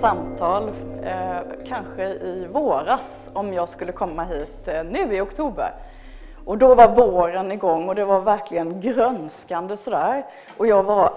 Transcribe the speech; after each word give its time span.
samtal, 0.00 0.68
eh, 1.02 1.40
kanske 1.68 2.04
i 2.04 2.46
våras, 2.52 3.30
om 3.32 3.52
jag 3.52 3.68
skulle 3.68 3.92
komma 3.92 4.24
hit 4.24 4.68
eh, 4.68 4.84
nu 4.84 5.16
i 5.16 5.20
oktober. 5.20 5.74
Och 6.44 6.58
då 6.58 6.74
var 6.74 6.88
våren 6.88 7.52
igång 7.52 7.88
och 7.88 7.94
det 7.94 8.04
var 8.04 8.20
verkligen 8.20 8.80
grönskande 8.80 9.76
sådär. 9.76 10.26
Och 10.56 10.66
jag 10.66 10.82
var 10.82 11.12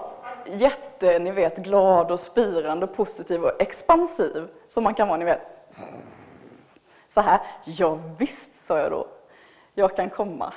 jätte, 0.46 1.18
ni 1.18 1.30
vet, 1.30 1.56
glad 1.56 2.10
och 2.10 2.20
spirande 2.20 2.86
och 2.86 2.96
positiv 2.96 3.44
och 3.44 3.62
expansiv, 3.62 4.48
som 4.68 4.84
man 4.84 4.94
kan 4.94 5.08
vara, 5.08 5.18
ni 5.18 5.24
vet. 5.24 5.40
Så 7.08 7.20
här, 7.20 7.40
ja 7.64 7.98
visst, 8.18 8.66
sa 8.66 8.78
jag 8.78 8.90
då. 8.90 9.06
Jag 9.74 9.96
kan 9.96 10.10
komma 10.10 10.52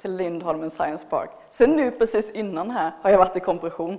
till 0.00 0.16
Lindholmen 0.16 0.70
Science 0.70 1.06
Park. 1.06 1.30
Sen 1.50 1.70
nu 1.70 1.90
precis 1.90 2.30
innan 2.30 2.70
här 2.70 2.92
har 3.02 3.10
jag 3.10 3.18
varit 3.18 3.36
i 3.36 3.40
kompression. 3.40 3.98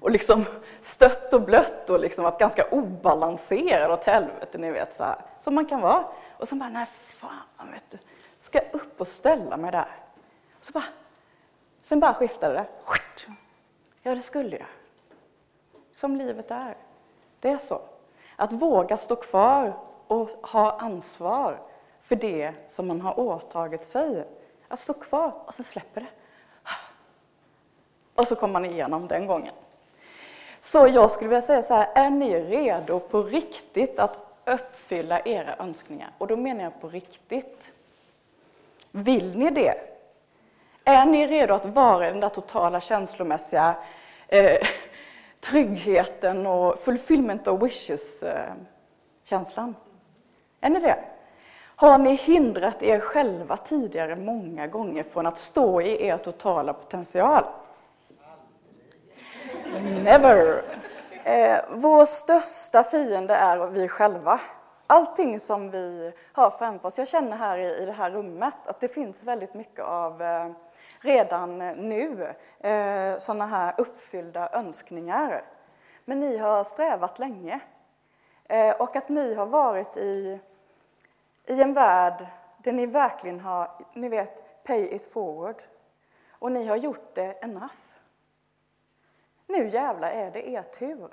Och 0.00 0.10
liksom 0.10 0.44
stött 0.80 1.32
och 1.32 1.42
blött 1.42 1.90
och 1.90 2.00
liksom 2.00 2.24
varit 2.24 2.38
ganska 2.38 2.68
obalanserad 2.70 3.90
åt 3.90 4.04
helvete, 4.04 4.58
ni 4.58 4.70
vet 4.70 4.96
så 4.96 5.04
här. 5.04 5.16
Som 5.40 5.54
man 5.54 5.66
kan 5.66 5.80
vara. 5.80 6.04
Och 6.38 6.48
så 6.48 6.54
bara, 6.54 6.68
nej 6.68 6.86
fan 7.06 7.70
vet 7.72 7.84
du, 7.90 7.98
ska 8.38 8.58
jag 8.58 8.74
upp 8.74 9.00
och 9.00 9.08
ställa 9.08 9.56
mig 9.56 9.72
där? 9.72 9.88
Så 10.60 10.72
bara, 10.72 10.84
sen 11.82 12.00
bara 12.00 12.14
skiftade 12.14 12.54
det. 12.54 12.66
Ja, 14.02 14.14
det 14.14 14.22
skulle 14.22 14.56
jag. 14.56 14.66
Som 15.92 16.16
livet 16.16 16.50
är. 16.50 16.76
Det 17.40 17.50
är 17.50 17.58
så. 17.58 17.80
Att 18.36 18.52
våga 18.52 18.98
stå 18.98 19.16
kvar 19.16 19.72
och 20.06 20.28
ha 20.28 20.78
ansvar 20.78 21.58
för 22.02 22.16
det 22.16 22.52
som 22.68 22.86
man 22.88 23.00
har 23.00 23.20
åtagit 23.20 23.84
sig. 23.84 24.26
Att 24.68 24.80
stå 24.80 24.94
kvar 24.94 25.32
och 25.46 25.54
så 25.54 25.62
släpper 25.62 26.00
det. 26.00 26.06
Och 28.14 28.28
så 28.28 28.36
kommer 28.36 28.52
man 28.52 28.64
igenom 28.64 29.08
den 29.08 29.26
gången. 29.26 29.54
Så 30.66 30.88
jag 30.88 31.10
skulle 31.10 31.28
vilja 31.28 31.40
säga 31.40 31.62
så 31.62 31.74
här, 31.74 31.88
är 31.94 32.10
ni 32.10 32.40
redo 32.40 33.00
på 33.00 33.22
riktigt 33.22 33.98
att 33.98 34.18
uppfylla 34.44 35.20
era 35.20 35.56
önskningar? 35.56 36.10
Och 36.18 36.26
då 36.26 36.36
menar 36.36 36.64
jag 36.64 36.80
på 36.80 36.88
riktigt. 36.88 37.72
Vill 38.90 39.38
ni 39.38 39.50
det? 39.50 39.74
Är 40.84 41.06
ni 41.06 41.26
redo 41.26 41.54
att 41.54 41.66
vara 41.66 42.08
i 42.08 42.10
den 42.10 42.20
där 42.20 42.28
totala 42.28 42.80
känslomässiga 42.80 43.74
eh, 44.28 44.66
tryggheten 45.40 46.46
och 46.46 46.78
fulfillment 46.78 47.48
of 47.48 47.62
wishes-känslan? 47.62 49.68
Eh, 49.68 49.74
är 50.66 50.70
ni 50.70 50.80
det? 50.80 50.98
Har 51.76 51.98
ni 51.98 52.14
hindrat 52.14 52.82
er 52.82 53.00
själva 53.00 53.56
tidigare 53.56 54.16
många 54.16 54.66
gånger 54.66 55.02
från 55.02 55.26
att 55.26 55.38
stå 55.38 55.80
i 55.80 56.06
er 56.06 56.18
totala 56.18 56.72
potential? 56.72 57.44
Never! 59.86 60.62
Eh, 61.24 61.58
vår 61.70 62.04
största 62.04 62.82
fiende 62.82 63.34
är 63.34 63.66
vi 63.66 63.88
själva. 63.88 64.40
Allting 64.86 65.40
som 65.40 65.70
vi 65.70 66.12
har 66.32 66.50
framför 66.50 66.88
oss. 66.88 66.98
Jag 66.98 67.08
känner 67.08 67.36
här 67.36 67.58
i, 67.58 67.82
i 67.82 67.86
det 67.86 67.92
här 67.92 68.10
rummet 68.10 68.54
att 68.66 68.80
det 68.80 68.88
finns 68.88 69.22
väldigt 69.22 69.54
mycket 69.54 69.84
av 69.84 70.22
eh, 70.22 70.50
redan 71.00 71.58
nu 71.58 72.34
eh, 72.60 73.16
sådana 73.18 73.46
här 73.46 73.74
uppfyllda 73.78 74.48
önskningar. 74.52 75.42
Men 76.04 76.20
ni 76.20 76.36
har 76.36 76.64
strävat 76.64 77.18
länge. 77.18 77.60
Eh, 78.44 78.70
och 78.70 78.96
att 78.96 79.08
ni 79.08 79.34
har 79.34 79.46
varit 79.46 79.96
i, 79.96 80.40
i 81.46 81.62
en 81.62 81.74
värld 81.74 82.26
där 82.58 82.72
ni 82.72 82.86
verkligen 82.86 83.40
har, 83.40 83.70
ni 83.92 84.08
vet, 84.08 84.64
pay 84.64 84.94
it 84.94 85.12
forward. 85.12 85.62
Och 86.30 86.52
ni 86.52 86.66
har 86.66 86.76
gjort 86.76 87.14
det 87.14 87.32
enough. 87.42 87.95
Nu 89.46 89.68
jävlar 89.68 90.10
är 90.10 90.30
det 90.30 90.48
er 90.48 90.62
tur. 90.62 91.10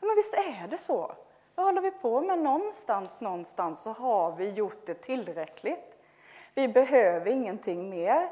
Men 0.00 0.16
visst 0.16 0.34
är 0.34 0.68
det 0.68 0.78
så? 0.78 1.14
Vad 1.54 1.66
håller 1.66 1.82
vi 1.82 1.90
på 1.90 2.20
med? 2.20 2.38
Någonstans, 2.38 3.20
någonstans 3.20 3.82
så 3.82 3.90
har 3.90 4.36
vi 4.36 4.50
gjort 4.50 4.86
det 4.86 4.94
tillräckligt. 4.94 5.98
Vi 6.54 6.68
behöver 6.68 7.30
ingenting 7.30 7.90
mer. 7.90 8.30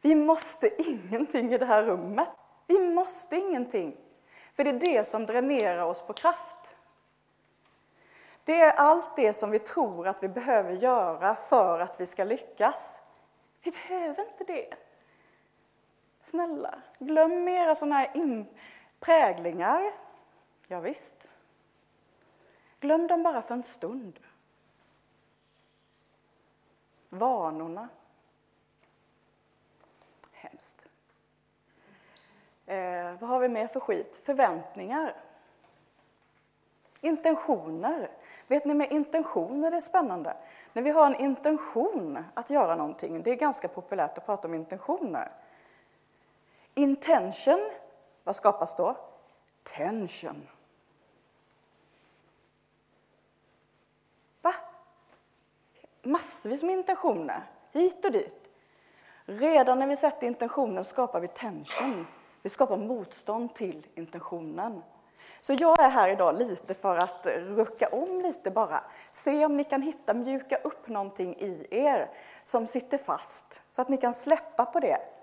Vi 0.00 0.14
måste 0.14 0.82
ingenting 0.88 1.52
i 1.52 1.58
det 1.58 1.66
här 1.66 1.82
rummet. 1.82 2.30
Vi 2.66 2.78
måste 2.78 3.36
ingenting. 3.36 3.96
För 4.54 4.64
det 4.64 4.70
är 4.70 4.80
det 4.80 5.04
som 5.04 5.26
dränerar 5.26 5.82
oss 5.82 6.02
på 6.02 6.12
kraft. 6.12 6.76
Det 8.44 8.60
är 8.60 8.72
allt 8.72 9.16
det 9.16 9.32
som 9.32 9.50
vi 9.50 9.58
tror 9.58 10.08
att 10.08 10.22
vi 10.22 10.28
behöver 10.28 10.72
göra 10.72 11.34
för 11.34 11.80
att 11.80 12.00
vi 12.00 12.06
ska 12.06 12.24
lyckas. 12.24 13.00
Vi 13.62 13.70
behöver 13.70 14.22
inte 14.22 14.44
det. 14.44 14.74
Snälla, 16.28 16.78
glöm 16.98 17.48
era 17.48 17.74
sådana 17.74 17.96
här 17.96 18.44
präglingar. 19.00 19.92
Ja, 20.66 20.80
visst. 20.80 21.30
Glöm 22.80 23.06
dem 23.06 23.22
bara 23.22 23.42
för 23.42 23.54
en 23.54 23.62
stund. 23.62 24.18
Vanorna. 27.08 27.88
Hemskt. 30.32 30.86
Eh, 32.66 33.12
vad 33.20 33.30
har 33.30 33.40
vi 33.40 33.48
mer 33.48 33.66
för 33.66 33.80
skit? 33.80 34.20
Förväntningar. 34.22 35.14
Intentioner. 37.00 38.08
Vet 38.46 38.64
ni, 38.64 38.74
med 38.74 38.92
intentioner 38.92 39.70
det 39.70 39.76
är 39.76 39.80
spännande. 39.80 40.36
När 40.72 40.82
vi 40.82 40.90
har 40.90 41.06
en 41.06 41.20
intention 41.20 42.24
att 42.34 42.50
göra 42.50 42.76
någonting, 42.76 43.22
det 43.22 43.30
är 43.30 43.36
ganska 43.36 43.68
populärt 43.68 44.18
att 44.18 44.26
prata 44.26 44.48
om 44.48 44.54
intentioner. 44.54 45.32
Intention, 46.78 47.70
vad 48.24 48.36
skapas 48.36 48.76
då? 48.76 48.96
Tension. 49.62 50.48
Va? 54.42 54.54
Massvis 56.02 56.62
med 56.62 56.72
intentioner, 56.72 57.42
hit 57.72 58.04
och 58.04 58.12
dit. 58.12 58.50
Redan 59.24 59.78
när 59.78 59.86
vi 59.86 59.96
sätter 59.96 60.26
intentionen 60.26 60.84
skapar 60.84 61.20
vi 61.20 61.28
tension. 61.28 62.06
Vi 62.42 62.48
skapar 62.48 62.76
motstånd 62.76 63.54
till 63.54 63.86
intentionen. 63.94 64.82
Så 65.40 65.52
jag 65.52 65.80
är 65.80 65.88
här 65.88 66.08
idag 66.08 66.38
lite 66.38 66.74
för 66.74 66.96
att 66.96 67.26
rucka 67.26 67.88
om 67.88 68.20
lite 68.20 68.50
bara. 68.50 68.84
Se 69.10 69.44
om 69.44 69.56
ni 69.56 69.64
kan 69.64 69.82
hitta, 69.82 70.14
mjuka 70.14 70.56
upp 70.56 70.88
någonting 70.88 71.34
i 71.38 71.66
er 71.70 72.10
som 72.42 72.66
sitter 72.66 72.98
fast, 72.98 73.62
så 73.70 73.82
att 73.82 73.88
ni 73.88 73.96
kan 73.96 74.14
släppa 74.14 74.64
på 74.64 74.80
det. 74.80 75.17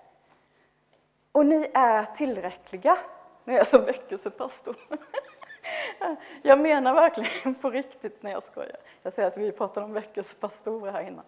Och 1.36 1.46
ni 1.46 1.70
är 1.74 2.04
tillräckliga. 2.04 2.98
när 3.44 3.54
jag 3.54 3.60
är 3.60 3.64
som 3.64 3.84
väckelsepastor. 3.84 4.76
Jag 6.42 6.60
menar 6.60 6.94
verkligen 6.94 7.54
på 7.54 7.70
riktigt 7.70 8.22
när 8.22 8.30
jag 8.30 8.42
skojar. 8.42 8.76
Jag 9.02 9.12
säger 9.12 9.28
att 9.28 9.36
vi 9.36 9.52
pratar 9.52 9.82
om 9.82 9.92
väckelsepastorer 9.92 10.92
här 10.92 11.00
innan. 11.00 11.24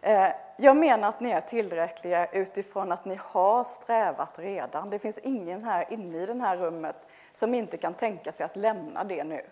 Eh, 0.00 0.36
jag 0.58 0.76
menar 0.76 1.08
att 1.08 1.20
ni 1.20 1.30
är 1.30 1.40
tillräckliga 1.40 2.26
utifrån 2.26 2.92
att 2.92 3.04
ni 3.04 3.18
har 3.22 3.64
strävat 3.64 4.38
redan. 4.38 4.90
Det 4.90 4.98
finns 4.98 5.18
ingen 5.18 5.64
här 5.64 5.92
inne 5.92 6.18
i 6.22 6.26
det 6.26 6.40
här 6.40 6.56
rummet 6.56 6.96
som 7.32 7.54
inte 7.54 7.76
kan 7.76 7.94
tänka 7.94 8.32
sig 8.32 8.46
att 8.46 8.56
lämna 8.56 9.04
det 9.04 9.24
nu. 9.24 9.46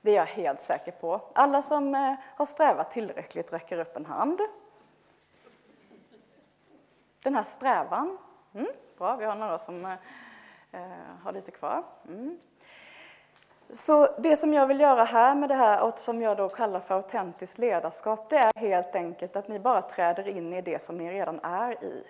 Det 0.00 0.10
är 0.10 0.16
jag 0.16 0.26
helt 0.26 0.60
säker 0.60 0.92
på. 0.92 1.20
Alla 1.32 1.62
som 1.62 1.94
eh, 1.94 2.14
har 2.36 2.46
strävat 2.46 2.90
tillräckligt 2.90 3.52
räcker 3.52 3.78
upp 3.78 3.96
en 3.96 4.06
hand. 4.06 4.40
Den 7.22 7.34
här 7.34 7.44
strävan. 7.44 8.18
Mm, 8.54 8.66
bra, 8.98 9.16
vi 9.16 9.24
har 9.24 9.34
några 9.34 9.58
som 9.58 9.84
eh, 9.84 9.92
eh, 10.72 10.80
har 11.22 11.32
lite 11.32 11.50
kvar. 11.50 11.82
Mm. 12.08 12.38
Så 13.70 14.16
det 14.18 14.36
som 14.36 14.54
jag 14.54 14.66
vill 14.66 14.80
göra 14.80 15.04
här 15.04 15.34
med 15.34 15.48
det 15.48 15.54
här, 15.54 15.84
och 15.84 15.98
som 15.98 16.22
jag 16.22 16.36
då 16.36 16.48
kallar 16.48 16.80
för 16.80 16.94
autentiskt 16.94 17.58
ledarskap, 17.58 18.30
det 18.30 18.36
är 18.36 18.52
helt 18.60 18.94
enkelt 18.94 19.36
att 19.36 19.48
ni 19.48 19.58
bara 19.58 19.82
träder 19.82 20.28
in 20.28 20.52
i 20.52 20.62
det 20.62 20.82
som 20.82 20.98
ni 20.98 21.12
redan 21.12 21.40
är 21.42 21.84
i. 21.84 22.06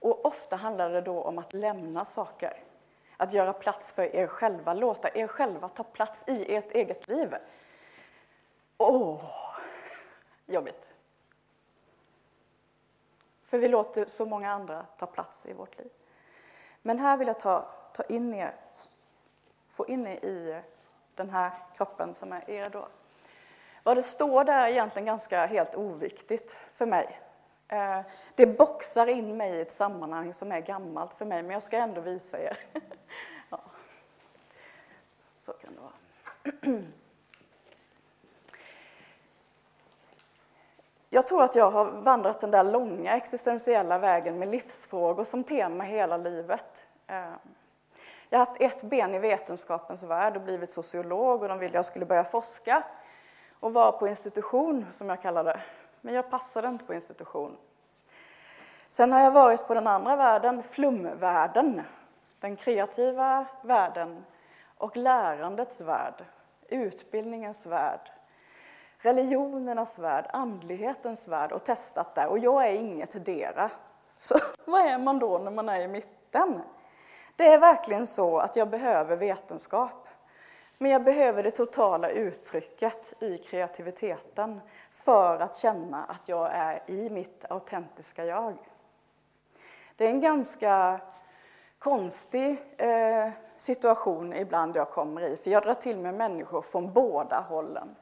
Och 0.00 0.26
ofta 0.26 0.56
handlar 0.56 0.90
det 0.90 1.00
då 1.00 1.22
om 1.22 1.38
att 1.38 1.52
lämna 1.52 2.04
saker. 2.04 2.62
Att 3.16 3.32
göra 3.32 3.52
plats 3.52 3.92
för 3.92 4.16
er 4.16 4.26
själva, 4.26 4.74
låta 4.74 5.08
er 5.14 5.26
själva 5.26 5.68
ta 5.68 5.84
plats 5.84 6.28
i 6.28 6.54
ert 6.54 6.72
eget 6.72 7.08
liv. 7.08 7.34
Åh, 8.78 9.14
oh, 9.14 9.24
jobbigt. 10.46 10.86
För 13.44 13.58
vi 13.58 13.68
låter 13.68 14.04
så 14.04 14.26
många 14.26 14.52
andra 14.52 14.86
ta 14.98 15.06
plats 15.06 15.46
i 15.46 15.52
vårt 15.52 15.78
liv. 15.78 15.90
Men 16.82 16.98
här 16.98 17.16
vill 17.16 17.28
jag 17.28 17.40
ta, 17.40 17.68
ta 17.92 18.02
in 18.02 18.34
er, 18.34 18.54
få 19.70 19.86
in 19.86 20.06
er 20.06 20.24
i 20.24 20.62
den 21.14 21.30
här 21.30 21.50
kroppen 21.76 22.14
som 22.14 22.32
är 22.32 22.50
er 22.50 22.70
då. 22.70 22.88
Vad 23.82 23.96
det 23.96 24.02
står 24.02 24.44
där 24.44 24.66
är 24.66 24.68
egentligen 24.68 25.06
ganska 25.06 25.46
helt 25.46 25.74
oviktigt 25.74 26.56
för 26.72 26.86
mig. 26.86 27.20
Eh, 27.68 28.00
det 28.34 28.46
boxar 28.46 29.06
in 29.06 29.36
mig 29.36 29.50
i 29.50 29.60
ett 29.60 29.72
sammanhang 29.72 30.34
som 30.34 30.52
är 30.52 30.60
gammalt 30.60 31.14
för 31.14 31.24
mig, 31.24 31.42
men 31.42 31.50
jag 31.50 31.62
ska 31.62 31.76
ändå 31.76 32.00
visa 32.00 32.38
er. 32.38 32.58
Ja. 33.50 33.60
Så 35.38 35.52
kan 35.52 35.74
det 35.74 35.80
vara. 35.80 36.82
Jag 41.14 41.26
tror 41.26 41.42
att 41.42 41.54
jag 41.54 41.70
har 41.70 41.84
vandrat 41.84 42.40
den 42.40 42.50
där 42.50 42.64
långa 42.64 43.16
existentiella 43.16 43.98
vägen 43.98 44.38
med 44.38 44.48
livsfrågor 44.48 45.24
som 45.24 45.44
tema 45.44 45.84
hela 45.84 46.16
livet. 46.16 46.86
Eh, 47.06 47.32
jag 48.28 48.38
har 48.38 48.46
haft 48.46 48.60
ett 48.60 48.82
ben 48.82 49.14
i 49.14 49.18
vetenskapens 49.18 50.04
värld 50.04 50.36
och 50.36 50.42
blivit 50.42 50.70
sociolog 50.70 51.42
och 51.42 51.48
de 51.48 51.58
ville 51.58 51.70
att 51.70 51.74
jag 51.74 51.84
skulle 51.84 52.06
börja 52.06 52.24
forska 52.24 52.82
och 53.60 53.72
vara 53.72 53.92
på 53.92 54.08
institution, 54.08 54.86
som 54.90 55.08
jag 55.08 55.22
kallar 55.22 55.44
det. 55.44 55.60
Men 56.00 56.14
jag 56.14 56.30
passade 56.30 56.68
inte 56.68 56.84
på 56.84 56.94
institution. 56.94 57.56
Sen 58.90 59.12
har 59.12 59.20
jag 59.20 59.30
varit 59.30 59.66
på 59.66 59.74
den 59.74 59.86
andra 59.86 60.16
världen, 60.16 60.62
flumvärlden, 60.62 61.82
den 62.40 62.56
kreativa 62.56 63.46
världen 63.62 64.24
och 64.78 64.96
lärandets 64.96 65.80
värld, 65.80 66.24
utbildningens 66.68 67.66
värld, 67.66 68.10
religionernas 69.02 69.98
värld, 69.98 70.26
andlighetens 70.32 71.28
värld 71.28 71.52
och 71.52 71.64
testat 71.64 72.14
där. 72.14 72.26
Och 72.26 72.38
jag 72.38 72.68
är 72.68 72.72
inget 72.72 73.24
dera. 73.24 73.70
Så 74.16 74.34
vad 74.64 74.80
är 74.80 74.98
man 74.98 75.18
då 75.18 75.38
när 75.38 75.50
man 75.50 75.68
är 75.68 75.80
i 75.80 75.88
mitten? 75.88 76.60
Det 77.36 77.46
är 77.46 77.58
verkligen 77.58 78.06
så 78.06 78.38
att 78.38 78.56
jag 78.56 78.70
behöver 78.70 79.16
vetenskap. 79.16 80.08
Men 80.78 80.90
jag 80.90 81.04
behöver 81.04 81.42
det 81.42 81.50
totala 81.50 82.10
uttrycket 82.10 83.12
i 83.22 83.38
kreativiteten 83.38 84.60
för 84.92 85.38
att 85.38 85.56
känna 85.56 86.04
att 86.04 86.28
jag 86.28 86.50
är 86.52 86.82
i 86.86 87.10
mitt 87.10 87.44
autentiska 87.50 88.24
jag. 88.24 88.56
Det 89.96 90.04
är 90.04 90.10
en 90.10 90.20
ganska 90.20 91.00
konstig 91.78 92.62
eh, 92.76 93.30
situation 93.58 94.32
ibland 94.32 94.76
jag 94.76 94.90
kommer 94.90 95.20
i, 95.22 95.36
för 95.36 95.50
jag 95.50 95.62
drar 95.62 95.74
till 95.74 95.98
mig 95.98 96.12
människor 96.12 96.62
från 96.62 96.92
båda 96.92 97.40
hållen. 97.40 97.96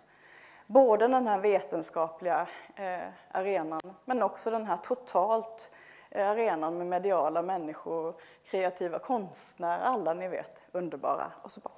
Både 0.73 1.09
den 1.09 1.27
här 1.27 1.39
vetenskapliga 1.39 2.47
eh, 2.77 3.09
arenan, 3.33 3.81
men 4.05 4.23
också 4.23 4.51
den 4.51 4.67
här 4.67 4.77
totalt 4.77 5.71
eh, 6.11 6.29
arenan 6.31 6.79
med 6.79 6.87
mediala 6.87 7.43
människor, 7.43 8.15
kreativa 8.45 8.99
konstnärer, 8.99 9.83
alla 9.83 10.15
ni 10.15 10.29
vet, 10.29 10.63
underbara. 10.73 11.33
Och 11.43 11.51
så 11.51 11.61
bara... 11.61 11.73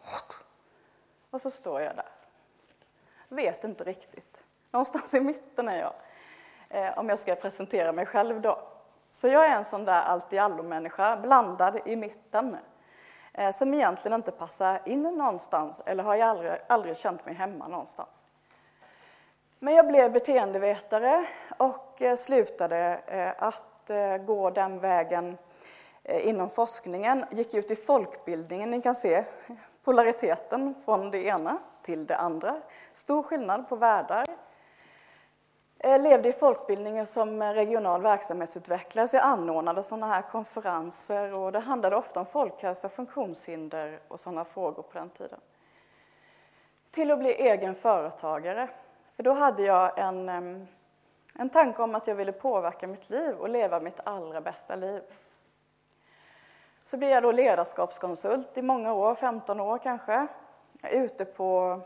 Och 1.30 1.40
så 1.40 1.50
står 1.50 1.80
jag 1.80 1.96
där. 1.96 2.08
Vet 3.28 3.64
inte 3.64 3.84
riktigt. 3.84 4.44
Någonstans 4.70 5.14
i 5.14 5.20
mitten 5.20 5.68
är 5.68 5.80
jag. 5.80 5.94
Eh, 6.68 6.98
om 6.98 7.08
jag 7.08 7.18
ska 7.18 7.34
presentera 7.34 7.92
mig 7.92 8.06
själv 8.06 8.40
då. 8.40 8.58
Så 9.10 9.28
jag 9.28 9.46
är 9.46 9.56
en 9.56 9.64
sån 9.64 9.84
där 9.84 10.02
allt-i-allo-människa, 10.02 11.16
blandad 11.16 11.80
i 11.84 11.96
mitten. 11.96 12.56
Eh, 13.32 13.50
som 13.50 13.74
egentligen 13.74 14.16
inte 14.16 14.30
passar 14.30 14.80
in 14.84 15.02
någonstans, 15.02 15.82
eller 15.86 16.04
har 16.04 16.14
jag 16.14 16.28
aldrig, 16.28 16.52
aldrig 16.68 16.96
känt 16.96 17.26
mig 17.26 17.34
hemma 17.34 17.68
någonstans. 17.68 18.26
Men 19.64 19.74
jag 19.74 19.86
blev 19.86 20.12
beteendevetare 20.12 21.26
och 21.56 22.02
eh, 22.02 22.16
slutade 22.16 23.00
eh, 23.06 23.44
att 23.44 23.90
eh, 23.90 24.16
gå 24.16 24.50
den 24.50 24.78
vägen 24.78 25.38
inom 26.04 26.50
forskningen. 26.50 27.24
Gick 27.30 27.54
ut 27.54 27.70
i 27.70 27.76
folkbildningen, 27.76 28.70
ni 28.70 28.82
kan 28.82 28.94
se 28.94 29.24
polariteten 29.84 30.74
från 30.84 31.10
det 31.10 31.24
ena 31.24 31.58
till 31.82 32.06
det 32.06 32.16
andra. 32.16 32.60
Stor 32.92 33.22
skillnad 33.22 33.68
på 33.68 33.76
världar. 33.76 34.24
Levde 35.78 36.28
i 36.28 36.32
folkbildningen 36.32 37.06
som 37.06 37.42
regional 37.42 38.02
verksamhetsutvecklare, 38.02 39.08
så 39.08 39.16
jag 39.16 39.24
anordnade 39.24 39.82
sådana 39.82 40.06
här 40.06 40.22
konferenser 40.22 41.34
och 41.34 41.52
det 41.52 41.60
handlade 41.60 41.96
ofta 41.96 42.20
om 42.20 42.26
folkhälsa, 42.26 42.88
funktionshinder 42.88 44.00
och 44.08 44.20
sådana 44.20 44.44
frågor 44.44 44.82
på 44.82 44.98
den 44.98 45.10
tiden. 45.10 45.40
Till 46.90 47.10
att 47.10 47.18
bli 47.18 47.32
egen 47.32 47.74
företagare 47.74 48.68
för 49.22 49.30
då 49.30 49.32
hade 49.32 49.62
jag 49.62 49.98
en, 49.98 50.28
en 51.38 51.50
tanke 51.50 51.82
om 51.82 51.94
att 51.94 52.06
jag 52.06 52.14
ville 52.14 52.32
påverka 52.32 52.86
mitt 52.86 53.10
liv 53.10 53.36
och 53.36 53.48
leva 53.48 53.80
mitt 53.80 54.00
allra 54.04 54.40
bästa 54.40 54.76
liv. 54.76 55.02
Så 56.84 56.96
blev 56.96 57.10
jag 57.10 57.22
då 57.22 57.32
ledarskapskonsult 57.32 58.58
i 58.58 58.62
många 58.62 58.92
år, 58.92 59.14
15 59.14 59.60
år 59.60 59.78
kanske. 59.78 60.26
Jag 60.82 60.92
är 60.92 61.02
ute 61.04 61.24
på 61.24 61.80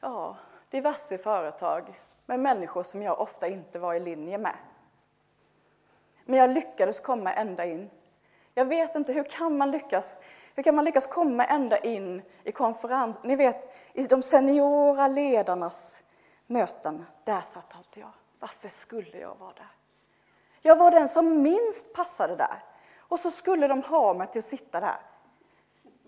ja, 0.00 0.36
diverse 0.70 1.18
företag 1.18 2.00
med 2.26 2.40
människor 2.40 2.82
som 2.82 3.02
jag 3.02 3.20
ofta 3.20 3.48
inte 3.48 3.78
var 3.78 3.94
i 3.94 4.00
linje 4.00 4.38
med. 4.38 4.56
Men 6.24 6.38
jag 6.38 6.50
lyckades 6.50 7.00
komma 7.00 7.32
ända 7.32 7.64
in. 7.64 7.90
Jag 8.54 8.64
vet 8.64 8.96
inte, 8.96 9.12
hur 9.12 9.24
kan 9.24 9.58
man 9.58 9.70
lyckas 9.70 10.18
hur 10.54 10.62
kan 10.62 10.74
man 10.74 10.84
lyckas 10.84 11.06
komma 11.06 11.44
ända 11.44 11.78
in 11.78 12.22
i 12.44 12.52
konferens... 12.52 13.18
Ni 13.22 13.36
vet, 13.36 13.74
i 13.92 14.02
de 14.02 14.22
seniora 14.22 15.08
ledarnas 15.08 16.02
möten, 16.46 17.04
där 17.24 17.40
satt 17.40 17.76
alltid 17.76 18.02
jag. 18.02 18.12
Varför 18.38 18.68
skulle 18.68 19.18
jag 19.18 19.34
vara 19.38 19.52
där? 19.52 19.70
Jag 20.62 20.76
var 20.76 20.90
den 20.90 21.08
som 21.08 21.42
minst 21.42 21.92
passade 21.94 22.36
där. 22.36 22.64
Och 22.98 23.20
så 23.20 23.30
skulle 23.30 23.68
de 23.68 23.82
ha 23.82 24.14
mig 24.14 24.26
till 24.26 24.38
att 24.38 24.44
sitta 24.44 24.80
där. 24.80 25.00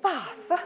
Varför? 0.00 0.61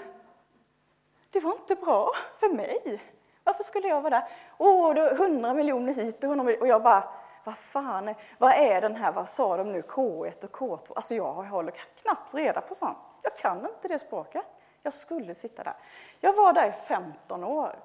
Det 1.31 1.41
var 1.41 1.53
inte 1.53 1.75
bra 1.75 2.11
för 2.37 2.49
mig. 2.49 3.03
Varför 3.45 3.65
skulle 3.65 3.89
jag 3.89 4.01
vara 4.01 4.11
där? 4.11 4.29
Åh, 4.59 4.93
oh, 4.93 5.17
hundra 5.17 5.55
miljoner 5.55 5.95
hit 5.95 6.25
och 6.25 6.29
hundra 6.29 6.45
miljoner... 6.45 6.63
Och 6.63 6.69
jag 6.69 6.83
bara, 6.83 7.11
vad 7.49 7.59
fan, 7.59 8.09
är, 8.09 8.17
vad 8.39 8.53
är 8.53 8.81
den 8.81 8.97
här, 8.97 9.12
vad 9.12 9.29
sa 9.29 9.56
de 9.56 9.73
nu, 9.73 9.81
K1 9.81 10.45
och 10.45 10.56
K2? 10.56 10.93
Alltså 10.97 11.15
jag 11.15 11.33
håller 11.33 11.73
knappt 12.03 12.35
reda 12.35 12.61
på 12.61 12.75
sånt. 12.75 12.99
Jag 13.23 13.37
kan 13.37 13.59
inte 13.59 13.89
det 13.89 13.99
språket. 13.99 14.45
Jag 14.83 14.93
skulle 14.93 15.35
sitta 15.35 15.65
där. 15.65 15.77
Jag 16.21 16.33
var 16.33 16.53
där 16.53 16.69
i 16.69 16.73
15 16.87 17.45
år. 17.45 17.79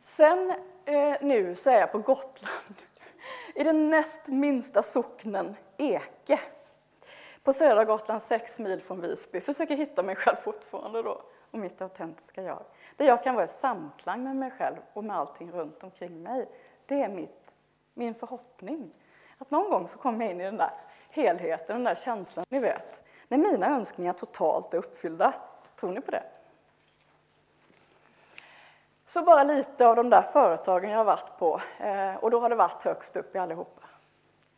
Sen 0.00 0.54
eh, 0.84 1.16
nu 1.20 1.54
så 1.54 1.70
är 1.70 1.80
jag 1.80 1.92
på 1.92 1.98
Gotland, 1.98 2.74
i 3.54 3.64
den 3.64 3.90
näst 3.90 4.28
minsta 4.28 4.82
socknen 4.82 5.56
Eke. 5.76 6.40
På 7.42 7.52
södra 7.52 7.84
Gotland, 7.84 8.22
sex 8.22 8.58
mil 8.58 8.80
från 8.80 9.00
Visby. 9.00 9.40
Försöker 9.40 9.76
hitta 9.76 10.02
mig 10.02 10.16
själv 10.16 10.36
fortfarande 10.36 11.02
då, 11.02 11.22
och 11.50 11.58
mitt 11.58 11.82
autentiska 11.82 12.42
jag. 12.42 12.62
Där 12.96 13.06
jag 13.06 13.22
kan 13.22 13.34
vara 13.34 13.44
i 13.44 13.48
samklang 13.48 14.24
med 14.24 14.36
mig 14.36 14.50
själv 14.50 14.76
och 14.92 15.04
med 15.04 15.16
allting 15.16 15.52
runt 15.52 15.82
omkring 15.82 16.22
mig. 16.22 16.48
Det 16.86 17.02
är 17.02 17.08
mitt, 17.08 17.43
min 17.94 18.14
förhoppning. 18.14 18.90
Att 19.38 19.50
någon 19.50 19.70
gång 19.70 19.88
så 19.88 19.98
kommer 19.98 20.24
jag 20.24 20.34
in 20.34 20.40
i 20.40 20.44
den 20.44 20.56
där 20.56 20.70
helheten, 21.10 21.76
den 21.76 21.84
där 21.84 21.94
känslan, 21.94 22.46
ni 22.48 22.58
vet 22.58 23.04
när 23.28 23.38
mina 23.38 23.66
önskningar 23.66 24.12
totalt 24.12 24.74
är 24.74 24.78
uppfyllda. 24.78 25.34
Tror 25.80 25.92
ni 25.92 26.00
på 26.00 26.10
det? 26.10 26.22
Så 29.06 29.22
bara 29.22 29.42
lite 29.42 29.86
av 29.86 29.96
de 29.96 30.10
där 30.10 30.22
företagen 30.22 30.90
jag 30.90 30.98
har 30.98 31.04
varit 31.04 31.38
på. 31.38 31.60
Eh, 31.78 32.14
och 32.14 32.30
då 32.30 32.40
har 32.40 32.48
det 32.48 32.54
varit 32.54 32.82
högst 32.82 33.16
upp 33.16 33.34
i 33.34 33.38
allihopa. 33.38 33.82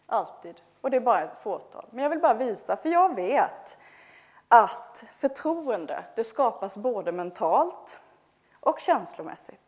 Alltid. 0.06 0.60
Och 0.80 0.90
det 0.90 0.96
är 0.96 1.00
bara 1.00 1.22
ett 1.22 1.42
fåtal. 1.42 1.86
Men 1.90 2.02
jag 2.02 2.10
vill 2.10 2.20
bara 2.20 2.34
visa, 2.34 2.76
för 2.76 2.88
jag 2.88 3.14
vet 3.14 3.78
att 4.48 5.04
förtroende, 5.12 6.04
det 6.14 6.24
skapas 6.24 6.76
både 6.76 7.12
mentalt 7.12 7.98
och 8.60 8.80
känslomässigt. 8.80 9.65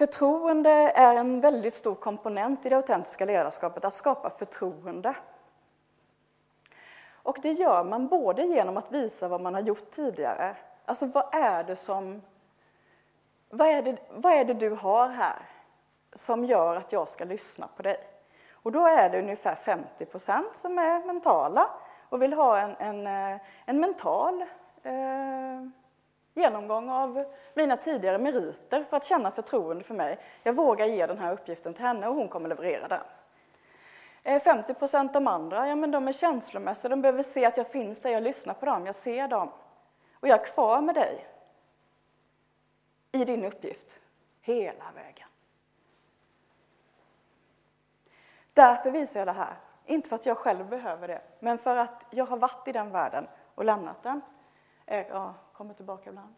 Förtroende 0.00 0.70
är 0.94 1.14
en 1.14 1.40
väldigt 1.40 1.74
stor 1.74 1.94
komponent 1.94 2.66
i 2.66 2.68
det 2.68 2.76
autentiska 2.76 3.24
ledarskapet, 3.24 3.84
att 3.84 3.94
skapa 3.94 4.30
förtroende. 4.30 5.14
Och 7.12 7.38
det 7.42 7.52
gör 7.52 7.84
man 7.84 8.08
både 8.08 8.42
genom 8.42 8.76
att 8.76 8.92
visa 8.92 9.28
vad 9.28 9.40
man 9.40 9.54
har 9.54 9.60
gjort 9.60 9.90
tidigare. 9.90 10.56
Alltså 10.84 11.06
vad 11.06 11.34
är 11.34 11.64
det 11.64 11.76
som... 11.76 12.22
Vad 13.50 13.68
är 13.68 13.82
det, 13.82 13.96
vad 14.10 14.32
är 14.32 14.44
det 14.44 14.54
du 14.54 14.70
har 14.70 15.08
här 15.08 15.42
som 16.12 16.44
gör 16.44 16.76
att 16.76 16.92
jag 16.92 17.08
ska 17.08 17.24
lyssna 17.24 17.68
på 17.76 17.82
dig? 17.82 18.00
Och 18.52 18.72
då 18.72 18.86
är 18.86 19.10
det 19.10 19.18
ungefär 19.18 19.54
50 19.54 20.04
procent 20.04 20.56
som 20.56 20.78
är 20.78 21.06
mentala 21.06 21.70
och 22.08 22.22
vill 22.22 22.32
ha 22.32 22.58
en, 22.58 22.76
en, 22.78 23.06
eh, 23.06 23.40
en 23.64 23.80
mental 23.80 24.44
eh, 24.82 25.79
genomgång 26.34 26.90
av 26.90 27.24
mina 27.54 27.76
tidigare 27.76 28.18
meriter 28.18 28.84
för 28.84 28.96
att 28.96 29.04
känna 29.04 29.30
förtroende 29.30 29.84
för 29.84 29.94
mig. 29.94 30.18
Jag 30.42 30.52
vågar 30.52 30.86
ge 30.86 31.06
den 31.06 31.18
här 31.18 31.32
uppgiften 31.32 31.74
till 31.74 31.84
henne 31.84 32.08
och 32.08 32.14
hon 32.14 32.28
kommer 32.28 32.48
leverera 32.48 32.88
den. 32.88 33.02
Eh, 34.22 34.42
50 34.42 34.74
procent 34.74 35.12
de 35.12 35.26
andra, 35.26 35.68
ja 35.68 35.76
men 35.76 35.90
de 35.90 36.08
är 36.08 36.12
känslomässiga, 36.12 36.88
de 36.88 37.02
behöver 37.02 37.22
se 37.22 37.44
att 37.44 37.56
jag 37.56 37.66
finns 37.66 38.00
där, 38.00 38.10
jag 38.10 38.22
lyssnar 38.22 38.54
på 38.54 38.66
dem, 38.66 38.86
jag 38.86 38.94
ser 38.94 39.28
dem. 39.28 39.50
Och 40.14 40.28
jag 40.28 40.40
är 40.40 40.44
kvar 40.44 40.80
med 40.80 40.94
dig 40.94 41.26
i 43.12 43.24
din 43.24 43.44
uppgift, 43.44 43.86
hela 44.40 44.84
vägen. 44.94 45.28
Därför 48.52 48.90
visar 48.90 49.20
jag 49.20 49.26
det 49.26 49.32
här. 49.32 49.56
Inte 49.86 50.08
för 50.08 50.16
att 50.16 50.26
jag 50.26 50.36
själv 50.38 50.68
behöver 50.68 51.08
det, 51.08 51.22
men 51.40 51.58
för 51.58 51.76
att 51.76 52.06
jag 52.10 52.26
har 52.26 52.36
varit 52.36 52.68
i 52.68 52.72
den 52.72 52.90
världen 52.90 53.28
och 53.54 53.64
lämnat 53.64 54.02
den. 54.02 54.20
Eh, 54.86 55.06
ja, 55.08 55.34
kommer 55.60 55.74
tillbaka 55.74 56.10
ibland. 56.10 56.34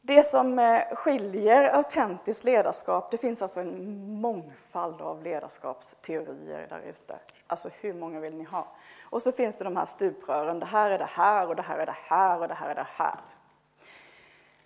Det 0.00 0.22
som 0.22 0.58
eh, 0.58 0.82
skiljer 0.94 1.64
autentiskt 1.64 2.44
ledarskap, 2.44 3.10
det 3.10 3.18
finns 3.18 3.42
alltså 3.42 3.60
en 3.60 4.20
mångfald 4.20 5.00
av 5.00 5.22
ledarskapsteorier 5.22 6.66
där 6.68 6.80
ute. 6.80 7.18
Alltså 7.46 7.70
hur 7.80 7.94
många 7.94 8.20
vill 8.20 8.34
ni 8.34 8.44
ha? 8.44 8.66
Och 9.02 9.22
så 9.22 9.32
finns 9.32 9.56
det 9.56 9.64
de 9.64 9.76
här 9.76 9.86
stuprören, 9.86 10.60
det 10.60 10.66
här 10.66 10.90
är 10.90 10.98
det 10.98 11.04
här 11.04 11.48
och 11.48 11.56
det 11.56 11.62
här 11.62 11.78
är 11.78 11.86
det 11.86 11.96
här 12.08 12.40
och 12.40 12.48
det 12.48 12.54
här 12.54 12.68
är 12.68 12.74
det 12.74 12.88
här. 12.88 13.20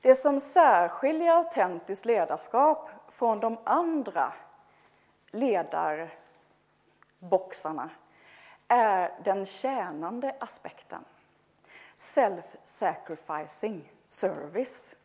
Det 0.00 0.14
som 0.14 0.40
särskiljer 0.40 1.37
autentiskt 1.37 2.06
ledarskap 2.06 2.90
från 3.09 3.40
de 3.40 3.59
andra, 3.64 4.32
ledarboxarna 5.30 7.90
är 8.68 9.12
den 9.25 9.47
tjänande 9.47 10.37
aspekten. 10.40 11.04
Self-sacrificing 12.00 13.80
service. 14.07 14.97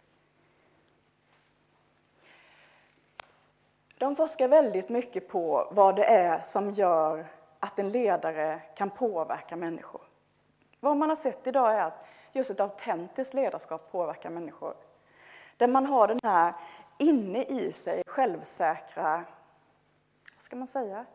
De 3.98 4.16
forskar 4.16 4.48
väldigt 4.48 4.90
mycket 4.90 5.28
på 5.30 5.68
vad 5.72 5.96
det 5.96 6.06
är 6.06 6.42
som 6.42 6.72
gör 6.72 7.26
att 7.60 7.80
en 7.80 7.90
ledare 7.90 8.62
kan 8.76 8.90
påverka 8.90 9.56
människor. 9.56 10.02
Vad 10.80 10.98
man 10.98 11.10
har 11.10 11.16
sett 11.16 11.48
idag 11.48 11.74
är 11.74 11.84
att 11.84 12.06
just 12.32 12.50
ett 12.50 12.60
autentiskt 12.60 13.34
ledarskap 13.34 13.92
påverkar 13.92 14.30
människor. 14.30 14.76
Där 15.58 15.68
man 15.68 15.86
har 15.86 16.08
den 16.08 16.20
här 16.24 16.54
inne 16.98 17.44
i 17.44 17.72
sig 17.72 18.04
självsäkra, 18.08 19.24
vad 20.36 20.44
ska 20.44 20.56
man 20.56 20.68
säga, 20.68 21.06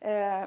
eh, 0.00 0.44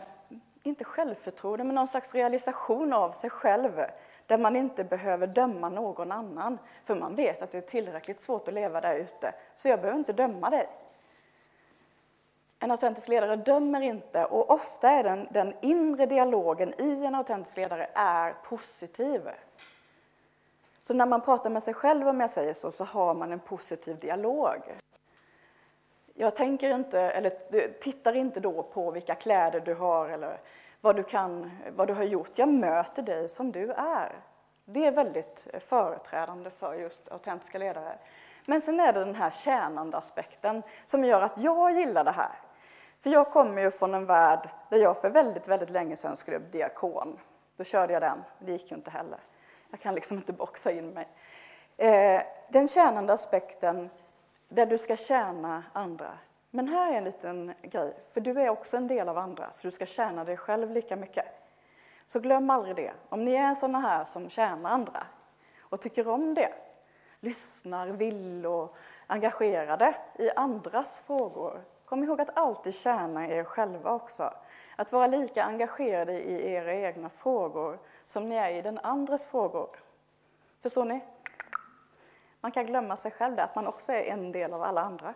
inte 0.63 0.83
självförtroende, 0.83 1.63
men 1.63 1.75
någon 1.75 1.87
slags 1.87 2.13
realisation 2.13 2.93
av 2.93 3.11
sig 3.11 3.29
själv 3.29 3.85
där 4.31 4.37
man 4.37 4.55
inte 4.55 4.83
behöver 4.83 5.27
döma 5.27 5.69
någon 5.69 6.11
annan, 6.11 6.57
för 6.83 6.95
man 6.95 7.15
vet 7.15 7.41
att 7.41 7.51
det 7.51 7.57
är 7.57 7.61
tillräckligt 7.61 8.19
svårt 8.19 8.47
att 8.47 8.53
leva 8.53 8.81
där 8.81 8.95
ute, 8.95 9.33
så 9.55 9.67
jag 9.67 9.79
behöver 9.81 9.99
inte 9.99 10.13
döma 10.13 10.49
dig. 10.49 10.67
En 12.59 12.71
autentisk 12.71 13.07
ledare 13.07 13.35
dömer 13.35 13.81
inte 13.81 14.25
och 14.25 14.51
ofta 14.51 14.89
är 14.89 15.03
den, 15.03 15.27
den 15.31 15.53
inre 15.61 16.05
dialogen 16.05 16.73
i 16.81 17.05
en 17.05 17.15
autentisk 17.15 17.57
ledare 17.57 17.89
är 17.93 18.35
positiv. 18.43 19.29
Så 20.83 20.93
när 20.93 21.05
man 21.05 21.21
pratar 21.21 21.49
med 21.49 21.63
sig 21.63 21.73
själv, 21.73 22.07
om 22.07 22.19
jag 22.19 22.29
säger 22.29 22.53
så, 22.53 22.71
så 22.71 22.83
har 22.83 23.13
man 23.13 23.31
en 23.31 23.39
positiv 23.39 23.99
dialog. 23.99 24.61
Jag 26.13 26.35
tänker 26.35 26.75
inte, 26.75 26.99
eller 26.99 27.79
tittar 27.79 28.15
inte 28.15 28.39
då 28.39 28.63
på 28.63 28.91
vilka 28.91 29.15
kläder 29.15 29.59
du 29.59 29.73
har 29.73 30.09
eller 30.09 30.39
vad 30.81 30.95
du, 30.95 31.03
kan, 31.03 31.51
vad 31.75 31.87
du 31.87 31.93
har 31.93 32.03
gjort. 32.03 32.29
Jag 32.35 32.49
möter 32.49 33.01
dig 33.01 33.29
som 33.29 33.51
du 33.51 33.71
är. 33.71 34.15
Det 34.65 34.85
är 34.85 34.91
väldigt 34.91 35.47
eh, 35.53 35.59
företrädande 35.59 36.49
för 36.49 36.73
just 36.73 37.09
autentiska 37.11 37.57
ledare. 37.57 37.97
Men 38.45 38.61
sen 38.61 38.79
är 38.79 38.93
det 38.93 39.05
den 39.05 39.15
här 39.15 39.29
tjänande 39.29 39.97
aspekten 39.97 40.63
som 40.85 41.05
gör 41.05 41.21
att 41.21 41.37
jag 41.37 41.71
gillar 41.71 42.03
det 42.03 42.11
här. 42.11 42.31
För 42.99 43.09
jag 43.09 43.31
kommer 43.31 43.61
ju 43.61 43.71
från 43.71 43.93
en 43.93 44.05
värld 44.05 44.49
där 44.69 44.77
jag 44.77 45.01
för 45.01 45.09
väldigt, 45.09 45.47
väldigt 45.47 45.69
länge 45.69 45.95
sedan 45.95 46.15
skulle 46.15 46.39
bli 46.39 46.49
diakon. 46.49 47.19
Då 47.57 47.63
körde 47.63 47.93
jag 47.93 48.01
den, 48.01 48.23
det 48.39 48.51
gick 48.51 48.71
ju 48.71 48.77
inte 48.77 48.91
heller. 48.91 49.19
Jag 49.69 49.79
kan 49.79 49.95
liksom 49.95 50.17
inte 50.17 50.33
boxa 50.33 50.71
in 50.71 50.89
mig. 50.89 51.07
Eh, 51.77 52.21
den 52.49 52.67
tjänande 52.67 53.13
aspekten 53.13 53.89
där 54.49 54.65
du 54.65 54.77
ska 54.77 54.95
tjäna 54.95 55.63
andra. 55.73 56.11
Men 56.51 56.67
här 56.67 56.93
är 56.93 56.97
en 56.97 57.03
liten 57.03 57.53
grej, 57.61 57.93
för 58.11 58.21
du 58.21 58.41
är 58.41 58.49
också 58.49 58.77
en 58.77 58.87
del 58.87 59.09
av 59.09 59.17
andra, 59.17 59.51
så 59.51 59.67
du 59.67 59.71
ska 59.71 59.85
tjäna 59.85 60.23
dig 60.23 60.37
själv 60.37 60.71
lika 60.71 60.95
mycket. 60.95 61.25
Så 62.07 62.19
glöm 62.19 62.49
aldrig 62.49 62.75
det. 62.75 62.93
Om 63.09 63.25
ni 63.25 63.33
är 63.33 63.55
sådana 63.55 63.79
här 63.79 64.05
som 64.05 64.29
tjänar 64.29 64.69
andra 64.69 65.03
och 65.61 65.81
tycker 65.81 66.07
om 66.07 66.33
det, 66.33 66.53
lyssnar, 67.19 67.87
vill 67.87 68.45
och 68.45 68.75
engagerade 69.07 69.95
i 70.15 70.31
andras 70.31 70.99
frågor, 70.99 71.61
kom 71.85 72.03
ihåg 72.03 72.21
att 72.21 72.37
alltid 72.37 72.73
tjäna 72.73 73.27
er 73.27 73.43
själva 73.43 73.91
också. 73.91 74.33
Att 74.75 74.91
vara 74.91 75.07
lika 75.07 75.43
engagerade 75.43 76.13
i 76.13 76.51
era 76.51 76.73
egna 76.73 77.09
frågor 77.09 77.79
som 78.05 78.29
ni 78.29 78.35
är 78.35 78.49
i 78.49 78.61
den 78.61 78.77
andres 78.77 79.27
frågor. 79.27 79.69
Förstår 80.59 80.85
ni? 80.85 81.01
Man 82.41 82.51
kan 82.51 82.65
glömma 82.65 82.95
sig 82.95 83.11
själv 83.11 83.35
där, 83.35 83.43
att 83.43 83.55
man 83.55 83.67
också 83.67 83.93
är 83.93 84.03
en 84.03 84.31
del 84.31 84.53
av 84.53 84.63
alla 84.63 84.81
andra. 84.81 85.13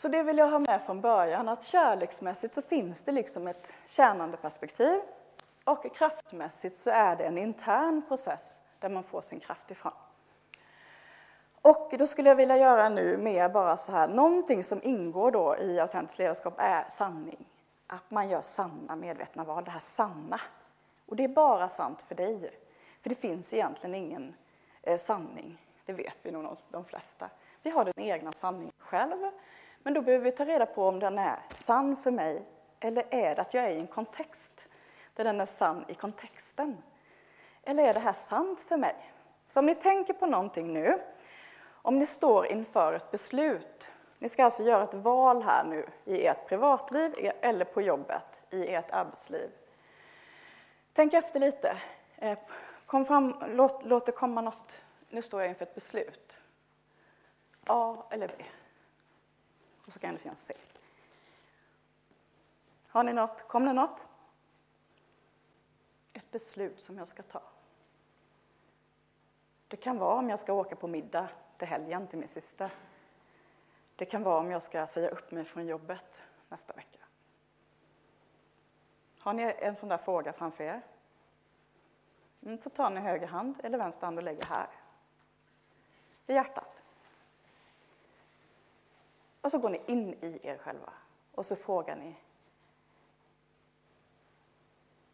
Så 0.00 0.08
det 0.08 0.22
vill 0.22 0.38
jag 0.38 0.48
ha 0.48 0.58
med 0.58 0.82
från 0.82 1.00
början, 1.00 1.48
att 1.48 1.64
kärleksmässigt 1.64 2.54
så 2.54 2.62
finns 2.62 3.02
det 3.02 3.12
liksom 3.12 3.46
ett 3.46 3.72
tjänande 3.86 4.36
perspektiv 4.36 5.00
och 5.64 5.94
kraftmässigt 5.94 6.76
så 6.76 6.90
är 6.90 7.16
det 7.16 7.24
en 7.24 7.38
intern 7.38 8.02
process 8.08 8.62
där 8.78 8.88
man 8.88 9.02
får 9.02 9.20
sin 9.20 9.40
kraft 9.40 9.70
ifrån. 9.70 9.92
Och 11.62 11.94
då 11.98 12.06
skulle 12.06 12.28
jag 12.28 12.36
vilja 12.36 12.56
göra 12.56 12.88
nu 12.88 13.16
mer 13.16 13.48
bara 13.48 13.76
så 13.76 13.92
här, 13.92 14.08
någonting 14.08 14.64
som 14.64 14.80
ingår 14.82 15.30
då 15.30 15.56
i 15.56 15.80
autentiskt 15.80 16.18
ledarskap 16.18 16.54
är 16.58 16.84
sanning. 16.88 17.46
Att 17.86 18.10
man 18.10 18.28
gör 18.28 18.40
sanna 18.40 18.96
medvetna 18.96 19.44
val, 19.44 19.64
det 19.64 19.70
här 19.70 19.80
sanna. 19.80 20.40
Och 21.06 21.16
det 21.16 21.24
är 21.24 21.28
bara 21.28 21.68
sant 21.68 22.02
för 22.02 22.14
dig. 22.14 22.50
För 23.00 23.08
det 23.08 23.16
finns 23.16 23.54
egentligen 23.54 23.94
ingen 23.94 24.34
eh, 24.82 24.98
sanning, 24.98 25.66
det 25.84 25.92
vet 25.92 26.16
vi 26.22 26.30
nog 26.30 26.56
de 26.70 26.84
flesta. 26.84 27.30
Vi 27.62 27.70
har 27.70 27.84
den 27.84 27.94
egna 27.98 28.32
sanningen 28.32 28.72
själv, 28.78 29.30
men 29.82 29.94
då 29.94 30.02
behöver 30.02 30.24
vi 30.24 30.32
ta 30.32 30.44
reda 30.44 30.66
på 30.66 30.88
om 30.88 30.98
den 30.98 31.18
är 31.18 31.38
sann 31.50 31.96
för 31.96 32.10
mig 32.10 32.42
eller 32.80 33.04
är 33.10 33.34
det 33.34 33.42
att 33.42 33.54
jag 33.54 33.64
är 33.64 33.70
i 33.70 33.80
en 33.80 33.86
kontext 33.86 34.68
där 35.14 35.24
den 35.24 35.40
är 35.40 35.44
sann 35.44 35.84
i 35.88 35.94
kontexten? 35.94 36.82
Eller 37.62 37.84
är 37.84 37.94
det 37.94 38.00
här 38.00 38.12
sant 38.12 38.62
för 38.62 38.76
mig? 38.76 39.12
Så 39.48 39.60
om 39.60 39.66
ni 39.66 39.74
tänker 39.74 40.14
på 40.14 40.26
någonting 40.26 40.72
nu, 40.72 41.00
om 41.82 41.98
ni 41.98 42.06
står 42.06 42.46
inför 42.46 42.92
ett 42.92 43.10
beslut, 43.10 43.88
ni 44.18 44.28
ska 44.28 44.44
alltså 44.44 44.62
göra 44.62 44.84
ett 44.84 44.94
val 44.94 45.42
här 45.42 45.64
nu 45.64 45.86
i 46.04 46.26
ert 46.26 46.48
privatliv 46.48 47.14
e- 47.18 47.32
eller 47.40 47.64
på 47.64 47.82
jobbet, 47.82 48.40
i 48.50 48.74
ert 48.74 48.90
arbetsliv. 48.90 49.50
Tänk 50.92 51.14
efter 51.14 51.40
lite. 51.40 51.76
Eh, 52.16 52.38
kom 52.86 53.04
fram, 53.04 53.34
låt, 53.48 53.84
låt 53.84 54.06
det 54.06 54.12
komma 54.12 54.40
något. 54.40 54.78
Nu 55.10 55.22
står 55.22 55.40
jag 55.40 55.48
inför 55.48 55.62
ett 55.62 55.74
beslut. 55.74 56.36
A 57.66 57.96
eller 58.10 58.28
B. 58.28 58.44
Och 59.90 59.94
så 59.94 60.00
kan 60.00 60.14
det 60.14 60.20
finnas 60.20 60.44
säck. 60.44 60.82
Har 62.88 63.04
ni 63.04 63.12
något? 63.12 63.48
Kom 63.48 63.64
det 63.64 63.72
något? 63.72 64.06
Ett 66.12 66.30
beslut 66.30 66.80
som 66.80 66.98
jag 66.98 67.06
ska 67.06 67.22
ta. 67.22 67.42
Det 69.68 69.76
kan 69.76 69.98
vara 69.98 70.14
om 70.14 70.30
jag 70.30 70.38
ska 70.38 70.52
åka 70.52 70.76
på 70.76 70.86
middag 70.88 71.28
till 71.58 71.68
helgen 71.68 72.06
till 72.06 72.18
min 72.18 72.28
syster. 72.28 72.70
Det 73.96 74.04
kan 74.04 74.22
vara 74.22 74.38
om 74.38 74.50
jag 74.50 74.62
ska 74.62 74.86
säga 74.86 75.08
upp 75.08 75.30
mig 75.30 75.44
från 75.44 75.66
jobbet 75.66 76.22
nästa 76.48 76.72
vecka. 76.72 77.00
Har 79.18 79.32
ni 79.32 79.54
en 79.58 79.76
sån 79.76 79.88
där 79.88 79.98
fråga 79.98 80.32
framför 80.32 80.64
er? 80.64 80.82
Mm, 82.42 82.58
så 82.58 82.70
tar 82.70 82.90
ni 82.90 83.00
höger 83.00 83.26
hand 83.26 83.60
eller 83.62 83.78
vänster 83.78 84.06
hand 84.06 84.18
och 84.18 84.24
lägger 84.24 84.44
här. 84.44 84.68
I 86.26 86.34
hjärtat. 86.34 86.79
Och 89.40 89.50
så 89.50 89.58
går 89.58 89.70
ni 89.70 89.82
in 89.86 90.14
i 90.14 90.40
er 90.42 90.58
själva 90.58 90.92
och 91.34 91.46
så 91.46 91.56
frågar 91.56 91.96
ni. 91.96 92.16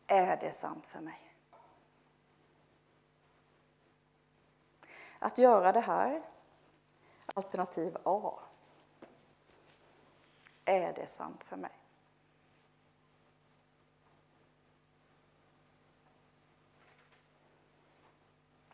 Är 0.07 0.37
det 0.37 0.53
sant 0.53 0.87
för 0.87 1.01
mig? 1.01 1.21
Att 5.19 5.39
göra 5.39 5.73
det 5.73 5.81
här, 5.81 6.23
alternativ 7.35 7.97
A. 8.05 8.39
Är 10.65 10.93
det 10.93 11.07
sant 11.07 11.45
för 11.45 11.57
mig? 11.57 11.79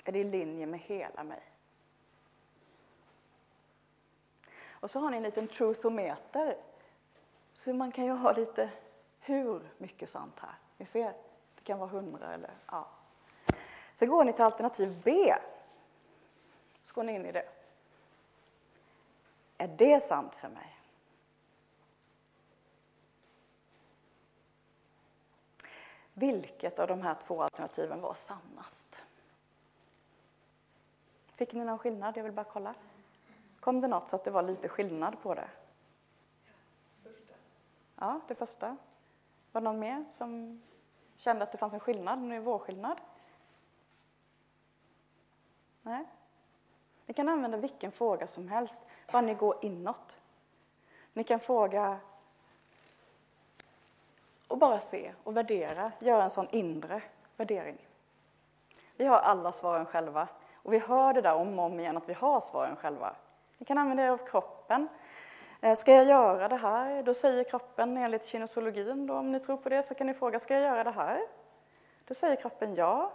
Är 0.04 0.12
det 0.12 0.18
i 0.18 0.24
linje 0.24 0.66
med 0.66 0.80
hela 0.80 1.24
mig? 1.24 1.51
Och 4.82 4.90
så 4.90 5.00
har 5.00 5.10
ni 5.10 5.16
en 5.16 5.22
liten 5.22 5.48
truthometer. 5.48 6.56
Så 7.54 7.74
man 7.74 7.92
kan 7.92 8.04
ju 8.04 8.10
ha 8.10 8.32
lite 8.32 8.70
hur 9.20 9.72
mycket 9.78 10.10
sant 10.10 10.38
här. 10.40 10.54
Ni 10.76 10.86
ser, 10.86 11.14
det 11.54 11.62
kan 11.64 11.78
vara 11.78 11.90
hundra 11.90 12.34
eller 12.34 12.50
ja. 12.66 12.88
Så 13.92 14.06
går 14.06 14.24
ni 14.24 14.32
till 14.32 14.44
alternativ 14.44 15.02
B. 15.04 15.34
Så 16.82 16.94
går 16.94 17.02
ni 17.02 17.14
in 17.14 17.26
i 17.26 17.32
det. 17.32 17.48
Är 19.58 19.68
det 19.68 20.00
sant 20.00 20.34
för 20.34 20.48
mig? 20.48 20.78
Vilket 26.14 26.78
av 26.78 26.88
de 26.88 27.02
här 27.02 27.14
två 27.14 27.42
alternativen 27.42 28.00
var 28.00 28.14
sannast? 28.14 29.02
Fick 31.34 31.52
ni 31.52 31.64
någon 31.64 31.78
skillnad? 31.78 32.16
Jag 32.16 32.24
vill 32.24 32.32
bara 32.32 32.44
kolla. 32.44 32.74
Kom 33.62 33.80
det 33.80 33.88
något 33.88 34.08
så 34.08 34.16
att 34.16 34.24
det 34.24 34.30
var 34.30 34.42
lite 34.42 34.68
skillnad 34.68 35.22
på 35.22 35.34
det? 35.34 35.48
Första. 37.02 37.34
Ja, 37.96 38.20
det 38.28 38.34
första. 38.34 38.76
Var 39.52 39.60
det 39.60 39.64
någon 39.64 39.78
mer 39.78 40.04
som 40.10 40.62
kände 41.16 41.42
att 41.42 41.52
det 41.52 41.58
fanns 41.58 41.74
en 41.74 41.80
skillnad, 41.80 42.18
en 42.18 42.28
nivåskillnad? 42.28 43.00
Nej. 45.82 46.04
Ni 47.06 47.14
kan 47.14 47.28
använda 47.28 47.56
vilken 47.56 47.92
fråga 47.92 48.26
som 48.26 48.48
helst, 48.48 48.80
bara 49.12 49.22
ni 49.22 49.34
går 49.34 49.64
inåt. 49.64 50.18
Ni 51.12 51.24
kan 51.24 51.40
fråga 51.40 52.00
och 54.48 54.58
bara 54.58 54.80
se 54.80 55.14
och 55.24 55.36
värdera, 55.36 55.92
göra 55.98 56.22
en 56.22 56.30
sån 56.30 56.48
inre 56.50 57.02
värdering. 57.36 57.88
Vi 58.96 59.04
har 59.04 59.18
alla 59.18 59.52
svaren 59.52 59.86
själva 59.86 60.28
och 60.54 60.72
vi 60.72 60.78
hör 60.78 61.14
det 61.14 61.20
där 61.20 61.34
om 61.34 61.58
och 61.58 61.64
om 61.64 61.80
igen 61.80 61.96
att 61.96 62.08
vi 62.08 62.14
har 62.14 62.40
svaren 62.40 62.76
själva. 62.76 63.16
Ni 63.62 63.66
kan 63.66 63.78
använda 63.78 64.02
er 64.02 64.08
av 64.08 64.26
kroppen. 64.26 64.88
Eh, 65.60 65.74
ska 65.74 65.94
jag 65.94 66.04
göra 66.04 66.48
det 66.48 66.56
här? 66.56 67.02
Då 67.02 67.14
säger 67.14 67.44
kroppen 67.44 67.96
enligt 67.96 68.24
kinesologin, 68.24 69.06
då, 69.06 69.14
om 69.14 69.32
ni 69.32 69.40
tror 69.40 69.56
på 69.56 69.68
det, 69.68 69.82
så 69.82 69.94
kan 69.94 70.06
ni 70.06 70.14
fråga, 70.14 70.38
ska 70.38 70.54
jag 70.54 70.62
göra 70.62 70.84
det 70.84 70.90
här? 70.90 71.20
Då 72.04 72.14
säger 72.14 72.36
kroppen 72.36 72.74
ja. 72.74 73.12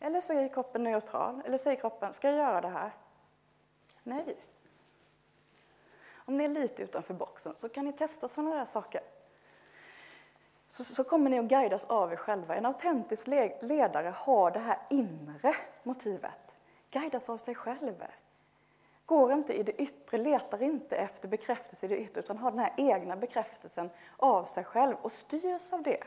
Eller 0.00 0.20
så 0.20 0.32
är 0.32 0.48
kroppen 0.48 0.82
neutral. 0.84 1.42
Eller 1.44 1.56
säger 1.56 1.76
kroppen, 1.76 2.12
ska 2.12 2.28
jag 2.28 2.36
göra 2.36 2.60
det 2.60 2.68
här? 2.68 2.90
Nej. 4.02 4.36
Om 6.14 6.36
ni 6.36 6.44
är 6.44 6.48
lite 6.48 6.82
utanför 6.82 7.14
boxen 7.14 7.56
så 7.56 7.68
kan 7.68 7.84
ni 7.84 7.92
testa 7.92 8.28
sådana 8.28 8.54
där 8.54 8.64
saker. 8.64 9.02
Så, 10.68 10.84
så 10.84 11.04
kommer 11.04 11.30
ni 11.30 11.38
att 11.38 11.44
guidas 11.44 11.84
av 11.84 12.12
er 12.12 12.16
själva. 12.16 12.56
En 12.56 12.66
autentisk 12.66 13.26
ledare 13.60 14.12
har 14.16 14.50
det 14.50 14.60
här 14.60 14.78
inre 14.90 15.54
motivet. 15.82 16.56
Guidas 16.90 17.28
av 17.28 17.36
sig 17.36 17.54
själv. 17.54 18.04
Går 19.06 19.32
inte 19.32 19.54
i 19.54 19.62
det 19.62 19.72
yttre, 19.72 20.18
letar 20.18 20.62
inte 20.62 20.96
efter 20.96 21.28
bekräftelse 21.28 21.86
i 21.86 21.88
det 21.88 21.98
yttre 21.98 22.20
utan 22.20 22.38
har 22.38 22.50
den 22.50 22.60
här 22.60 22.72
egna 22.76 23.16
bekräftelsen 23.16 23.90
av 24.16 24.44
sig 24.44 24.64
själv 24.64 24.96
och 25.02 25.12
styrs 25.12 25.72
av 25.72 25.82
det. 25.82 26.04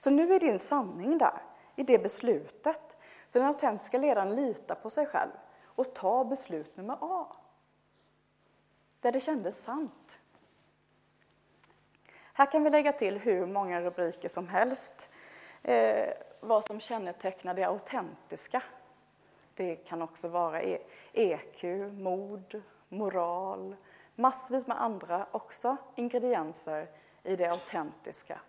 Så 0.00 0.10
nu 0.10 0.34
är 0.34 0.40
din 0.40 0.58
sanning 0.58 1.18
där, 1.18 1.42
i 1.76 1.82
det 1.82 1.98
beslutet. 1.98 2.96
Så 3.28 3.38
den 3.38 3.48
autentiska 3.48 3.98
ledaren 3.98 4.36
litar 4.36 4.74
på 4.74 4.90
sig 4.90 5.06
själv 5.06 5.30
och 5.64 5.94
tar 5.94 6.24
beslut 6.24 6.76
nummer 6.76 6.98
A. 7.00 7.26
Där 9.00 9.12
det 9.12 9.20
kändes 9.20 9.62
sant. 9.62 10.18
Här 12.32 12.50
kan 12.50 12.64
vi 12.64 12.70
lägga 12.70 12.92
till 12.92 13.18
hur 13.18 13.46
många 13.46 13.80
rubriker 13.80 14.28
som 14.28 14.48
helst 14.48 15.08
eh, 15.62 16.08
vad 16.40 16.64
som 16.64 16.80
kännetecknar 16.80 17.54
det 17.54 17.64
autentiska. 17.64 18.62
Det 19.58 19.76
kan 19.76 20.02
också 20.02 20.28
vara 20.28 20.62
EQ, 21.12 21.64
mod, 21.92 22.62
moral, 22.88 23.76
massvis 24.14 24.66
med 24.66 24.82
andra 24.82 25.26
också 25.30 25.76
ingredienser 25.94 26.88
i 27.22 27.36
det 27.36 27.46
autentiska. 27.46 28.40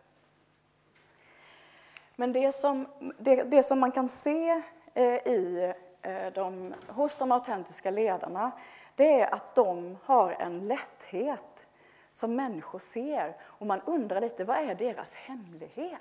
Men 2.15 2.31
det 2.31 2.55
som, 2.55 2.87
det, 3.17 3.43
det 3.43 3.63
som 3.63 3.79
man 3.79 3.91
kan 3.91 4.09
se 4.09 4.61
eh, 4.93 5.27
i, 5.27 5.73
eh, 6.01 6.33
de, 6.33 6.73
hos 6.87 7.15
de 7.15 7.31
autentiska 7.31 7.91
ledarna, 7.91 8.51
det 8.95 9.21
är 9.21 9.33
att 9.33 9.55
de 9.55 9.97
har 10.03 10.31
en 10.31 10.67
lätthet 10.67 11.67
som 12.11 12.35
människor 12.35 12.79
ser. 12.79 13.37
Och 13.41 13.65
man 13.65 13.81
undrar 13.81 14.21
lite, 14.21 14.43
vad 14.43 14.57
är 14.57 14.75
deras 14.75 15.13
hemlighet? 15.13 15.99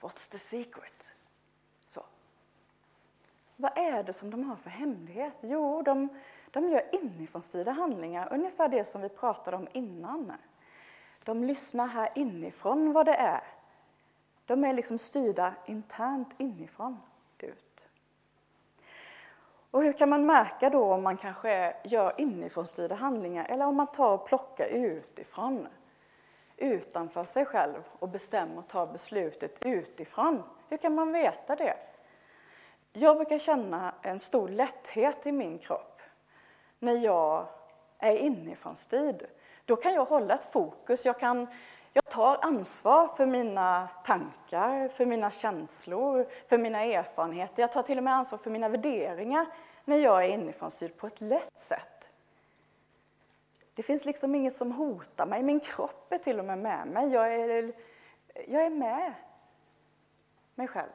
What's 0.00 0.30
the 0.30 0.38
secret? 0.38 1.15
Vad 3.56 3.78
är 3.78 4.02
det 4.02 4.12
som 4.12 4.30
de 4.30 4.44
har 4.44 4.56
för 4.56 4.70
hemlighet? 4.70 5.34
Jo, 5.40 5.82
de, 5.82 6.08
de 6.50 6.68
gör 6.68 6.82
inifrånstyrda 6.92 7.72
handlingar, 7.72 8.32
ungefär 8.32 8.68
det 8.68 8.84
som 8.84 9.00
vi 9.00 9.08
pratade 9.08 9.56
om 9.56 9.68
innan. 9.72 10.32
De 11.24 11.44
lyssnar 11.44 11.86
här 11.86 12.08
inifrån 12.14 12.92
vad 12.92 13.06
det 13.06 13.14
är 13.14 13.42
de 14.46 14.64
är 14.64 14.72
liksom 14.72 14.98
styrda 14.98 15.54
internt 15.66 16.34
inifrån 16.38 16.98
ut. 17.38 17.88
Och 19.70 19.82
hur 19.82 19.92
kan 19.92 20.08
man 20.08 20.26
märka 20.26 20.70
då 20.70 20.92
om 20.92 21.02
man 21.02 21.16
kanske 21.16 21.76
gör 21.84 22.14
inifrånstyrda 22.18 22.94
handlingar 22.94 23.44
eller 23.44 23.66
om 23.66 23.76
man 23.76 23.86
tar 23.86 24.12
och 24.12 24.26
plockar 24.26 24.66
utifrån, 24.66 25.68
utanför 26.56 27.24
sig 27.24 27.44
själv 27.44 27.82
och 27.98 28.08
bestämmer 28.08 28.58
och 28.58 28.68
tar 28.68 28.86
beslutet 28.86 29.66
utifrån? 29.66 30.42
Hur 30.68 30.76
kan 30.76 30.94
man 30.94 31.12
veta 31.12 31.56
det? 31.56 31.76
Jag 32.98 33.16
brukar 33.16 33.38
känna 33.38 33.94
en 34.02 34.20
stor 34.20 34.48
lätthet 34.48 35.26
i 35.26 35.32
min 35.32 35.58
kropp 35.58 36.00
när 36.78 36.92
jag 36.92 37.46
är 37.98 38.16
inifrån 38.16 38.76
styrd. 38.76 39.26
Då 39.64 39.76
kan 39.76 39.94
jag 39.94 40.04
hålla 40.04 40.34
ett 40.34 40.44
fokus, 40.44 41.04
jag 41.04 41.20
kan 41.20 41.46
jag 41.92 42.04
tar 42.04 42.38
ansvar 42.42 43.08
för 43.08 43.26
mina 43.26 43.88
tankar, 44.04 44.88
för 44.88 45.06
mina 45.06 45.30
känslor, 45.30 46.26
för 46.46 46.58
mina 46.58 46.84
erfarenheter. 46.84 47.62
Jag 47.62 47.72
tar 47.72 47.82
till 47.82 47.98
och 47.98 48.04
med 48.04 48.14
ansvar 48.14 48.38
för 48.38 48.50
mina 48.50 48.68
värderingar 48.68 49.46
när 49.84 49.96
jag 49.96 50.24
är 50.24 50.28
inifrån 50.28 50.70
styrd 50.70 50.96
på 50.96 51.06
ett 51.06 51.20
lätt 51.20 51.58
sätt. 51.58 52.10
Det 53.74 53.82
finns 53.82 54.04
liksom 54.04 54.34
inget 54.34 54.56
som 54.56 54.72
hotar 54.72 55.26
mig. 55.26 55.42
Min 55.42 55.60
kropp 55.60 56.12
är 56.12 56.18
till 56.18 56.38
och 56.38 56.44
med 56.44 56.58
med 56.58 56.86
mig. 56.86 57.12
Jag 57.12 57.34
är, 57.34 57.72
jag 58.48 58.64
är 58.64 58.70
med 58.70 59.14
mig 60.54 60.68
själv. 60.68 60.90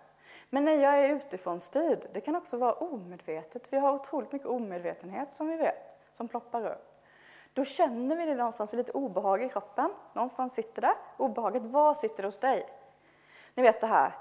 Men 0.53 0.65
när 0.65 0.75
jag 0.75 1.05
är 1.05 1.15
utifrån 1.15 1.59
styrd, 1.59 2.07
det 2.13 2.21
kan 2.21 2.35
också 2.35 2.57
vara 2.57 2.73
omedvetet. 2.73 3.63
Vi 3.69 3.77
har 3.77 3.93
otroligt 3.93 4.31
mycket 4.31 4.47
omedvetenhet 4.47 5.33
som 5.33 5.47
vi 5.47 5.55
vet, 5.55 5.99
som 6.13 6.27
ploppar 6.27 6.65
upp. 6.65 7.03
Då 7.53 7.65
känner 7.65 8.15
vi 8.15 8.25
det 8.25 8.35
någonstans, 8.35 8.73
lite 8.73 8.91
obehag 8.91 9.43
i 9.43 9.49
kroppen. 9.49 9.93
Någonstans 10.13 10.53
sitter 10.53 10.81
det. 10.81 10.95
Obehaget, 11.17 11.65
var 11.65 11.93
sitter 11.93 12.23
det 12.23 12.27
hos 12.27 12.39
dig? 12.39 12.69
Ni 13.53 13.63
vet 13.63 13.81
det 13.81 13.87
här. 13.87 14.15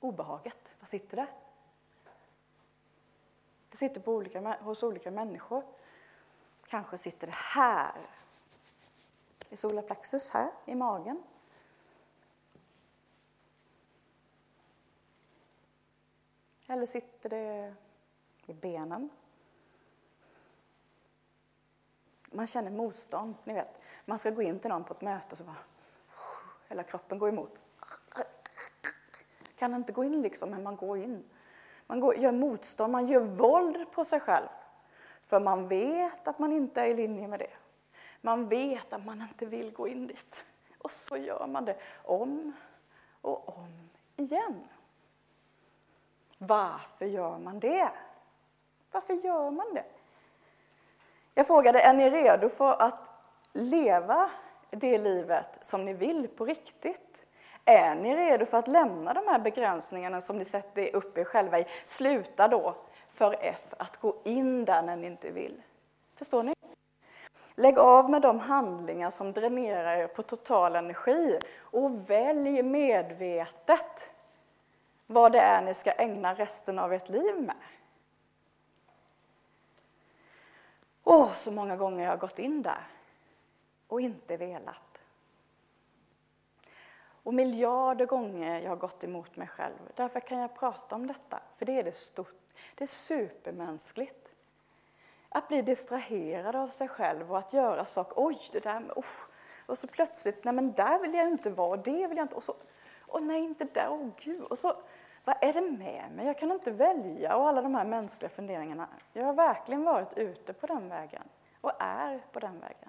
Obehaget, 0.00 0.58
var 0.80 0.86
sitter 0.86 1.16
det? 1.16 1.26
Det 3.70 3.76
sitter 3.76 4.00
på 4.00 4.12
olika, 4.12 4.56
hos 4.60 4.82
olika 4.82 5.10
människor. 5.10 5.62
Kanske 6.66 6.98
sitter 6.98 7.26
det 7.26 7.36
här. 7.36 7.92
I 9.48 9.56
solarplexus, 9.56 10.30
här 10.30 10.50
i 10.64 10.74
magen. 10.74 11.22
Eller 16.70 16.86
sitter 16.86 17.28
det 17.28 17.74
i 18.46 18.52
benen? 18.52 19.10
Man 22.30 22.46
känner 22.46 22.70
motstånd, 22.70 23.34
ni 23.44 23.54
vet. 23.54 23.80
Man 24.04 24.18
ska 24.18 24.30
gå 24.30 24.42
in 24.42 24.58
till 24.58 24.70
någon 24.70 24.84
på 24.84 24.94
ett 24.94 25.00
möte 25.00 25.26
och 25.30 25.38
så 25.38 25.44
bara... 25.44 25.56
Hela 26.68 26.82
kroppen 26.82 27.18
går 27.18 27.28
emot. 27.28 27.58
Kan 29.56 29.74
inte 29.74 29.92
gå 29.92 30.04
in 30.04 30.22
liksom, 30.22 30.50
men 30.50 30.62
man 30.62 30.76
går 30.76 30.98
in. 30.98 31.24
Man 31.86 32.00
går, 32.00 32.16
gör 32.16 32.32
motstånd, 32.32 32.92
man 32.92 33.06
gör 33.06 33.20
våld 33.20 33.92
på 33.92 34.04
sig 34.04 34.20
själv. 34.20 34.48
För 35.24 35.40
man 35.40 35.68
vet 35.68 36.28
att 36.28 36.38
man 36.38 36.52
inte 36.52 36.80
är 36.80 36.86
i 36.86 36.94
linje 36.94 37.28
med 37.28 37.38
det. 37.38 37.50
Man 38.20 38.48
vet 38.48 38.92
att 38.92 39.04
man 39.04 39.22
inte 39.22 39.46
vill 39.46 39.72
gå 39.72 39.88
in 39.88 40.06
dit. 40.06 40.44
Och 40.78 40.90
så 40.90 41.16
gör 41.16 41.46
man 41.46 41.64
det 41.64 41.76
om 42.04 42.52
och 43.20 43.58
om 43.58 43.90
igen. 44.16 44.68
Varför 46.38 47.06
gör 47.06 47.38
man 47.38 47.60
det? 47.60 47.90
Varför 48.92 49.14
gör 49.14 49.50
man 49.50 49.74
det? 49.74 49.84
Jag 51.34 51.46
frågade, 51.46 51.80
är 51.80 51.94
ni 51.94 52.10
redo 52.10 52.48
för 52.48 52.82
att 52.82 53.10
leva 53.52 54.30
det 54.70 54.98
livet 54.98 55.58
som 55.60 55.84
ni 55.84 55.94
vill 55.94 56.28
på 56.28 56.44
riktigt? 56.44 57.24
Är 57.64 57.94
ni 57.94 58.16
redo 58.16 58.46
för 58.46 58.58
att 58.58 58.68
lämna 58.68 59.14
de 59.14 59.28
här 59.28 59.38
begränsningarna 59.38 60.20
som 60.20 60.38
ni 60.38 60.44
sätter 60.44 60.96
upp 60.96 61.18
er 61.18 61.24
själva 61.24 61.58
i? 61.58 61.66
Sluta 61.84 62.48
då 62.48 62.74
för 63.10 63.36
F 63.40 63.74
att 63.76 63.96
gå 63.96 64.16
in 64.24 64.64
där 64.64 64.82
när 64.82 64.96
ni 64.96 65.06
inte 65.06 65.30
vill. 65.30 65.62
Förstår 66.16 66.42
ni? 66.42 66.54
Lägg 67.54 67.78
av 67.78 68.10
med 68.10 68.22
de 68.22 68.40
handlingar 68.40 69.10
som 69.10 69.32
dränerar 69.32 69.96
er 69.96 70.06
på 70.06 70.22
total 70.22 70.76
energi 70.76 71.38
och 71.60 72.10
välj 72.10 72.62
medvetet 72.62 74.10
vad 75.10 75.32
det 75.32 75.40
är 75.40 75.62
ni 75.62 75.74
ska 75.74 75.92
ägna 75.92 76.34
resten 76.34 76.78
av 76.78 76.92
ert 76.92 77.08
liv 77.08 77.34
med. 77.40 77.56
Åh, 81.04 81.32
så 81.32 81.50
många 81.50 81.76
gånger 81.76 82.04
jag 82.04 82.10
har 82.10 82.16
gått 82.16 82.38
in 82.38 82.62
där 82.62 82.86
och 83.88 84.00
inte 84.00 84.36
velat. 84.36 85.02
Och 87.22 87.34
miljarder 87.34 88.06
gånger 88.06 88.60
jag 88.60 88.70
har 88.70 88.76
gått 88.76 89.04
emot 89.04 89.36
mig 89.36 89.48
själv. 89.48 89.78
Därför 89.94 90.20
kan 90.20 90.38
jag 90.38 90.54
prata 90.54 90.94
om 90.94 91.06
detta, 91.06 91.40
för 91.56 91.66
det 91.66 91.78
är 91.78 91.84
det 91.84 91.96
stort. 91.96 92.54
Det 92.74 92.84
är 92.84 92.88
supermänskligt. 92.88 94.28
Att 95.28 95.48
bli 95.48 95.62
distraherad 95.62 96.56
av 96.56 96.68
sig 96.68 96.88
själv 96.88 97.32
och 97.32 97.38
att 97.38 97.52
göra 97.52 97.84
saker. 97.84 98.14
Oj, 98.16 98.38
det 98.52 98.64
där 98.64 98.80
med, 98.80 98.92
oh. 98.96 99.04
Och 99.66 99.78
så 99.78 99.86
plötsligt, 99.86 100.44
nej 100.44 100.54
men 100.54 100.72
där 100.72 100.98
vill 100.98 101.14
jag 101.14 101.28
inte 101.28 101.50
vara, 101.50 101.76
det 101.76 102.06
vill 102.06 102.16
jag 102.16 102.24
inte. 102.24 102.36
Och 102.36 102.42
så, 102.42 102.54
och 103.06 103.22
nej, 103.22 103.40
inte 103.40 103.64
där, 103.64 103.88
åh 103.90 104.08
gud. 104.16 104.42
Och 104.42 104.58
så 104.58 104.76
vad 105.28 105.36
är 105.40 105.52
det 105.52 105.60
med 105.60 106.12
mig? 106.12 106.26
Jag 106.26 106.38
kan 106.38 106.52
inte 106.52 106.70
välja. 106.70 107.36
Och 107.36 107.48
alla 107.48 107.62
de 107.62 107.74
här 107.74 107.84
mänskliga 107.84 108.28
funderingarna. 108.28 108.88
Jag 109.12 109.24
har 109.24 109.32
verkligen 109.32 109.84
varit 109.84 110.18
ute 110.18 110.52
på 110.52 110.66
den 110.66 110.88
vägen 110.88 111.22
och 111.60 111.72
är 111.78 112.20
på 112.32 112.40
den 112.40 112.60
vägen. 112.60 112.88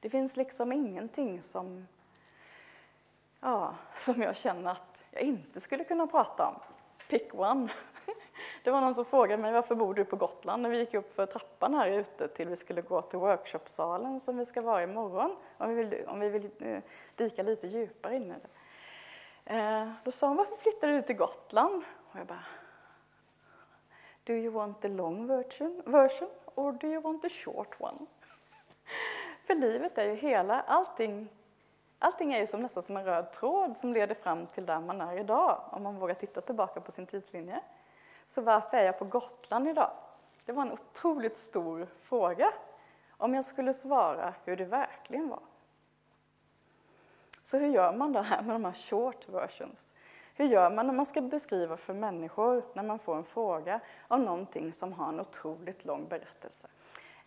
Det 0.00 0.10
finns 0.10 0.36
liksom 0.36 0.72
ingenting 0.72 1.42
som, 1.42 1.86
ja, 3.40 3.74
som 3.96 4.22
jag 4.22 4.36
känner 4.36 4.70
att 4.70 5.02
jag 5.10 5.22
inte 5.22 5.60
skulle 5.60 5.84
kunna 5.84 6.06
prata 6.06 6.46
om. 6.46 6.54
Pick 7.08 7.34
one. 7.34 7.68
Det 8.64 8.70
var 8.70 8.80
någon 8.80 8.94
som 8.94 9.04
frågade 9.04 9.42
mig 9.42 9.52
varför 9.52 9.74
bor 9.74 9.94
du 9.94 10.04
på 10.04 10.16
Gotland 10.16 10.62
när 10.62 10.70
vi 10.70 10.78
gick 10.78 10.94
upp 10.94 11.14
för 11.14 11.26
trappan 11.26 11.74
här 11.74 11.88
ute 11.88 12.28
till 12.28 12.48
vi 12.48 12.56
skulle 12.56 12.82
gå 12.82 13.02
till 13.02 13.18
workshopsalen 13.18 14.20
som 14.20 14.36
vi 14.36 14.44
ska 14.44 14.60
vara 14.60 14.82
imorgon 14.82 15.36
om 15.56 15.74
vi 15.74 15.84
vill, 15.84 16.04
om 16.06 16.20
vi 16.20 16.28
vill 16.28 16.50
eh, 16.58 16.82
dyka 17.16 17.42
lite 17.42 17.66
djupare 17.66 18.16
in 18.16 18.22
i 18.22 18.28
det. 18.28 18.48
Eh, 19.50 19.88
då 20.04 20.10
sa 20.10 20.28
hon, 20.28 20.36
varför 20.36 20.56
flyttar 20.56 20.88
du 20.88 21.02
till 21.02 21.16
Gotland? 21.16 21.82
Och 22.12 22.18
jag 22.18 22.26
bara, 22.26 22.44
Do 24.24 24.32
you 24.32 24.52
want 24.52 24.80
the 24.80 24.88
long 24.88 25.26
version, 25.26 25.82
version 25.86 26.28
or 26.54 26.72
do 26.72 26.86
you 26.86 27.00
want 27.00 27.22
the 27.22 27.28
short 27.28 27.80
one? 27.80 27.98
För 29.44 29.54
livet 29.54 29.98
är 29.98 30.04
ju 30.04 30.14
hela, 30.14 30.60
allting, 30.60 31.28
allting 31.98 32.32
är 32.32 32.40
ju 32.40 32.46
som 32.46 32.60
nästan 32.60 32.82
som 32.82 32.96
en 32.96 33.04
röd 33.04 33.32
tråd 33.32 33.76
som 33.76 33.92
leder 33.92 34.14
fram 34.14 34.46
till 34.46 34.66
där 34.66 34.80
man 34.80 35.00
är 35.00 35.18
idag, 35.18 35.60
om 35.70 35.82
man 35.82 35.98
vågar 35.98 36.14
titta 36.14 36.40
tillbaka 36.40 36.80
på 36.80 36.92
sin 36.92 37.06
tidslinje. 37.06 37.60
Så 38.26 38.40
varför 38.42 38.76
är 38.76 38.84
jag 38.84 38.98
på 38.98 39.04
Gotland 39.04 39.68
idag? 39.68 39.90
Det 40.44 40.52
var 40.52 40.62
en 40.62 40.72
otroligt 40.72 41.36
stor 41.36 41.86
fråga 42.00 42.52
om 43.16 43.34
jag 43.34 43.44
skulle 43.44 43.72
svara 43.72 44.34
hur 44.44 44.56
det 44.56 44.64
verkligen 44.64 45.28
var. 45.28 45.42
Så 47.48 47.58
hur 47.58 47.68
gör 47.68 47.92
man 47.92 48.12
det 48.12 48.22
här 48.22 48.42
med 48.42 48.54
de 48.54 48.64
här 48.64 48.72
short 48.72 49.28
versions? 49.28 49.94
Hur 50.34 50.46
gör 50.46 50.70
man 50.70 50.86
när 50.86 50.94
man 50.94 51.06
ska 51.06 51.20
beskriva 51.20 51.76
för 51.76 51.94
människor 51.94 52.64
när 52.74 52.82
man 52.82 52.98
får 52.98 53.16
en 53.16 53.24
fråga 53.24 53.80
om 54.08 54.24
någonting 54.24 54.72
som 54.72 54.92
har 54.92 55.08
en 55.08 55.20
otroligt 55.20 55.84
lång 55.84 56.08
berättelse? 56.08 56.68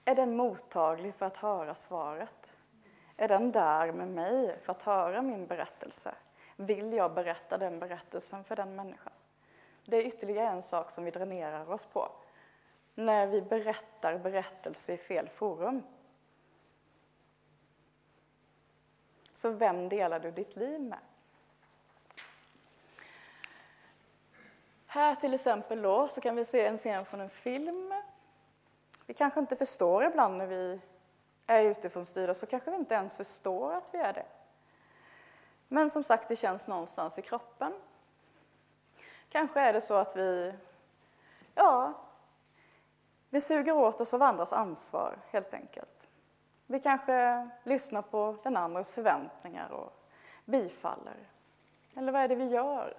Är 0.05 0.15
den 0.15 0.35
mottaglig 0.35 1.15
för 1.15 1.25
att 1.25 1.37
höra 1.37 1.75
svaret? 1.75 2.57
Är 3.17 3.27
den 3.27 3.51
där 3.51 3.91
med 3.91 4.07
mig 4.07 4.59
för 4.61 4.71
att 4.71 4.81
höra 4.81 5.21
min 5.21 5.45
berättelse? 5.47 6.15
Vill 6.55 6.93
jag 6.93 7.13
berätta 7.13 7.57
den 7.57 7.79
berättelsen 7.79 8.43
för 8.43 8.55
den 8.55 8.75
människan? 8.75 9.13
Det 9.85 9.97
är 9.97 10.07
ytterligare 10.07 10.47
en 10.47 10.61
sak 10.61 10.91
som 10.91 11.03
vi 11.03 11.11
dränerar 11.11 11.71
oss 11.71 11.85
på 11.85 12.11
när 12.95 13.27
vi 13.27 13.41
berättar 13.41 14.17
berättelse 14.17 14.93
i 14.93 14.97
fel 14.97 15.29
forum. 15.29 15.83
Så 19.41 19.49
vem 19.49 19.89
delar 19.89 20.19
du 20.19 20.31
ditt 20.31 20.55
liv 20.55 20.81
med? 20.81 20.99
Här 24.85 25.15
till 25.15 25.33
exempel 25.33 25.81
då, 25.81 26.07
så 26.07 26.21
kan 26.21 26.35
vi 26.35 26.45
se 26.45 26.65
en 26.65 26.77
scen 26.77 27.05
från 27.05 27.21
en 27.21 27.29
film. 27.29 27.93
Vi 29.05 29.13
kanske 29.13 29.39
inte 29.39 29.55
förstår 29.55 30.03
ibland 30.03 30.37
när 30.37 30.45
vi 30.45 30.81
är 31.47 31.63
utifrån 31.63 32.05
styrda, 32.05 32.33
så 32.33 32.45
kanske 32.45 32.71
vi 32.71 32.77
inte 32.77 32.95
ens 32.95 33.17
förstår 33.17 33.73
att 33.73 33.93
vi 33.93 33.97
är 33.97 34.13
det. 34.13 34.25
Men 35.67 35.89
som 35.89 36.03
sagt, 36.03 36.27
det 36.27 36.35
känns 36.35 36.67
någonstans 36.67 37.19
i 37.19 37.21
kroppen. 37.21 37.73
Kanske 39.29 39.59
är 39.59 39.73
det 39.73 39.81
så 39.81 39.93
att 39.93 40.15
vi, 40.15 40.53
ja, 41.55 41.93
vi 43.29 43.41
suger 43.41 43.73
åt 43.73 44.01
oss 44.01 44.13
av 44.13 44.21
andras 44.21 44.53
ansvar, 44.53 45.17
helt 45.29 45.53
enkelt. 45.53 46.00
Vi 46.71 46.79
kanske 46.79 47.49
lyssnar 47.63 48.01
på 48.01 48.35
den 48.43 48.57
andres 48.57 48.91
förväntningar 48.91 49.71
och 49.71 49.93
bifaller. 50.45 51.15
Eller 51.95 52.11
vad 52.11 52.21
är 52.21 52.27
det 52.27 52.35
vi 52.35 52.45
gör? 52.45 52.97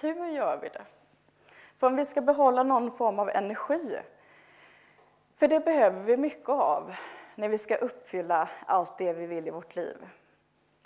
Hur 0.00 0.26
gör 0.26 0.58
vi 0.62 0.68
det? 0.68 0.84
För 1.76 1.86
om 1.86 1.96
vi 1.96 2.04
ska 2.04 2.20
behålla 2.20 2.62
någon 2.62 2.90
form 2.90 3.18
av 3.18 3.28
energi, 3.30 3.98
för 5.36 5.48
det 5.48 5.60
behöver 5.60 6.00
vi 6.00 6.16
mycket 6.16 6.48
av 6.48 6.94
när 7.34 7.48
vi 7.48 7.58
ska 7.58 7.76
uppfylla 7.76 8.48
allt 8.66 8.98
det 8.98 9.12
vi 9.12 9.26
vill 9.26 9.48
i 9.48 9.50
vårt 9.50 9.76
liv. 9.76 9.96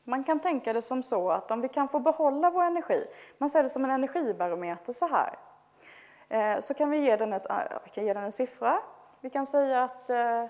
Man 0.04 0.24
kan 0.24 0.40
tänka 0.40 0.72
det 0.72 0.82
som 0.82 1.02
så 1.02 1.30
att 1.30 1.50
om 1.50 1.60
vi 1.60 1.68
kan 1.68 1.88
få 1.88 1.98
behålla 1.98 2.50
vår 2.50 2.62
energi, 2.62 3.06
man 3.38 3.50
ser 3.50 3.62
det 3.62 3.68
som 3.68 3.84
en 3.84 3.90
energibarometer 3.90 4.92
så 4.92 5.06
här, 5.06 5.38
eh, 6.28 6.60
så 6.60 6.74
kan 6.74 6.90
vi 6.90 6.98
ge 6.98 7.16
den, 7.16 7.32
ett, 7.32 7.46
vi 7.84 7.90
kan 7.90 8.04
ge 8.04 8.14
den 8.14 8.24
en 8.24 8.32
siffra. 8.32 8.78
Vi 9.24 9.30
kan 9.30 9.46
säga 9.46 9.82
att 9.82 10.10
eh, 10.10 10.46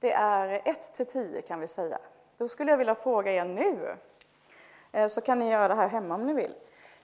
det 0.00 0.12
är 0.12 0.62
1 0.64 0.92
till 0.92 1.06
10 1.06 1.42
kan 1.42 1.60
vi 1.60 1.68
säga. 1.68 1.98
Då 2.38 2.48
skulle 2.48 2.70
jag 2.70 2.78
vilja 2.78 2.94
fråga 2.94 3.32
er 3.32 3.44
nu, 3.44 3.96
eh, 4.92 5.08
så 5.08 5.20
kan 5.20 5.38
ni 5.38 5.50
göra 5.50 5.68
det 5.68 5.74
här 5.74 5.88
hemma 5.88 6.14
om 6.14 6.26
ni 6.26 6.32
vill. 6.32 6.54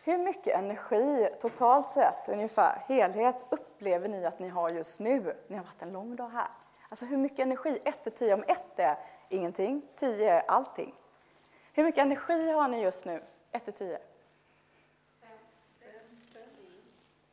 Hur 0.04 0.18
mycket 0.18 0.58
energi 0.58 1.28
totalt 1.40 1.90
sett, 1.90 2.28
ungefär, 2.28 2.82
helhet, 2.88 3.44
upplever 3.48 4.08
ni 4.08 4.24
att 4.24 4.38
ni 4.38 4.48
har 4.48 4.70
just 4.70 5.00
nu? 5.00 5.36
Ni 5.48 5.56
har 5.56 5.64
varit 5.64 5.82
en 5.82 5.92
lång 5.92 6.16
dag 6.16 6.28
här. 6.28 6.48
Alltså 6.88 7.06
hur 7.06 7.16
mycket 7.16 7.38
energi, 7.38 7.78
1 7.84 8.02
till 8.02 8.12
10, 8.12 8.34
om 8.34 8.44
1 8.48 8.78
är 8.78 8.96
ingenting, 9.28 9.82
10 9.96 10.32
är 10.32 10.42
allting. 10.48 10.94
Hur 11.72 11.84
mycket 11.84 12.02
energi 12.02 12.50
har 12.50 12.68
ni 12.68 12.82
just 12.82 13.04
nu, 13.04 13.22
1 13.50 13.64
till 13.64 13.74
10? 13.74 13.98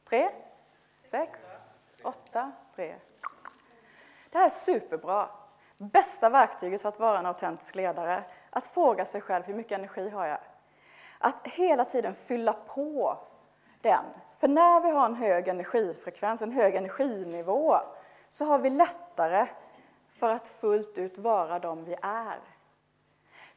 3, 0.10 0.30
6, 1.04 1.56
8, 2.04 2.52
3. 2.76 2.96
Det 4.30 4.38
här 4.38 4.46
är 4.46 4.50
superbra. 4.50 5.30
Bästa 5.78 6.30
verktyget 6.30 6.82
för 6.82 6.90
att 6.90 7.00
vara 7.00 7.20
en 7.20 7.26
autentisk 7.26 7.76
ledare, 7.76 8.24
att 8.50 8.68
fråga 8.68 9.06
sig 9.06 9.22
själv 9.22 9.46
hur 9.46 9.54
mycket 9.54 9.78
energi 9.78 10.10
har 10.10 10.26
jag? 10.26 10.40
Att 11.18 11.48
hela 11.48 11.86
tiden 11.86 12.16
fylla 12.16 12.54
på 12.54 13.18
den. 13.82 14.06
För 14.36 14.48
när 14.48 14.82
vi 14.82 14.90
har 14.90 15.06
en 15.06 15.16
hög 15.16 15.48
energifrekvens, 15.48 16.42
en 16.42 16.52
hög 16.52 16.76
energinivå, 16.76 17.78
så 18.30 18.46
har 18.46 18.60
vi 18.60 18.70
lättare 18.70 19.48
för 20.10 20.30
att 20.30 20.48
fullt 20.48 20.98
ut 20.98 21.18
vara 21.18 21.60
de 21.60 21.84
vi 21.84 21.96
är. 22.02 22.40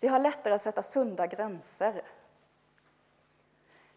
Vi 0.01 0.09
har 0.09 0.19
lättare 0.19 0.55
att 0.55 0.63
sätta 0.63 0.83
sunda 0.83 1.27
gränser. 1.27 2.03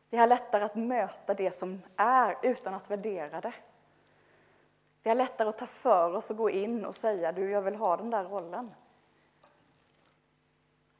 Vi 0.10 0.18
har 0.18 0.28
lättare 0.28 0.64
att 0.64 0.76
möta 0.76 1.34
det 1.34 1.52
som 1.52 1.82
är 1.96 2.38
utan 2.42 2.74
att 2.74 2.92
värdera 2.92 3.42
det. 3.42 3.54
Vi 5.06 5.10
har 5.10 5.16
lättare 5.16 5.50
att 5.50 5.58
ta 5.58 5.66
för 5.66 6.16
oss 6.16 6.32
och 6.32 6.38
gå 6.38 6.50
in 6.50 6.86
och 6.86 6.96
säga 6.96 7.32
du, 7.32 7.50
jag 7.50 7.62
vill 7.62 7.76
ha 7.76 7.98
den 7.98 8.10
där 8.10 8.24
rollen. 8.24 8.72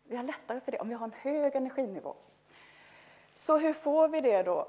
Vi 0.04 0.16
har 0.16 0.24
lättare 0.24 0.60
för 0.60 0.72
det 0.72 0.80
om 0.80 0.90
vi 0.90 0.96
har 0.96 1.06
en 1.06 1.14
hög 1.22 1.56
energinivå. 1.56 2.16
Så 3.36 3.58
hur 3.58 3.74
får 3.74 4.08
vi 4.08 4.22
det 4.22 4.44
då? 4.44 4.68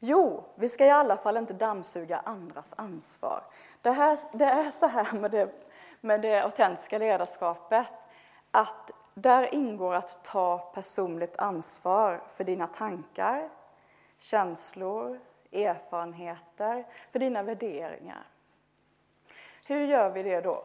Jo, 0.00 0.44
vi 0.54 0.68
ska 0.68 0.86
i 0.86 0.90
alla 0.90 1.16
fall 1.16 1.36
inte 1.36 1.52
dammsuga 1.52 2.18
andras 2.18 2.74
ansvar. 2.76 3.42
Det, 3.82 3.90
här, 3.90 4.18
det 4.32 4.44
är 4.44 4.70
så 4.70 4.86
här 4.86 5.12
med 5.12 5.30
det, 5.30 5.50
med 6.00 6.20
det 6.20 6.40
autentiska 6.40 6.98
ledarskapet, 6.98 7.86
att 8.50 8.90
där 9.14 9.54
ingår 9.54 9.94
att 9.94 10.24
ta 10.24 10.58
personligt 10.58 11.36
ansvar 11.38 12.22
för 12.28 12.44
dina 12.44 12.66
tankar, 12.66 13.50
känslor, 14.18 15.20
erfarenheter, 15.52 16.86
för 17.10 17.18
dina 17.18 17.42
värderingar. 17.42 18.26
Hur 19.70 19.86
gör 19.86 20.10
vi 20.10 20.22
det 20.22 20.40
då? 20.40 20.64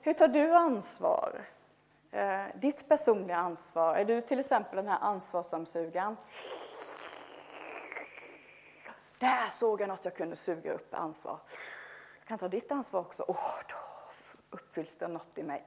Hur 0.00 0.12
tar 0.12 0.28
du 0.28 0.52
ansvar 0.52 1.44
Eh, 2.12 2.46
ditt 2.54 2.88
personliga 2.88 3.36
ansvar. 3.36 3.94
Är 3.94 4.04
du 4.04 4.20
till 4.20 4.38
exempel 4.38 4.76
den 4.76 4.88
här 4.88 4.98
ansvarsdammsugaren? 5.00 6.16
Där 9.18 9.50
såg 9.50 9.80
jag 9.80 9.88
något 9.88 10.04
jag 10.04 10.16
kunde 10.16 10.36
suga 10.36 10.72
upp 10.72 10.94
ansvar. 10.94 11.38
Jag 12.18 12.26
kan 12.26 12.38
ta 12.38 12.48
ditt 12.48 12.72
ansvar 12.72 13.00
också. 13.00 13.22
oh, 13.22 13.60
då 13.68 13.76
uppfylls 14.56 14.96
det 14.96 15.08
något 15.08 15.38
i 15.38 15.42
mig. 15.42 15.66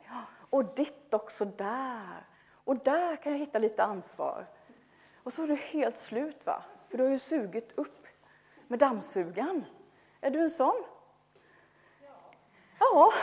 Och 0.50 0.66
ditt 0.76 1.14
också 1.14 1.46
där. 1.46 2.28
Och 2.64 2.78
där 2.78 3.16
kan 3.16 3.32
jag 3.32 3.40
hitta 3.40 3.60
lite 3.60 3.84
ansvar. 3.84 4.46
Och 5.24 5.34
så 5.34 5.44
är 5.44 5.48
du 5.48 5.56
helt 5.56 5.98
slut, 5.98 6.46
va? 6.46 6.64
För 6.90 6.98
du 6.98 7.04
har 7.04 7.12
ju 7.12 7.20
sugit 7.20 7.80
upp 7.80 8.08
med 8.68 8.80
dammsugaren. 8.80 9.66
Är 10.22 10.30
du 10.30 10.40
en 10.40 10.50
sån? 10.50 10.84
Ja, 12.94 13.14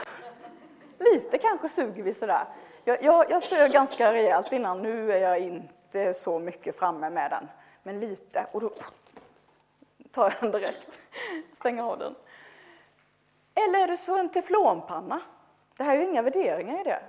lite 0.99 1.39
kanske 1.39 1.69
suger 1.69 2.03
vi 2.03 2.15
sådär. 2.15 2.45
Jag, 2.85 3.03
jag, 3.03 3.31
jag 3.31 3.43
sög 3.43 3.73
ganska 3.73 4.13
rejält 4.13 4.53
innan, 4.53 4.83
nu 4.83 5.13
är 5.13 5.19
jag 5.19 5.39
inte 5.39 6.15
så 6.15 6.39
mycket 6.39 6.79
framme 6.79 7.11
med 7.11 7.31
den. 7.31 7.49
Men 7.83 8.01
lite, 8.01 8.47
och 8.53 8.61
då 8.61 8.71
tar 10.11 10.25
jag 10.25 10.33
den 10.41 10.51
direkt, 10.51 11.01
stänger 11.53 11.83
av 11.83 11.99
den. 11.99 12.15
Eller 13.55 13.81
är 13.81 13.87
det 13.87 13.97
så 13.97 14.19
en 14.19 14.29
teflonpanna? 14.29 15.21
Det 15.77 15.83
här 15.83 15.97
är 15.97 16.01
ju 16.01 16.07
inga 16.07 16.23
värderingar 16.23 16.81
i 16.81 16.85
det. 16.85 17.03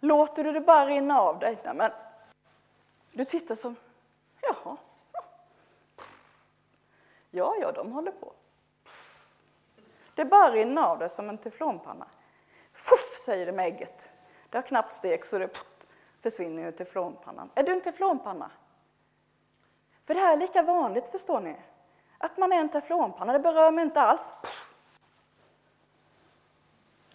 Låter 0.00 0.44
du 0.44 0.52
det 0.52 0.60
bara 0.60 0.86
rinna 0.86 1.20
av 1.20 1.38
dig? 1.38 1.58
Nej, 1.64 1.74
men 1.74 1.90
du 3.12 3.24
tittar 3.24 3.54
som, 3.54 3.76
jaha. 4.40 4.76
Ja, 7.30 7.56
ja, 7.60 7.72
de 7.72 7.92
håller 7.92 8.12
på. 8.12 8.32
Det 10.20 10.24
bara 10.24 10.50
rinner 10.50 10.82
av 10.82 10.98
dig 10.98 11.08
som 11.08 11.28
en 11.28 11.38
teflonpanna. 11.38 12.06
Fuff, 12.72 13.18
säger 13.24 13.46
det 13.46 13.52
med 13.52 13.66
ägget. 13.66 14.10
Det 14.50 14.58
har 14.58 14.62
knappt 14.62 14.92
stekt 14.92 15.26
så 15.26 15.38
det 15.38 15.58
försvinner 16.20 16.68
ut 16.68 16.76
teflonpannan. 16.76 17.50
Är 17.54 17.62
du 17.62 17.72
en 17.72 17.80
teflonpanna? 17.80 18.50
För 20.04 20.14
det 20.14 20.20
här 20.20 20.32
är 20.32 20.36
lika 20.36 20.62
vanligt, 20.62 21.08
förstår 21.08 21.40
ni. 21.40 21.56
Att 22.18 22.36
man 22.38 22.52
är 22.52 22.56
en 22.56 22.68
teflonpanna, 22.68 23.32
det 23.32 23.38
berör 23.38 23.70
mig 23.70 23.84
inte 23.84 24.00
alls. 24.00 24.32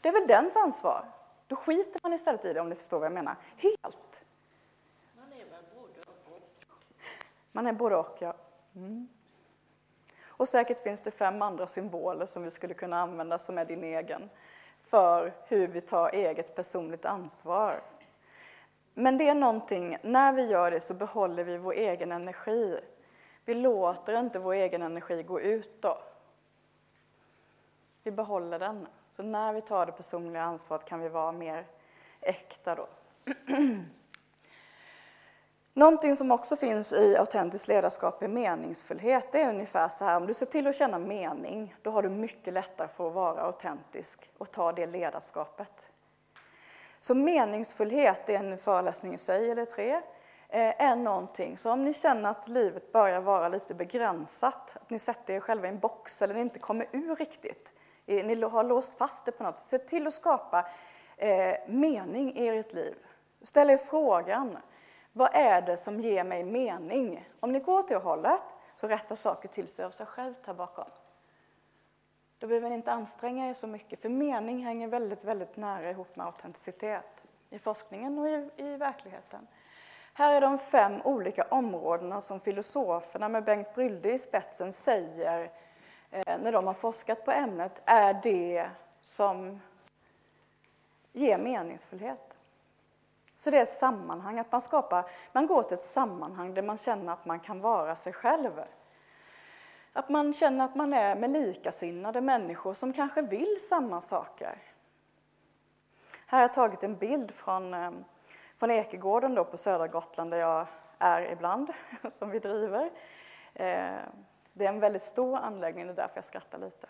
Det 0.01 0.09
är 0.09 0.13
väl 0.13 0.27
dens 0.27 0.55
ansvar. 0.55 1.05
Då 1.47 1.55
skiter 1.55 1.99
man 2.03 2.13
istället 2.13 2.45
i 2.45 2.53
det, 2.53 2.59
om 2.59 2.69
ni 2.69 2.75
förstår 2.75 2.99
vad 2.99 3.05
jag 3.05 3.13
menar. 3.13 3.35
Helt. 3.57 4.25
Man 5.15 5.33
är 5.33 5.45
väl 5.45 5.63
både 5.75 5.99
och? 6.25 6.41
Man 7.51 7.67
är 7.67 7.73
både 7.73 7.95
och, 7.95 8.17
ja. 8.19 8.33
Mm. 8.75 9.07
Och 10.37 10.47
säkert 10.47 10.79
finns 10.79 11.01
det 11.01 11.11
fem 11.11 11.41
andra 11.41 11.67
symboler 11.67 12.25
som 12.25 12.43
vi 12.43 12.51
skulle 12.51 12.73
kunna 12.73 13.01
använda 13.01 13.37
som 13.37 13.57
är 13.57 13.65
din 13.65 13.83
egen 13.83 14.29
för 14.79 15.33
hur 15.47 15.67
vi 15.67 15.81
tar 15.81 16.15
eget 16.15 16.55
personligt 16.55 17.05
ansvar. 17.05 17.81
Men 18.93 19.17
det 19.17 19.27
är 19.27 19.35
någonting, 19.35 19.97
när 20.01 20.33
vi 20.33 20.45
gör 20.45 20.71
det 20.71 20.79
så 20.79 20.93
behåller 20.93 21.43
vi 21.43 21.57
vår 21.57 21.73
egen 21.73 22.11
energi. 22.11 22.79
Vi 23.45 23.53
låter 23.53 24.19
inte 24.19 24.39
vår 24.39 24.53
egen 24.53 24.81
energi 24.81 25.23
gå 25.23 25.41
ut 25.41 25.81
då. 25.81 25.97
Vi 28.03 28.11
behåller 28.11 28.59
den. 28.59 28.87
Så 29.11 29.23
när 29.23 29.53
vi 29.53 29.61
tar 29.61 29.85
det 29.85 29.91
personliga 29.91 30.43
ansvaret 30.43 30.85
kan 30.85 30.99
vi 30.99 31.09
vara 31.09 31.31
mer 31.31 31.65
äkta 32.21 32.75
då. 32.75 32.87
Någonting 35.77 36.15
som 36.15 36.31
också 36.31 36.55
finns 36.55 36.93
i 36.93 37.17
autentiskt 37.17 37.67
ledarskap 37.67 38.23
är 38.23 38.27
meningsfullhet. 38.27 39.31
Det 39.31 39.41
är 39.41 39.49
ungefär 39.49 39.89
så 39.89 40.05
här, 40.05 40.17
om 40.17 40.27
du 40.27 40.33
ser 40.33 40.45
till 40.45 40.67
att 40.67 40.75
känna 40.75 40.99
mening, 40.99 41.75
då 41.81 41.91
har 41.91 42.03
du 42.03 42.09
mycket 42.09 42.53
lättare 42.53 42.87
för 42.87 43.07
att 43.07 43.13
vara 43.13 43.41
autentisk 43.41 44.29
och 44.37 44.51
ta 44.51 44.71
det 44.71 44.85
ledarskapet. 44.85 45.89
Så 46.99 47.15
meningsfullhet 47.15 48.29
är 48.29 48.33
en 48.33 48.57
föreläsning 48.57 49.13
i 49.13 49.17
sig, 49.17 49.51
eller 49.51 49.65
tre, 49.65 49.91
eh, 50.49 50.81
är 50.81 50.95
någonting. 50.95 51.57
Så 51.57 51.71
om 51.71 51.83
ni 51.83 51.93
känner 51.93 52.29
att 52.29 52.49
livet 52.49 52.91
börjar 52.91 53.21
vara 53.21 53.49
lite 53.49 53.73
begränsat, 53.73 54.77
att 54.81 54.89
ni 54.89 54.99
sätter 54.99 55.33
er 55.33 55.39
själva 55.39 55.67
i 55.67 55.69
en 55.69 55.79
box 55.79 56.21
eller 56.21 56.33
ni 56.33 56.41
inte 56.41 56.59
kommer 56.59 56.87
ur 56.91 57.15
riktigt, 57.15 57.73
ni 58.05 58.41
har 58.41 58.63
låst 58.63 58.97
fast 58.97 59.25
det 59.25 59.31
på 59.31 59.43
något 59.43 59.57
sätt, 59.57 59.81
se 59.81 59.87
till 59.87 60.07
att 60.07 60.13
skapa 60.13 60.67
eh, 61.17 61.55
mening 61.67 62.37
i 62.37 62.47
ert 62.47 62.73
liv. 62.73 62.95
Ställ 63.41 63.69
er 63.69 63.77
frågan, 63.77 64.57
vad 65.17 65.29
är 65.33 65.61
det 65.61 65.77
som 65.77 65.99
ger 65.99 66.23
mig 66.23 66.43
mening? 66.43 67.29
Om 67.39 67.51
ni 67.51 67.59
går 67.59 67.79
åt 67.79 67.87
det 67.87 67.95
hållet 67.95 68.43
så 68.75 68.87
rättar 68.87 69.15
saker 69.15 69.49
till 69.49 69.67
sig 69.67 69.85
av 69.85 69.91
sig 69.91 70.05
självt 70.05 70.45
här 70.45 70.53
bakom. 70.53 70.85
Då 72.39 72.47
behöver 72.47 72.69
ni 72.69 72.75
inte 72.75 72.91
anstränga 72.91 73.49
er 73.49 73.53
så 73.53 73.67
mycket, 73.67 74.01
för 74.01 74.09
mening 74.09 74.65
hänger 74.65 74.87
väldigt, 74.87 75.23
väldigt 75.23 75.55
nära 75.57 75.89
ihop 75.89 76.15
med 76.15 76.25
autenticitet 76.25 77.23
i 77.49 77.59
forskningen 77.59 78.19
och 78.19 78.29
i, 78.29 78.49
i 78.57 78.77
verkligheten. 78.77 79.47
Här 80.13 80.33
är 80.33 80.41
de 80.41 80.57
fem 80.57 81.01
olika 81.03 81.43
områdena 81.43 82.21
som 82.21 82.39
filosoferna 82.39 83.29
med 83.29 83.43
Bengt 83.43 83.75
Brylde 83.75 84.13
i 84.13 84.19
spetsen 84.19 84.71
säger 84.71 85.51
eh, 86.11 86.37
när 86.43 86.51
de 86.51 86.67
har 86.67 86.73
forskat 86.73 87.25
på 87.25 87.31
ämnet 87.31 87.81
är 87.85 88.19
det 88.23 88.69
som 89.01 89.61
ger 91.11 91.37
meningsfullhet. 91.37 92.34
Så 93.37 93.49
det 93.49 93.57
är 93.57 93.65
sammanhang, 93.65 94.39
att 94.39 94.51
man 94.51 94.61
skapar, 94.61 95.09
man 95.31 95.47
går 95.47 95.63
till 95.63 95.77
ett 95.77 95.83
sammanhang 95.83 96.53
där 96.53 96.61
man 96.61 96.77
känner 96.77 97.13
att 97.13 97.25
man 97.25 97.39
kan 97.39 97.61
vara 97.61 97.95
sig 97.95 98.13
själv. 98.13 98.63
Att 99.93 100.09
man 100.09 100.33
känner 100.33 100.65
att 100.65 100.75
man 100.75 100.93
är 100.93 101.15
med 101.15 101.29
likasinnade 101.29 102.21
människor 102.21 102.73
som 102.73 102.93
kanske 102.93 103.21
vill 103.21 103.57
samma 103.69 104.01
saker. 104.01 104.57
Här 106.25 106.37
har 106.37 106.43
jag 106.43 106.53
tagit 106.53 106.83
en 106.83 106.95
bild 106.95 107.31
från, 107.31 107.73
eh, 107.73 107.91
från 108.57 108.71
Ekegården 108.71 109.35
då 109.35 109.43
på 109.43 109.57
södra 109.57 109.87
Gotland 109.87 110.31
där 110.31 110.37
jag 110.37 110.67
är 110.99 111.31
ibland, 111.31 111.73
som 112.11 112.29
vi 112.29 112.39
driver. 112.39 112.89
Eh, 113.53 113.97
det 114.53 114.65
är 114.65 114.69
en 114.69 114.79
väldigt 114.79 115.01
stor 115.01 115.37
anläggning, 115.37 115.85
det 115.85 115.93
är 115.93 115.95
därför 115.95 116.17
jag 116.17 116.25
skrattar 116.25 116.59
lite. 116.59 116.87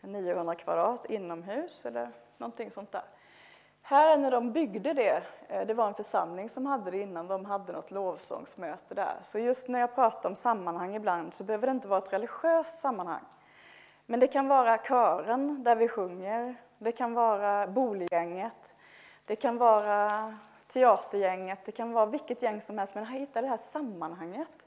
900 0.00 0.54
kvadrat 0.54 1.10
inomhus 1.10 1.86
eller 1.86 2.10
någonting 2.38 2.70
sånt 2.70 2.92
där. 2.92 3.04
Här 3.82 4.18
när 4.18 4.30
de 4.30 4.52
byggde 4.52 4.92
det, 4.92 5.22
eh, 5.48 5.66
det 5.66 5.74
var 5.74 5.86
en 5.86 5.94
församling 5.94 6.48
som 6.48 6.66
hade 6.66 6.90
det 6.90 6.98
innan 6.98 7.28
de 7.28 7.44
hade 7.44 7.72
något 7.72 7.90
lovsångsmöte 7.90 8.94
där. 8.94 9.16
Så 9.22 9.38
just 9.38 9.68
när 9.68 9.80
jag 9.80 9.94
pratar 9.94 10.28
om 10.28 10.36
sammanhang 10.36 10.94
ibland 10.94 11.34
så 11.34 11.44
behöver 11.44 11.66
det 11.66 11.70
inte 11.70 11.88
vara 11.88 11.98
ett 11.98 12.12
religiöst 12.12 12.78
sammanhang. 12.78 13.24
Men 14.06 14.20
det 14.20 14.26
kan 14.26 14.48
vara 14.48 14.78
kören 14.78 15.64
där 15.64 15.76
vi 15.76 15.88
sjunger, 15.88 16.56
det 16.78 16.92
kan 16.92 17.14
vara 17.14 17.66
bolgänget, 17.66 18.74
det 19.24 19.36
kan 19.36 19.58
vara 19.58 20.34
teatergänget, 20.66 21.60
det 21.64 21.72
kan 21.72 21.92
vara 21.92 22.06
vilket 22.06 22.42
gäng 22.42 22.60
som 22.60 22.78
helst. 22.78 22.94
Men 22.94 23.06
hitta 23.06 23.40
det 23.40 23.48
här 23.48 23.56
sammanhanget 23.56 24.66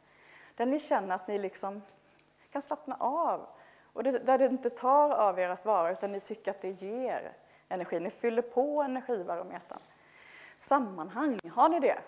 där 0.56 0.66
ni 0.66 0.80
känner 0.80 1.16
att 1.16 1.28
ni 1.28 1.38
liksom 1.38 1.82
kan 2.52 2.62
slappna 2.62 2.96
av. 3.00 3.48
Och 3.94 4.04
det, 4.04 4.12
där 4.12 4.38
det 4.38 4.46
inte 4.46 4.70
tar 4.70 5.10
av 5.10 5.40
er 5.40 5.50
att 5.50 5.66
vara, 5.66 5.92
utan 5.92 6.12
ni 6.12 6.20
tycker 6.20 6.52
att 6.52 6.62
det 6.62 6.70
ger 6.70 7.34
energi. 7.70 8.00
Ni 8.00 8.10
fyller 8.10 8.42
på 8.42 8.82
energibarometern. 8.82 9.80
Sammanhang, 10.58 11.40
har 11.52 11.70
ni 11.70 11.80
det? 11.80 12.00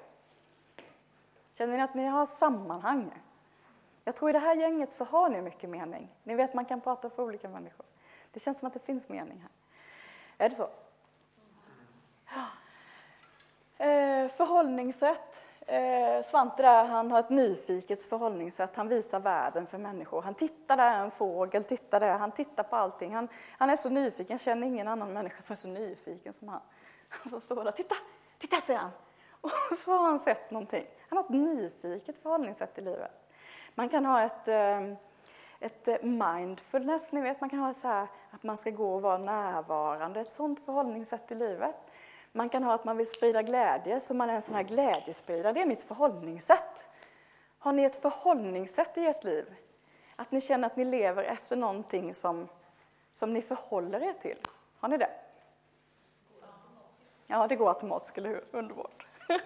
Känner 1.53 1.77
ni 1.77 1.83
att 1.83 1.93
ni 1.93 2.05
har 2.05 2.25
sammanhang? 2.25 3.11
Jag 4.03 4.15
tror 4.15 4.29
i 4.29 4.33
det 4.33 4.39
här 4.39 4.55
gänget 4.55 4.93
så 4.93 5.03
har 5.03 5.29
ni 5.29 5.41
mycket 5.41 5.69
mening. 5.69 6.15
Ni 6.23 6.35
vet 6.35 6.53
man 6.53 6.65
kan 6.65 6.81
prata 6.81 7.09
för 7.09 7.23
olika 7.23 7.49
människor. 7.49 7.85
Det 8.31 8.39
känns 8.39 8.59
som 8.59 8.67
att 8.67 8.73
det 8.73 8.79
finns 8.79 9.09
mening 9.09 9.39
här. 9.41 9.51
Är 10.45 10.49
det 10.49 10.55
så? 10.55 10.69
Ja. 12.25 12.47
Eh, 13.85 14.29
förhållningssätt. 14.29 15.43
Eh, 15.69 16.21
Svante 16.23 16.63
där, 16.63 16.83
han 16.83 17.11
har 17.11 17.19
ett 17.19 17.29
nyfiket 17.29 18.05
förhållningssätt. 18.05 18.75
Han 18.75 18.87
visar 18.87 19.19
världen 19.19 19.67
för 19.67 19.77
människor. 19.77 20.21
Han 20.21 20.33
tittar 20.33 20.77
där, 20.77 20.99
en 20.99 21.11
fågel, 21.11 21.63
tittar 21.63 21.99
där, 21.99 22.17
han 22.17 22.31
tittar 22.31 22.63
på 22.63 22.75
allting. 22.75 23.15
Han, 23.15 23.27
han 23.57 23.69
är 23.69 23.75
så 23.75 23.89
nyfiken, 23.89 24.33
Jag 24.33 24.41
känner 24.41 24.67
ingen 24.67 24.87
annan 24.87 25.13
människa 25.13 25.41
som 25.41 25.53
är 25.53 25.57
så 25.57 25.67
nyfiken 25.67 26.33
som 26.33 26.47
han. 26.47 26.61
Han 27.09 27.29
som 27.29 27.41
står 27.41 27.63
där, 27.63 27.71
titta, 27.71 27.95
titta 28.39 28.61
säger 28.61 28.79
han. 28.79 28.91
Och 29.41 29.77
så 29.77 29.91
har 29.91 30.05
han 30.05 30.19
sett 30.19 30.51
någonting. 30.51 30.85
Han 31.09 31.17
har 31.17 31.23
ett 31.23 31.29
nyfiket 31.29 32.17
förhållningssätt 32.17 32.77
i 32.77 32.81
livet. 32.81 33.31
Man 33.75 33.89
kan 33.89 34.05
ha 34.05 34.23
ett, 34.23 34.47
eh, 34.47 34.81
ett 35.59 36.03
mindfulness, 36.03 37.13
ni 37.13 37.21
vet, 37.21 37.41
man 37.41 37.49
kan 37.49 37.59
ha 37.59 37.71
ett 37.71 37.77
så 37.77 37.87
här, 37.87 38.07
att 38.31 38.43
man 38.43 38.57
ska 38.57 38.69
gå 38.69 38.95
och 38.95 39.01
vara 39.01 39.17
närvarande, 39.17 40.19
ett 40.19 40.31
sånt 40.31 40.65
förhållningssätt 40.65 41.31
i 41.31 41.35
livet. 41.35 41.75
Man 42.31 42.49
kan 42.49 42.63
ha 42.63 42.73
att 42.73 42.85
man 42.85 42.97
vill 42.97 43.09
sprida 43.09 43.41
glädje, 43.41 43.99
så 43.99 44.13
man 44.13 44.29
är 44.29 44.33
en 44.33 44.41
sån 44.41 44.55
här 44.55 44.63
glädjespridare. 44.63 45.53
Det 45.53 45.61
är 45.61 45.65
mitt 45.65 45.83
förhållningssätt. 45.83 46.87
Har 47.59 47.73
ni 47.73 47.83
ett 47.83 48.01
förhållningssätt 48.01 48.97
i 48.97 49.05
ert 49.05 49.23
liv? 49.23 49.55
Att 50.15 50.31
ni 50.31 50.41
känner 50.41 50.67
att 50.67 50.75
ni 50.75 50.85
lever 50.85 51.23
efter 51.23 51.55
någonting 51.55 52.13
som, 52.13 52.47
som 53.11 53.33
ni 53.33 53.41
förhåller 53.41 54.03
er 54.03 54.13
till? 54.13 54.37
Har 54.79 54.89
ni 54.89 54.97
det? 54.97 55.09
Ja, 57.27 57.47
det 57.47 57.55
går 57.55 57.69
automatiskt, 57.69 58.17
eller 58.17 58.29
hur? 58.29 58.43
Underbart. 58.51 59.07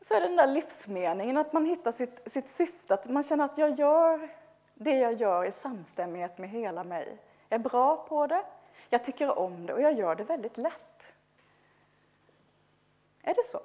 så 0.00 0.14
är 0.14 0.20
det 0.20 0.26
den 0.26 0.36
där 0.36 0.46
livsmeningen, 0.46 1.36
att 1.36 1.52
man 1.52 1.66
hittar 1.66 1.92
sitt, 1.92 2.32
sitt 2.32 2.48
syfte, 2.48 2.94
att 2.94 3.08
man 3.08 3.22
känner 3.22 3.44
att 3.44 3.58
jag 3.58 3.78
gör 3.78 4.28
det 4.74 4.98
jag 4.98 5.12
gör 5.12 5.44
i 5.44 5.52
samstämmighet 5.52 6.38
med 6.38 6.50
hela 6.50 6.84
mig. 6.84 7.18
Jag 7.48 7.60
är 7.60 7.62
bra 7.62 7.96
på 7.96 8.26
det, 8.26 8.42
jag 8.94 9.04
tycker 9.04 9.38
om 9.38 9.66
det 9.66 9.72
och 9.72 9.80
jag 9.80 9.92
gör 9.92 10.14
det 10.14 10.24
väldigt 10.24 10.56
lätt. 10.56 11.12
Är 13.22 13.34
det 13.34 13.44
så? 13.46 13.60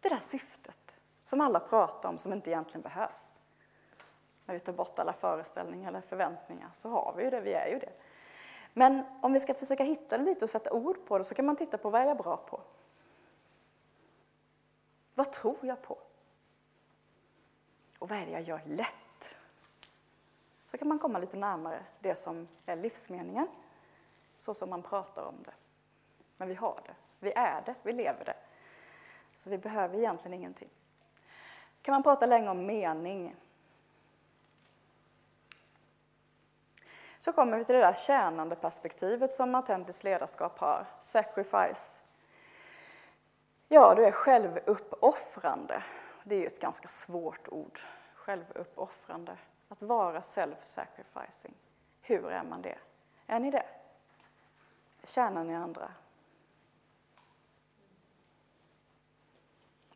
Det 0.00 0.08
där 0.08 0.18
syftet 0.18 0.96
som 1.24 1.40
alla 1.40 1.60
pratar 1.60 2.08
om 2.08 2.18
som 2.18 2.32
inte 2.32 2.50
egentligen 2.50 2.82
behövs. 2.82 3.40
När 4.44 4.54
vi 4.54 4.60
tar 4.60 4.72
bort 4.72 4.98
alla 4.98 5.12
föreställningar 5.12 5.88
eller 5.88 6.00
förväntningar 6.00 6.70
så 6.72 6.88
har 6.88 7.14
vi 7.16 7.24
ju 7.24 7.30
det, 7.30 7.40
vi 7.40 7.52
är 7.52 7.66
ju 7.66 7.78
det. 7.78 7.92
Men 8.72 9.04
om 9.22 9.32
vi 9.32 9.40
ska 9.40 9.54
försöka 9.54 9.84
hitta 9.84 10.18
det 10.18 10.24
lite 10.24 10.44
och 10.44 10.50
sätta 10.50 10.72
ord 10.72 11.06
på 11.06 11.18
det 11.18 11.24
så 11.24 11.34
kan 11.34 11.46
man 11.46 11.56
titta 11.56 11.78
på 11.78 11.90
vad 11.90 12.00
är 12.00 12.06
jag 12.06 12.16
bra 12.16 12.36
på? 12.36 12.60
Vad 15.14 15.32
tror 15.32 15.58
jag 15.62 15.82
på? 15.82 15.98
Och 17.98 18.08
vad 18.08 18.18
är 18.18 18.26
det 18.26 18.32
jag 18.32 18.42
gör 18.42 18.60
lätt? 18.64 19.01
Så 20.72 20.78
kan 20.78 20.88
man 20.88 20.98
komma 20.98 21.18
lite 21.18 21.36
närmare 21.36 21.84
det 22.00 22.14
som 22.14 22.48
är 22.66 22.76
livsmeningen, 22.76 23.48
så 24.38 24.54
som 24.54 24.70
man 24.70 24.82
pratar 24.82 25.22
om 25.22 25.42
det. 25.44 25.52
Men 26.36 26.48
vi 26.48 26.54
har 26.54 26.80
det, 26.86 26.94
vi 27.18 27.32
är 27.32 27.62
det, 27.66 27.74
vi 27.82 27.92
lever 27.92 28.24
det. 28.24 28.36
Så 29.34 29.50
vi 29.50 29.58
behöver 29.58 29.98
egentligen 29.98 30.34
ingenting. 30.34 30.68
kan 31.82 31.92
man 31.92 32.02
prata 32.02 32.26
länge 32.26 32.50
om 32.50 32.66
mening. 32.66 33.36
Så 37.18 37.32
kommer 37.32 37.58
vi 37.58 37.64
till 37.64 37.74
det 37.74 37.80
där 37.80 37.94
tjänande 37.94 38.56
perspektivet 38.56 39.32
som 39.32 39.54
autentiskt 39.54 40.04
ledarskap 40.04 40.58
har, 40.58 40.86
sacrifice. 41.00 42.02
Ja, 43.68 43.94
du 43.94 44.04
är 44.04 44.12
självuppoffrande. 44.12 45.82
Det 46.24 46.34
är 46.34 46.40
ju 46.40 46.46
ett 46.46 46.60
ganska 46.60 46.88
svårt 46.88 47.48
ord, 47.48 47.78
självuppoffrande. 48.14 49.36
Att 49.72 49.82
vara 49.82 50.20
self-sacrificing. 50.20 51.54
Hur 52.00 52.30
är 52.30 52.42
man 52.42 52.62
det? 52.62 52.78
Är 53.26 53.40
ni 53.40 53.50
det? 53.50 53.66
Tjänar 55.02 55.44
ni 55.44 55.54
andra? 55.54 55.92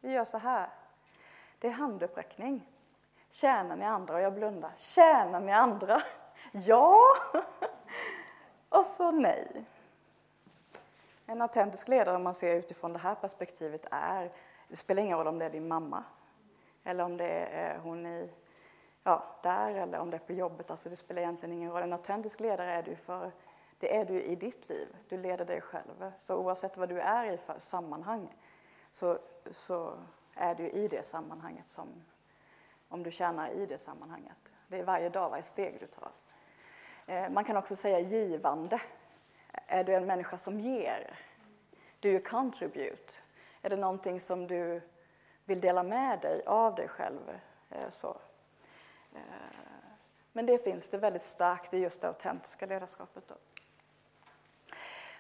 Vi 0.00 0.12
gör 0.12 0.24
så 0.24 0.38
här. 0.38 0.68
Det 1.58 1.68
är 1.68 1.72
handuppräckning. 1.72 2.66
Tjänar 3.30 3.76
ni 3.76 3.84
andra? 3.84 4.14
Och 4.14 4.20
jag 4.20 4.34
blundar. 4.34 4.72
Tjänar 4.76 5.40
ni 5.40 5.52
andra? 5.52 6.02
Ja! 6.52 7.00
Och 8.68 8.86
så 8.86 9.10
nej. 9.10 9.64
En 11.26 11.42
autentisk 11.42 11.88
ledare, 11.88 12.16
om 12.16 12.22
man 12.22 12.34
ser 12.34 12.54
utifrån 12.54 12.92
det 12.92 12.98
här 12.98 13.14
perspektivet, 13.14 13.86
är... 13.90 14.32
Det 14.68 14.76
spelar 14.76 15.02
ingen 15.02 15.18
roll 15.18 15.26
om 15.26 15.38
det 15.38 15.44
är 15.44 15.50
din 15.50 15.68
mamma 15.68 16.04
eller 16.84 17.04
om 17.04 17.16
det 17.16 17.46
är 17.46 17.78
hon 17.78 18.06
i 18.06 18.30
ja, 19.06 19.24
där 19.42 19.74
eller 19.74 19.98
om 19.98 20.10
det 20.10 20.16
är 20.16 20.18
på 20.18 20.32
jobbet. 20.32 20.70
Alltså 20.70 20.88
det 20.88 20.96
spelar 20.96 21.22
egentligen 21.22 21.54
ingen 21.54 21.72
roll. 21.72 21.82
En 21.82 21.92
autentisk 21.92 22.40
ledare 22.40 22.72
är 22.72 22.82
du 22.82 22.96
för 22.96 23.32
det 23.78 23.96
är 23.96 24.04
du 24.04 24.22
i 24.22 24.36
ditt 24.36 24.68
liv. 24.68 24.96
Du 25.08 25.16
leder 25.16 25.44
dig 25.44 25.60
själv. 25.60 26.12
Så 26.18 26.36
oavsett 26.36 26.76
vad 26.76 26.88
du 26.88 27.00
är 27.00 27.32
i 27.32 27.36
för 27.36 27.58
sammanhang 27.58 28.34
så, 28.90 29.18
så 29.50 29.98
är 30.34 30.54
du 30.54 30.68
i 30.68 30.88
det 30.88 31.06
sammanhanget 31.06 31.66
som, 31.66 31.88
om 32.88 33.02
du 33.02 33.10
tjänar 33.10 33.50
i 33.50 33.66
det 33.66 33.78
sammanhanget. 33.78 34.36
Det 34.68 34.78
är 34.78 34.84
varje 34.84 35.08
dag, 35.08 35.30
varje 35.30 35.42
steg 35.42 35.76
du 35.80 35.86
tar. 35.86 36.10
Eh, 37.06 37.30
man 37.30 37.44
kan 37.44 37.56
också 37.56 37.76
säga 37.76 38.00
givande. 38.00 38.80
Är 39.52 39.84
du 39.84 39.94
en 39.94 40.06
människa 40.06 40.38
som 40.38 40.60
ger? 40.60 41.18
Do 42.00 42.08
you 42.08 42.20
contribute? 42.20 43.12
Är 43.62 43.70
det 43.70 43.76
någonting 43.76 44.20
som 44.20 44.46
du 44.46 44.80
vill 45.44 45.60
dela 45.60 45.82
med 45.82 46.20
dig 46.20 46.42
av 46.46 46.74
dig 46.74 46.88
själv? 46.88 47.40
Eh, 47.70 47.88
så. 47.88 48.16
Eh, 49.16 49.22
men 50.32 50.46
det 50.46 50.58
finns 50.58 50.88
det 50.88 50.98
väldigt 50.98 51.22
starkt 51.24 51.74
i 51.74 51.78
just 51.78 52.00
det 52.00 52.08
autentiska 52.08 52.66
ledarskapet. 52.66 53.24
Då. 53.28 53.34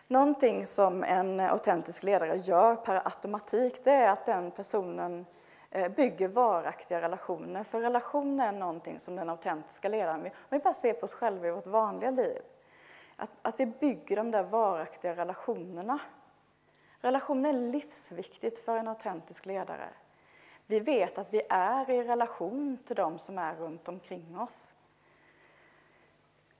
Någonting 0.08 0.66
som 0.66 1.04
en 1.04 1.40
autentisk 1.40 2.02
ledare 2.02 2.36
gör 2.36 2.76
per 2.76 2.96
automatik 3.04 3.84
det 3.84 3.90
är 3.90 4.08
att 4.08 4.26
den 4.26 4.50
personen 4.50 5.26
eh, 5.70 5.88
bygger 5.88 6.28
varaktiga 6.28 7.00
relationer. 7.00 7.64
För 7.64 7.80
relationer 7.80 8.48
är 8.48 8.52
någonting 8.52 8.98
som 8.98 9.16
den 9.16 9.30
autentiska 9.30 9.88
ledaren 9.88 10.22
vill. 10.22 10.32
Om 10.32 10.48
vi 10.50 10.58
bara 10.58 10.74
ser 10.74 10.92
på 10.92 11.04
oss 11.04 11.14
själva 11.14 11.48
i 11.48 11.50
vårt 11.50 11.66
vanliga 11.66 12.10
liv. 12.10 12.42
Att, 13.16 13.30
att 13.42 13.60
vi 13.60 13.66
bygger 13.66 14.16
de 14.16 14.30
där 14.30 14.42
varaktiga 14.42 15.16
relationerna. 15.16 15.98
Relationer 17.00 17.48
är 17.48 17.52
livsviktigt 17.52 18.58
för 18.58 18.76
en 18.76 18.88
autentisk 18.88 19.46
ledare. 19.46 19.88
Vi 20.66 20.80
vet 20.80 21.18
att 21.18 21.34
vi 21.34 21.42
är 21.48 21.90
i 21.90 22.02
relation 22.02 22.78
till 22.86 22.96
dem 22.96 23.18
som 23.18 23.38
är 23.38 23.54
runt 23.54 23.88
omkring 23.88 24.38
oss. 24.38 24.74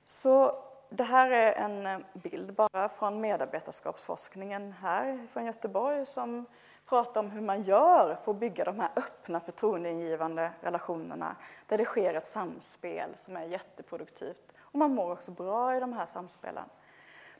Så 0.04 0.62
det 0.88 1.04
här 1.04 1.30
är 1.30 1.52
en 1.52 1.86
eh, 1.86 1.98
bild 2.14 2.54
bara 2.54 2.88
från 2.88 3.20
medarbetarskapsforskningen 3.20 4.72
här 4.72 5.26
från 5.30 5.44
Göteborg 5.44 6.06
som 6.06 6.46
pratar 6.86 7.20
om 7.20 7.30
hur 7.30 7.40
man 7.40 7.62
gör 7.62 8.14
för 8.14 8.32
att 8.32 8.38
bygga 8.38 8.64
de 8.64 8.80
här 8.80 8.90
öppna 8.96 9.40
förtroendeingivande 9.40 10.52
relationerna 10.60 11.36
där 11.66 11.78
det 11.78 11.84
sker 11.84 12.14
ett 12.14 12.26
samspel 12.26 13.10
som 13.16 13.36
är 13.36 13.44
jätteproduktivt. 13.44 14.52
Och 14.58 14.78
man 14.78 14.94
mår 14.94 15.12
också 15.12 15.30
bra 15.30 15.76
i 15.76 15.80
de 15.80 15.92
här 15.92 16.06
samspelen. 16.06 16.64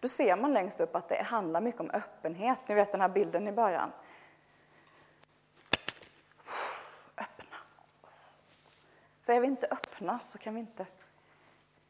Då 0.00 0.08
ser 0.08 0.36
man 0.36 0.54
längst 0.54 0.80
upp 0.80 0.96
att 0.96 1.08
det 1.08 1.22
handlar 1.22 1.60
mycket 1.60 1.80
om 1.80 1.90
öppenhet. 1.90 2.58
Ni 2.68 2.74
vet 2.74 2.92
den 2.92 3.00
här 3.00 3.08
bilden 3.08 3.48
i 3.48 3.52
början. 3.52 3.92
Öppna. 7.16 7.56
För 9.26 9.32
är 9.32 9.40
vi 9.40 9.46
inte 9.46 9.66
öppna 9.66 10.18
så 10.18 10.38
kan 10.38 10.54
vi 10.54 10.60
inte 10.60 10.86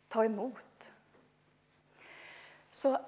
ta 0.09 0.25
emot. 0.25 0.91
Så 2.71 2.99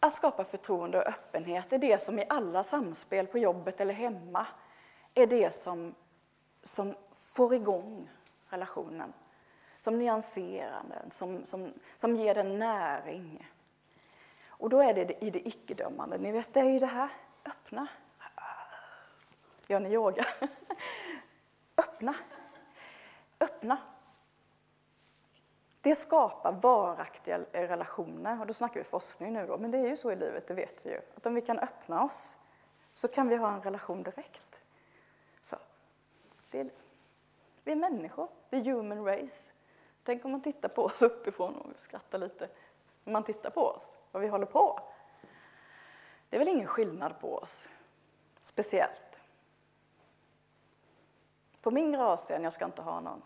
att 0.00 0.14
skapa 0.14 0.44
förtroende 0.44 0.98
och 0.98 1.08
öppenhet 1.08 1.72
är 1.72 1.78
det 1.78 2.02
som 2.02 2.18
i 2.18 2.26
alla 2.28 2.64
samspel 2.64 3.26
på 3.26 3.38
jobbet 3.38 3.80
eller 3.80 3.94
hemma 3.94 4.46
är 5.14 5.26
det 5.26 5.54
som, 5.54 5.94
som 6.62 6.94
får 7.12 7.54
igång 7.54 8.10
relationen. 8.48 9.12
Som 9.78 9.98
nyanserar 9.98 10.82
den, 10.88 11.10
som, 11.10 11.44
som, 11.44 11.72
som 11.96 12.16
ger 12.16 12.34
den 12.34 12.58
näring. 12.58 13.50
Och 14.46 14.68
då 14.68 14.80
är 14.82 14.94
det 14.94 15.24
i 15.24 15.30
det 15.30 15.48
icke-dömande. 15.48 16.18
Ni 16.18 16.32
vet, 16.32 16.54
det 16.54 16.60
är 16.60 16.70
ju 16.70 16.78
det 16.78 16.86
här 16.86 17.08
öppna. 17.44 17.86
Gör 19.66 19.80
ni 19.80 19.92
yoga? 19.92 20.24
öppna. 21.76 22.14
Öppna. 23.44 23.78
Det 25.80 25.94
skapar 25.94 26.52
varaktiga 26.52 27.38
relationer. 27.52 28.40
Och 28.40 28.46
då 28.46 28.52
snackar 28.52 28.80
vi 28.80 28.84
forskning 28.84 29.32
nu 29.32 29.46
då, 29.46 29.58
men 29.58 29.70
det 29.70 29.78
är 29.78 29.88
ju 29.88 29.96
så 29.96 30.12
i 30.12 30.16
livet, 30.16 30.48
det 30.48 30.54
vet 30.54 30.86
vi 30.86 30.90
ju. 30.90 31.00
Att 31.16 31.26
om 31.26 31.34
vi 31.34 31.40
kan 31.40 31.58
öppna 31.58 32.04
oss 32.04 32.36
så 32.92 33.08
kan 33.08 33.28
vi 33.28 33.36
ha 33.36 33.52
en 33.52 33.62
relation 33.62 34.02
direkt. 34.02 34.62
Så. 35.42 35.56
Det 36.50 36.60
är, 36.60 36.70
vi 37.64 37.72
är 37.72 37.76
människor, 37.76 38.28
det 38.50 38.56
är 38.56 38.64
human 38.64 39.04
race. 39.04 39.52
Tänk 40.04 40.24
om 40.24 40.30
man 40.30 40.40
tittar 40.40 40.68
på 40.68 40.84
oss 40.84 41.02
uppifrån 41.02 41.54
och 41.54 41.80
skrattar 41.80 42.18
lite. 42.18 42.48
Om 43.04 43.12
man 43.12 43.24
tittar 43.24 43.50
på 43.50 43.66
oss, 43.66 43.96
vad 44.12 44.22
vi 44.22 44.28
håller 44.28 44.46
på. 44.46 44.80
Det 46.28 46.36
är 46.36 46.38
väl 46.38 46.48
ingen 46.48 46.66
skillnad 46.66 47.20
på 47.20 47.36
oss, 47.36 47.68
speciellt. 48.42 49.20
På 51.60 51.70
min 51.70 51.92
gravsten, 51.92 52.44
jag 52.44 52.52
ska 52.52 52.64
inte 52.64 52.82
ha 52.82 53.00
någon, 53.00 53.22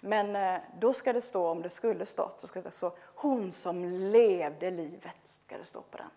men 0.00 0.36
eh, 0.36 0.60
då 0.78 0.92
ska 0.92 1.12
det 1.12 1.20
stå, 1.20 1.48
om 1.48 1.62
det 1.62 1.70
skulle 1.70 2.06
stått, 2.06 2.40
så 2.40 2.46
ska 2.46 2.62
det 2.62 2.70
stå 2.70 2.96
hon 2.98 3.52
som 3.52 3.84
levde 3.84 4.70
livet, 4.70 5.18
ska 5.22 5.58
det 5.58 5.64
stå 5.64 5.82
på 5.82 5.98
den. 5.98 6.10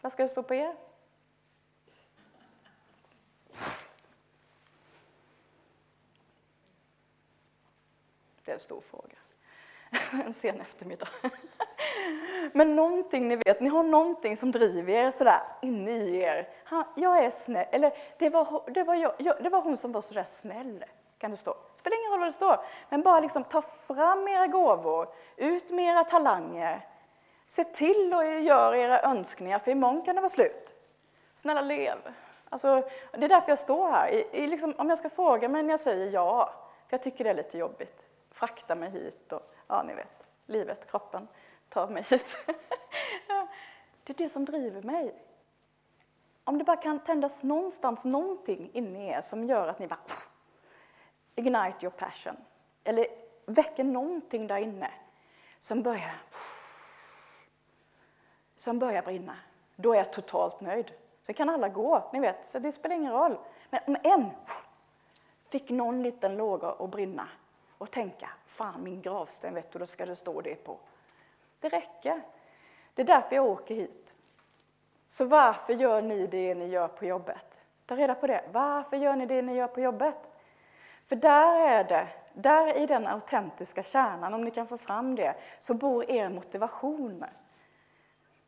Vad 0.00 0.12
ska 0.12 0.22
det 0.22 0.28
stå 0.28 0.42
på 0.42 0.54
er? 0.54 0.76
Det 8.44 8.50
är 8.50 8.54
en 8.54 8.60
stor 8.60 8.80
fråga. 8.80 9.16
En 10.26 10.34
sen 10.34 10.60
eftermiddag. 10.60 11.08
Men 12.52 12.76
någonting 12.76 13.28
ni 13.28 13.36
vet, 13.36 13.60
ni 13.60 13.68
har 13.68 13.82
någonting 13.82 14.36
som 14.36 14.52
driver 14.52 14.92
er 14.92 15.10
sådär 15.10 15.40
inne 15.62 15.90
i 15.90 16.18
er. 16.18 16.48
jag 16.94 17.24
är 17.24 17.30
snäll, 17.30 17.66
eller 17.70 17.92
det 18.18 18.30
var, 18.30 18.70
det, 18.70 18.82
var 18.82 18.94
jag, 18.94 19.42
det 19.42 19.48
var 19.48 19.60
hon 19.60 19.76
som 19.76 19.92
var 19.92 20.00
sådär 20.00 20.24
snäll, 20.24 20.84
kan 21.18 21.30
det 21.30 21.36
stå. 21.36 21.56
Spelar 21.74 22.00
ingen 22.00 22.12
roll 22.12 22.20
vad 22.20 22.28
det 22.28 22.32
står, 22.32 22.60
men 22.88 23.02
bara 23.02 23.20
liksom 23.20 23.44
ta 23.44 23.62
fram 23.62 24.28
era 24.28 24.46
gåvor, 24.46 25.08
ut 25.36 25.70
med 25.70 25.84
era 25.84 26.04
talanger. 26.04 26.86
Se 27.46 27.64
till 27.64 28.14
och 28.14 28.24
gör 28.24 28.74
era 28.74 29.02
önskningar, 29.02 29.58
för 29.58 29.70
imorgon 29.70 30.02
kan 30.02 30.14
det 30.14 30.20
vara 30.20 30.28
slut. 30.28 30.72
Snälla 31.36 31.60
lev. 31.60 31.98
Alltså, 32.48 32.88
det 33.12 33.24
är 33.24 33.28
därför 33.28 33.48
jag 33.48 33.58
står 33.58 33.90
här. 33.90 34.08
I, 34.08 34.26
i 34.32 34.46
liksom, 34.46 34.74
om 34.78 34.88
jag 34.88 34.98
ska 34.98 35.10
fråga 35.10 35.48
mig 35.48 35.62
när 35.62 35.70
jag 35.70 35.80
säger 35.80 36.10
ja, 36.10 36.52
för 36.88 36.94
jag 36.94 37.02
tycker 37.02 37.24
det 37.24 37.30
är 37.30 37.34
lite 37.34 37.58
jobbigt. 37.58 38.06
Frakta 38.30 38.74
mig 38.74 38.90
hit 38.90 39.32
och 39.32 39.54
ja, 39.68 39.82
ni 39.82 39.94
vet, 39.94 40.26
livet, 40.46 40.90
kroppen 40.90 41.28
ta 41.72 41.86
mig 41.86 42.02
hit. 42.02 42.36
det 44.04 44.12
är 44.12 44.16
det 44.16 44.28
som 44.28 44.44
driver 44.44 44.82
mig. 44.82 45.14
Om 46.44 46.58
det 46.58 46.64
bara 46.64 46.76
kan 46.76 47.00
tändas 47.00 47.42
någonstans 47.42 48.04
någonting 48.04 48.70
inne 48.72 49.06
i 49.06 49.08
er 49.08 49.20
som 49.20 49.44
gör 49.44 49.68
att 49.68 49.78
ni 49.78 49.86
bara 49.86 50.00
ignite 51.34 51.76
your 51.80 51.90
passion. 51.90 52.36
Eller 52.84 53.06
väcker 53.46 53.84
någonting 53.84 54.46
där 54.46 54.58
inne 54.58 54.90
som 55.60 55.82
börjar 55.82 56.20
som 58.56 58.78
börjar 58.78 59.02
brinna. 59.02 59.36
Då 59.76 59.92
är 59.92 59.96
jag 59.96 60.12
totalt 60.12 60.60
nöjd. 60.60 60.92
Sen 61.22 61.34
kan 61.34 61.48
alla 61.48 61.68
gå, 61.68 62.10
ni 62.12 62.20
vet, 62.20 62.48
så 62.48 62.58
det 62.58 62.72
spelar 62.72 62.96
ingen 62.96 63.12
roll. 63.12 63.38
Men 63.70 63.80
om 63.86 63.96
en 64.02 64.30
fick 65.48 65.70
någon 65.70 66.02
liten 66.02 66.36
låga 66.36 66.68
att 66.68 66.90
brinna 66.90 67.28
och 67.78 67.90
tänka, 67.90 68.30
fan 68.46 68.82
min 68.82 69.02
gravsten, 69.02 69.54
vet 69.54 69.72
du, 69.72 69.78
då 69.78 69.86
ska 69.86 70.06
det 70.06 70.16
stå 70.16 70.40
det 70.40 70.54
på. 70.54 70.78
Det 71.62 71.68
räcker. 71.68 72.22
Det 72.94 73.02
är 73.02 73.06
därför 73.06 73.36
jag 73.36 73.46
åker 73.46 73.74
hit. 73.74 74.14
Så 75.08 75.24
varför 75.24 75.72
gör 75.72 76.02
ni 76.02 76.26
det 76.26 76.54
ni 76.54 76.66
gör 76.66 76.88
på 76.88 77.04
jobbet? 77.04 77.64
Ta 77.86 77.96
reda 77.96 78.14
på 78.14 78.26
det. 78.26 78.44
Varför 78.52 78.96
gör 78.96 79.16
ni 79.16 79.26
det 79.26 79.42
ni 79.42 79.54
gör 79.54 79.66
på 79.66 79.80
jobbet? 79.80 80.18
För 81.06 81.16
där 81.16 81.68
är 81.68 81.84
det, 81.84 82.08
där 82.34 82.82
i 82.82 82.86
den 82.86 83.06
autentiska 83.06 83.82
kärnan, 83.82 84.34
om 84.34 84.44
ni 84.44 84.50
kan 84.50 84.66
få 84.66 84.76
fram 84.76 85.14
det, 85.14 85.34
så 85.58 85.74
bor 85.74 86.10
er 86.10 86.28
motivation. 86.28 87.24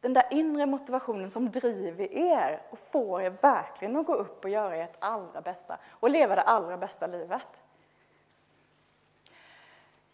Den 0.01 0.13
där 0.13 0.27
inre 0.31 0.67
motivationen 0.67 1.31
som 1.31 1.51
driver 1.51 2.13
er 2.13 2.63
och 2.71 2.79
får 2.79 3.23
er 3.23 3.35
verkligen 3.41 3.97
att 3.97 4.07
gå 4.07 4.15
upp 4.15 4.45
och 4.45 4.51
göra 4.51 4.77
ert 4.77 4.97
allra 4.99 5.41
bästa 5.41 5.79
och 5.91 6.11
leva 6.11 6.35
det 6.35 6.43
allra 6.43 6.77
bästa 6.77 7.07
livet. 7.07 7.64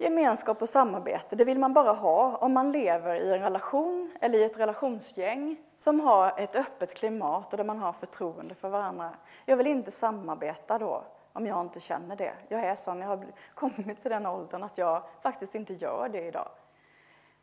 Gemenskap 0.00 0.62
och 0.62 0.68
samarbete, 0.68 1.36
det 1.36 1.44
vill 1.44 1.58
man 1.58 1.72
bara 1.72 1.92
ha 1.92 2.36
om 2.36 2.52
man 2.52 2.72
lever 2.72 3.14
i 3.14 3.34
en 3.34 3.40
relation 3.40 4.12
eller 4.20 4.38
i 4.38 4.44
ett 4.44 4.58
relationsgäng 4.58 5.56
som 5.76 6.00
har 6.00 6.40
ett 6.40 6.56
öppet 6.56 6.94
klimat 6.94 7.52
och 7.52 7.56
där 7.56 7.64
man 7.64 7.78
har 7.78 7.92
förtroende 7.92 8.54
för 8.54 8.68
varandra. 8.68 9.14
Jag 9.44 9.56
vill 9.56 9.66
inte 9.66 9.90
samarbeta 9.90 10.78
då 10.78 11.04
om 11.32 11.46
jag 11.46 11.60
inte 11.60 11.80
känner 11.80 12.16
det. 12.16 12.34
Jag 12.48 12.60
är 12.60 12.74
sån, 12.74 13.00
jag 13.00 13.08
har 13.08 13.26
kommit 13.54 14.02
till 14.02 14.10
den 14.10 14.26
åldern 14.26 14.62
att 14.62 14.78
jag 14.78 15.02
faktiskt 15.22 15.54
inte 15.54 15.74
gör 15.74 16.08
det 16.08 16.26
idag. 16.26 16.50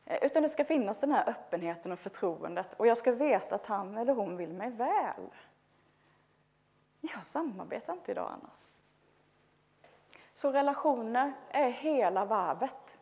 Eh, 0.06 0.26
utan 0.26 0.44
det 0.44 0.50
ska 0.50 0.66
finnas 0.66 1.00
den 1.00 1.12
här 1.12 1.30
öppenheten 1.30 1.92
och 1.92 2.00
förtroendet 2.00 2.74
och 2.74 2.88
jag 2.88 2.98
ska 2.98 3.12
veta 3.12 3.56
att 3.56 3.66
han 3.66 3.98
eller 3.98 4.14
hon 4.14 4.38
vill 4.38 4.54
mig 4.54 4.70
väl. 4.70 5.30
Jag 7.02 7.24
samarbetar 7.24 7.94
inte 7.94 8.12
idag 8.12 8.32
annars. 8.32 8.77
Så 10.38 10.52
relationer 10.52 11.34
är 11.50 11.70
hela 11.70 12.26
varvet. 12.26 12.98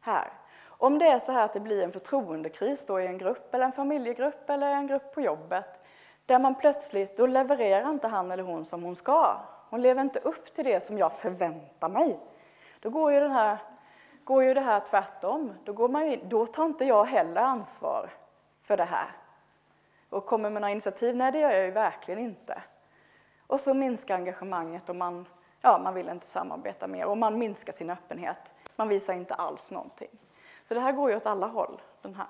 Här. 0.00 0.32
Om 0.66 0.98
det 0.98 1.06
är 1.06 1.18
så 1.18 1.32
här 1.32 1.44
att 1.44 1.52
det 1.52 1.60
blir 1.60 1.84
en 1.84 1.92
förtroendekris 1.92 2.86
då 2.86 3.00
i 3.00 3.06
en 3.06 3.18
grupp, 3.18 3.54
eller 3.54 3.64
en 3.64 3.72
familjegrupp 3.72 4.50
eller 4.50 4.66
en 4.66 4.86
grupp 4.86 5.14
på 5.14 5.20
jobbet, 5.20 5.84
där 6.26 6.38
man 6.38 6.54
plötsligt, 6.54 7.16
då 7.16 7.26
levererar 7.26 7.90
inte 7.90 8.08
han 8.08 8.30
eller 8.30 8.42
hon 8.42 8.64
som 8.64 8.82
hon 8.82 8.96
ska. 8.96 9.36
Hon 9.68 9.82
lever 9.82 10.00
inte 10.00 10.18
upp 10.18 10.54
till 10.54 10.64
det 10.64 10.80
som 10.80 10.98
jag 10.98 11.12
förväntar 11.12 11.88
mig. 11.88 12.20
Då 12.80 12.90
går 12.90 13.12
ju, 13.12 13.20
den 13.20 13.32
här, 13.32 13.58
går 14.24 14.44
ju 14.44 14.54
det 14.54 14.60
här 14.60 14.80
tvärtom. 14.80 15.52
Då, 15.64 15.72
går 15.72 15.88
man 15.88 16.02
in, 16.02 16.20
då 16.24 16.46
tar 16.46 16.64
inte 16.64 16.84
jag 16.84 17.04
heller 17.04 17.40
ansvar 17.40 18.10
för 18.62 18.76
det 18.76 18.84
här. 18.84 19.10
Och 20.08 20.26
kommer 20.26 20.50
med 20.50 20.62
några 20.62 20.72
initiativ? 20.72 21.16
Nej, 21.16 21.32
det 21.32 21.38
gör 21.38 21.50
jag 21.50 21.64
ju 21.64 21.70
verkligen 21.70 22.20
inte. 22.20 22.62
Och 23.46 23.60
så 23.60 23.74
minskar 23.74 24.14
engagemanget 24.14 24.88
och 24.88 24.96
man, 24.96 25.26
ja, 25.60 25.78
man 25.78 25.94
vill 25.94 26.08
inte 26.08 26.26
samarbeta 26.26 26.86
mer 26.86 27.06
och 27.06 27.18
man 27.18 27.38
minskar 27.38 27.72
sin 27.72 27.90
öppenhet. 27.90 28.52
Man 28.76 28.88
visar 28.88 29.14
inte 29.14 29.34
alls 29.34 29.70
någonting. 29.70 30.10
Så 30.64 30.74
det 30.74 30.80
här 30.80 30.92
går 30.92 31.10
ju 31.10 31.16
åt 31.16 31.26
alla 31.26 31.46
håll. 31.46 31.80
Den 32.02 32.14
här. 32.14 32.26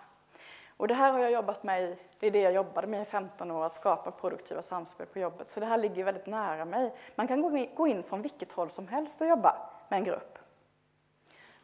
Och 0.76 0.88
det 0.88 0.94
här 0.94 1.12
har 1.12 1.18
jag 1.18 1.32
jobbat 1.32 1.62
med 1.62 1.82
i, 1.82 1.98
det 2.18 2.26
är 2.26 2.30
det 2.30 2.40
jag 2.40 2.52
jobbade 2.52 2.86
med 2.86 3.02
i 3.02 3.04
15 3.04 3.50
år, 3.50 3.64
att 3.64 3.74
skapa 3.74 4.10
produktiva 4.10 4.62
samspel 4.62 5.06
på 5.06 5.18
jobbet. 5.18 5.50
Så 5.50 5.60
det 5.60 5.66
här 5.66 5.78
ligger 5.78 6.04
väldigt 6.04 6.26
nära 6.26 6.64
mig. 6.64 6.94
Man 7.14 7.28
kan 7.28 7.68
gå 7.74 7.86
in 7.86 8.02
från 8.02 8.22
vilket 8.22 8.52
håll 8.52 8.70
som 8.70 8.88
helst 8.88 9.20
och 9.20 9.26
jobba 9.26 9.56
med 9.88 9.96
en 9.98 10.04
grupp. 10.04 10.38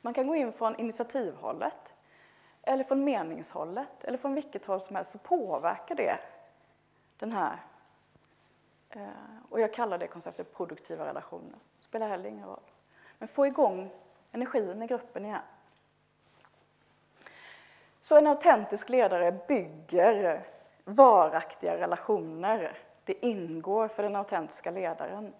Man 0.01 0.15
kan 0.15 0.27
gå 0.27 0.35
in 0.35 0.53
från 0.53 0.77
initiativhållet, 0.77 1.95
eller 2.63 2.85
från 2.85 3.05
meningshållet, 3.05 4.05
eller 4.05 4.19
från 4.19 4.35
vilket 4.35 4.67
håll 4.67 4.81
som 4.81 4.97
helst, 4.97 5.13
så 5.13 5.19
påverkar 5.19 5.95
det 5.95 6.19
den 7.19 7.33
här, 7.33 7.57
Eh, 8.97 9.09
och 9.51 9.61
jag 9.61 9.75
kallar 9.75 9.99
det 9.99 10.07
konceptet 10.07 10.55
produktiva 10.55 11.07
relationer. 11.07 11.59
Spelar 11.81 12.09
heller 12.09 12.29
ingen 12.29 12.47
roll. 12.47 12.71
Men 13.19 13.29
få 13.29 13.47
igång 13.47 13.91
energin 14.33 14.83
i 14.83 14.87
gruppen 14.87 15.25
igen. 15.25 15.43
Så 18.03 18.17
en 18.17 18.27
autentisk 18.27 18.89
ledare 18.89 19.33
bygger 19.49 20.47
varaktiga 20.85 21.77
relationer. 21.77 22.79
Det 23.05 23.27
ingår 23.27 23.89
för 23.89 24.03
den 24.03 24.17
autentiska 24.17 24.71
ledaren. 24.71 25.35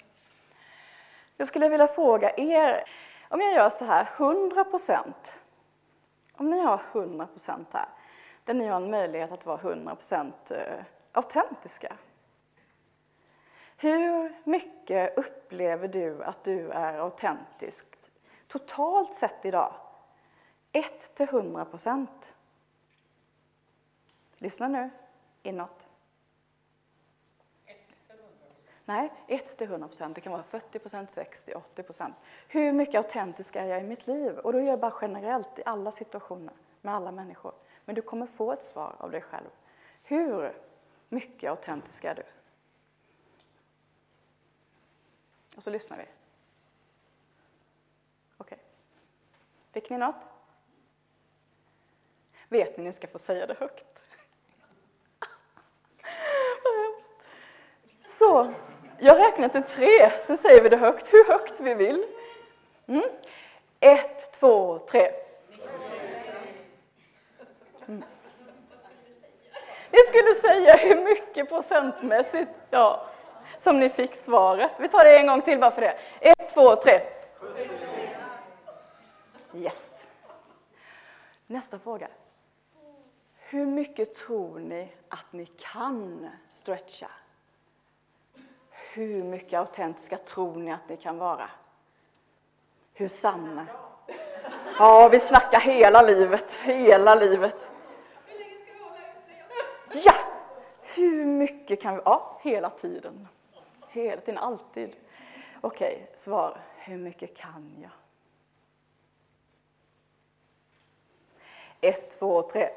Jag 1.37 1.47
skulle 1.47 1.69
vilja 1.69 1.87
fråga 1.87 2.33
er, 2.37 2.85
om 3.29 3.41
jag 3.41 3.53
gör 3.53 3.71
så 3.71 3.85
här 3.85 4.09
100 4.17 4.65
procent, 4.65 5.39
om 6.33 6.51
ni 6.51 6.61
har 6.61 6.81
100 6.93 7.27
procent 7.27 7.69
här, 7.73 7.89
där 8.45 8.55
ni 8.55 8.67
har 8.67 8.77
en 8.77 8.91
möjlighet 8.91 9.33
att 9.33 9.47
vara 9.47 9.61
100 9.61 9.95
procent 9.95 10.51
eh, 10.51 10.85
autentiska. 11.13 11.97
Hur 13.77 14.35
mycket 14.45 15.19
upplever 15.19 15.89
du 15.89 16.25
att 16.25 16.45
du 16.45 16.71
är 16.71 16.99
autentisk 16.99 17.87
totalt 18.47 19.15
sett 19.15 19.45
idag? 19.45 19.75
1 20.73 21.15
till 21.15 21.29
100 21.29 21.65
procent. 21.65 22.33
Lyssna 24.37 24.69
nu, 24.69 24.91
inåt. 25.43 25.89
1 27.67 27.77
till 27.89 28.17
100 28.17 28.27
Nej, 28.85 29.13
1 29.27 29.59
till 29.59 29.67
100 29.67 29.89
procent. 29.89 30.15
Det 30.15 30.21
kan 30.21 30.33
vara 30.33 30.43
40 30.43 30.79
procent, 30.79 31.11
60, 31.11 31.55
80 31.55 31.83
procent. 31.83 32.15
Hur 32.49 32.73
mycket 32.73 32.95
autentisk 32.95 33.57
är 33.57 33.65
jag 33.65 33.81
i 33.81 33.85
mitt 33.85 34.07
liv? 34.07 34.39
Och 34.39 34.53
då 34.53 34.61
gör 34.61 34.67
jag 34.67 34.81
bara 34.81 34.95
generellt 35.01 35.59
i 35.59 35.63
alla 35.67 35.91
situationer 35.91 36.55
med 36.81 36.95
alla 36.95 37.13
människor. 37.13 37.53
Men 37.85 37.95
du 37.95 38.03
kommer 38.03 38.27
få 38.27 38.53
ett 38.53 38.63
svar 38.63 38.97
av 38.99 39.11
dig 39.11 39.21
själv. 39.21 39.49
Hur 40.03 40.63
mycket 41.09 41.51
autentisk 41.51 42.05
är 42.05 42.15
du? 42.15 42.23
Och 45.57 45.63
så 45.63 45.71
lyssnar 45.71 45.97
vi. 45.97 46.03
Okej. 48.37 48.39
Okay. 48.39 48.59
Fick 49.73 49.91
ni 49.91 49.99
något? 49.99 50.27
Vet 52.49 52.77
ni, 52.77 52.85
ni 52.85 52.93
ska 52.93 53.07
få 53.07 53.19
säga 53.19 53.47
det 53.47 53.59
högt. 53.59 54.05
Så, 58.03 58.55
jag 58.99 59.19
räknar 59.19 59.49
till 59.49 59.63
tre, 59.63 60.13
så 60.27 60.37
säger 60.37 60.63
vi 60.63 60.69
det 60.69 60.77
högt, 60.77 61.13
hur 61.13 61.25
högt 61.25 61.61
vi 61.61 61.75
vill. 61.75 62.05
Mm. 62.87 63.05
Ett, 63.81 64.33
två, 64.33 64.79
tre. 64.79 65.13
Mm. 67.89 68.05
Ni 69.91 69.99
skulle 70.09 70.35
säga 70.35 70.77
hur 70.77 71.05
mycket 71.05 71.49
procentmässigt 71.49 72.51
ja, 72.71 73.07
som 73.57 73.81
ni 73.81 73.89
fick 73.89 74.15
svaret. 74.15 74.73
Vi 74.79 74.89
tar 74.89 75.05
det 75.05 75.19
en 75.19 75.27
gång 75.27 75.43
till 75.43 75.61
bara 75.61 75.71
för 75.71 75.81
det. 75.81 75.99
Ett, 76.21 76.55
två, 76.55 76.77
tre. 76.77 77.01
Yes. 79.55 80.09
Nästa 81.47 81.79
fråga. 81.79 82.09
Hur 83.39 83.67
mycket 83.67 84.15
tror 84.15 84.59
ni 84.59 84.93
att 85.09 85.33
ni 85.33 85.47
kan 85.47 86.31
stretcha? 86.53 87.11
Hur 88.71 89.23
mycket 89.23 89.59
autentiska 89.59 90.19
tror 90.19 90.57
ni 90.57 90.73
att 90.73 90.89
ni 90.89 90.97
kan 90.97 91.19
vara? 91.19 91.51
Hur 92.95 93.09
sanna? 93.09 93.67
Ja, 94.79 95.09
vi 95.13 95.21
snackar 95.21 95.61
hela 95.61 96.03
livet, 96.03 96.55
hela 96.55 97.15
livet. 97.15 97.71
Ja! 100.05 100.15
Hur 100.97 101.25
mycket 101.25 101.83
kan 101.83 101.95
vi? 101.97 102.03
Ja, 102.05 102.41
hela 102.43 102.71
tiden. 102.71 103.29
Hela 103.97 104.21
tiden, 104.21 104.39
alltid. 104.39 104.97
Okej, 105.61 105.95
okay, 105.95 106.07
svar. 106.15 106.61
Hur 106.77 106.97
mycket 106.97 107.37
kan 107.37 107.77
jag? 107.83 107.91
Ett, 111.81 112.11
två, 112.11 112.43
tre. 112.43 112.69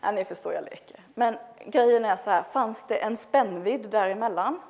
Ja, 0.00 0.12
ni 0.12 0.24
förstår, 0.24 0.52
jag 0.52 0.64
leker. 0.64 1.00
Men 1.14 1.38
grejen 1.66 2.04
är 2.04 2.16
så 2.16 2.30
här, 2.30 2.42
fanns 2.42 2.86
det 2.86 2.98
en 2.98 3.16
spännvidd 3.16 3.90
däremellan? 3.90 4.60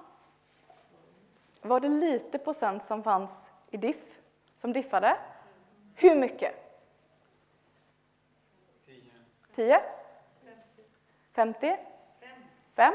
Var 1.60 1.80
det 1.80 1.88
lite 1.88 2.38
procent 2.38 2.82
som 2.82 3.02
fanns 3.02 3.52
i 3.70 3.76
diff, 3.76 4.18
som 4.58 4.72
diffade? 4.72 5.16
Hur 5.94 6.16
mycket? 6.16 6.54
10? 9.54 9.82
50? 11.32 11.91
5? 12.76 12.94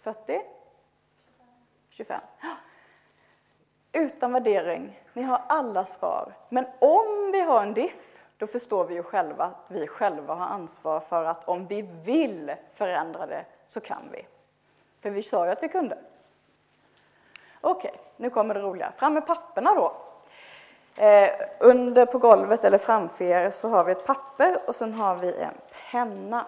40? 0.00 0.42
25? 1.90 2.20
Utan 3.92 4.32
värdering, 4.32 5.00
ni 5.12 5.22
har 5.22 5.42
alla 5.48 5.84
svar. 5.84 6.32
Men 6.48 6.66
om 6.80 7.30
vi 7.32 7.40
har 7.40 7.62
en 7.62 7.74
diff, 7.74 8.22
då 8.36 8.46
förstår 8.46 8.84
vi 8.84 8.94
ju 8.94 9.02
själva 9.02 9.44
att 9.44 9.70
vi 9.70 9.86
själva 9.86 10.34
har 10.34 10.46
ansvar 10.46 11.00
för 11.00 11.24
att 11.24 11.48
om 11.48 11.66
vi 11.66 11.82
vill 11.82 12.54
förändra 12.74 13.26
det, 13.26 13.44
så 13.68 13.80
kan 13.80 14.08
vi. 14.12 14.26
För 15.00 15.10
vi 15.10 15.22
sa 15.22 15.46
ju 15.46 15.52
att 15.52 15.62
vi 15.62 15.68
kunde. 15.68 15.98
Okej, 17.60 17.94
nu 18.16 18.30
kommer 18.30 18.54
det 18.54 18.60
roliga. 18.60 18.92
Fram 18.92 19.14
med 19.14 19.26
papperna 19.26 19.74
då. 19.74 19.96
Eh, 20.98 21.30
under 21.58 22.06
på 22.06 22.18
golvet 22.18 22.64
eller 22.64 22.78
framför 22.78 23.24
er 23.24 23.50
så 23.50 23.68
har 23.68 23.84
vi 23.84 23.92
ett 23.92 24.06
papper 24.06 24.58
och 24.66 24.74
sen 24.74 24.94
har 24.94 25.16
vi 25.16 25.32
en 25.32 25.54
penna. 25.90 26.46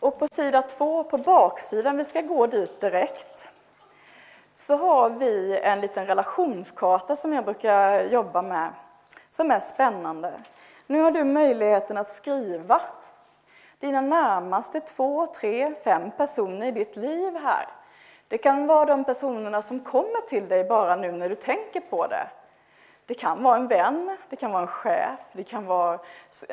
Och 0.00 0.18
på 0.18 0.26
sida 0.28 0.62
två, 0.62 1.04
på 1.04 1.18
baksidan, 1.18 1.96
vi 1.96 2.04
ska 2.04 2.20
gå 2.20 2.46
dit 2.46 2.80
direkt, 2.80 3.48
så 4.54 4.76
har 4.76 5.10
vi 5.10 5.60
en 5.62 5.80
liten 5.80 6.06
relationskarta 6.06 7.16
som 7.16 7.32
jag 7.32 7.44
brukar 7.44 8.02
jobba 8.02 8.42
med, 8.42 8.70
som 9.30 9.50
är 9.50 9.60
spännande. 9.60 10.32
Nu 10.86 11.00
har 11.00 11.10
du 11.10 11.24
möjligheten 11.24 11.96
att 11.96 12.08
skriva 12.08 12.80
dina 13.78 14.00
närmaste 14.00 14.80
två, 14.80 15.26
tre, 15.26 15.74
fem 15.84 16.10
personer 16.10 16.66
i 16.66 16.70
ditt 16.70 16.96
liv 16.96 17.36
här. 17.42 17.66
Det 18.32 18.38
kan 18.38 18.66
vara 18.66 18.84
de 18.84 19.04
personerna 19.04 19.62
som 19.62 19.80
kommer 19.80 20.20
till 20.20 20.48
dig 20.48 20.64
bara 20.64 20.96
nu 20.96 21.12
när 21.12 21.28
du 21.28 21.34
tänker 21.34 21.80
på 21.80 22.06
det. 22.06 22.28
Det 23.06 23.14
kan 23.14 23.42
vara 23.42 23.56
en 23.56 23.66
vän, 23.66 24.16
det 24.28 24.36
kan 24.36 24.52
vara 24.52 24.62
en 24.62 24.68
chef, 24.68 25.20
det 25.32 25.44
kan 25.44 25.66
vara 25.66 25.98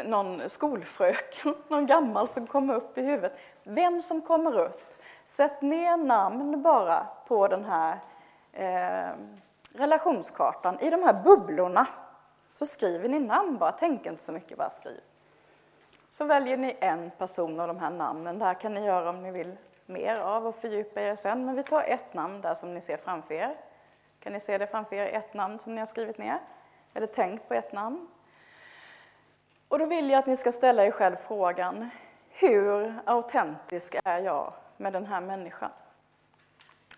någon 0.06 0.50
skolfröken, 0.50 1.56
någon 1.68 1.86
gammal 1.86 2.28
som 2.28 2.48
kommer 2.48 2.74
upp 2.74 2.98
i 2.98 3.02
huvudet. 3.02 3.40
Vem 3.64 4.02
som 4.02 4.22
kommer 4.22 4.58
upp, 4.58 5.04
sätt 5.26 5.62
ner 5.62 5.98
namn 5.98 6.62
bara 6.62 7.08
på 7.28 7.48
den 7.48 7.66
här 7.66 7.98
eh, 8.54 9.16
relationskartan, 9.74 10.80
i 10.80 10.90
de 10.90 11.04
här 11.04 11.24
bubblorna. 11.24 11.88
Så 12.54 12.66
skriver 12.66 13.10
ni 13.10 13.20
namn 13.20 13.58
bara, 13.58 13.72
tänk 13.72 14.06
inte 14.06 14.24
så 14.24 14.32
mycket, 14.32 14.58
bara 14.58 14.70
skriv. 14.70 15.02
Så 16.10 16.26
väljer 16.26 16.58
ni 16.58 16.78
en 16.80 17.12
person 17.12 17.60
av 17.60 17.68
de 17.68 17.80
här 17.80 17.92
namnen, 17.92 18.40
det 18.40 18.46
här 18.46 18.54
kan 18.54 18.74
ni 18.74 18.86
göra 18.86 19.10
om 19.10 19.24
ni 19.24 19.32
vill 19.32 19.58
mer 19.90 20.16
av 20.16 20.48
och 20.48 20.56
fördjupa 20.56 21.02
er 21.02 21.16
sen. 21.16 21.46
Men 21.46 21.56
vi 21.56 21.64
tar 21.64 21.84
ett 21.84 22.14
namn 22.14 22.42
där 22.42 22.54
som 22.54 22.74
ni 22.74 22.82
ser 22.82 22.98
framför 22.98 23.34
er. 23.34 23.56
Kan 24.20 24.34
ni 24.34 24.40
se 24.40 24.58
det 24.58 24.68
framför 24.68 24.96
er, 24.96 25.06
ett 25.06 25.34
namn 25.34 25.60
som 25.60 25.76
ni 25.76 25.80
har 25.80 25.86
skrivit 25.86 26.18
ner? 26.18 26.40
Eller 26.94 27.08
tänk 27.08 27.48
på 27.48 27.54
ett 27.54 27.72
namn. 27.72 28.08
Och 29.68 29.80
då 29.80 29.86
vill 29.86 30.10
jag 30.10 30.20
att 30.20 30.28
ni 30.28 30.38
ska 30.38 30.52
ställa 30.52 30.86
er 30.86 30.92
själv 30.92 31.16
frågan, 31.16 31.90
hur 32.30 32.94
autentisk 33.06 33.96
är 34.06 34.20
jag 34.20 34.54
med 34.78 34.94
den 34.94 35.06
här 35.06 35.22
människan? 35.22 35.72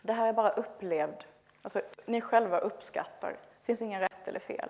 Det 0.02 0.14
här 0.14 0.28
är 0.28 0.34
bara 0.34 0.50
upplevd, 0.50 1.24
alltså 1.62 1.82
ni 2.06 2.22
själva 2.22 2.58
uppskattar, 2.58 3.30
det 3.30 3.66
finns 3.66 3.82
ingen 3.82 4.02
rätt 4.02 4.28
eller 4.28 4.39
fel. 4.39 4.70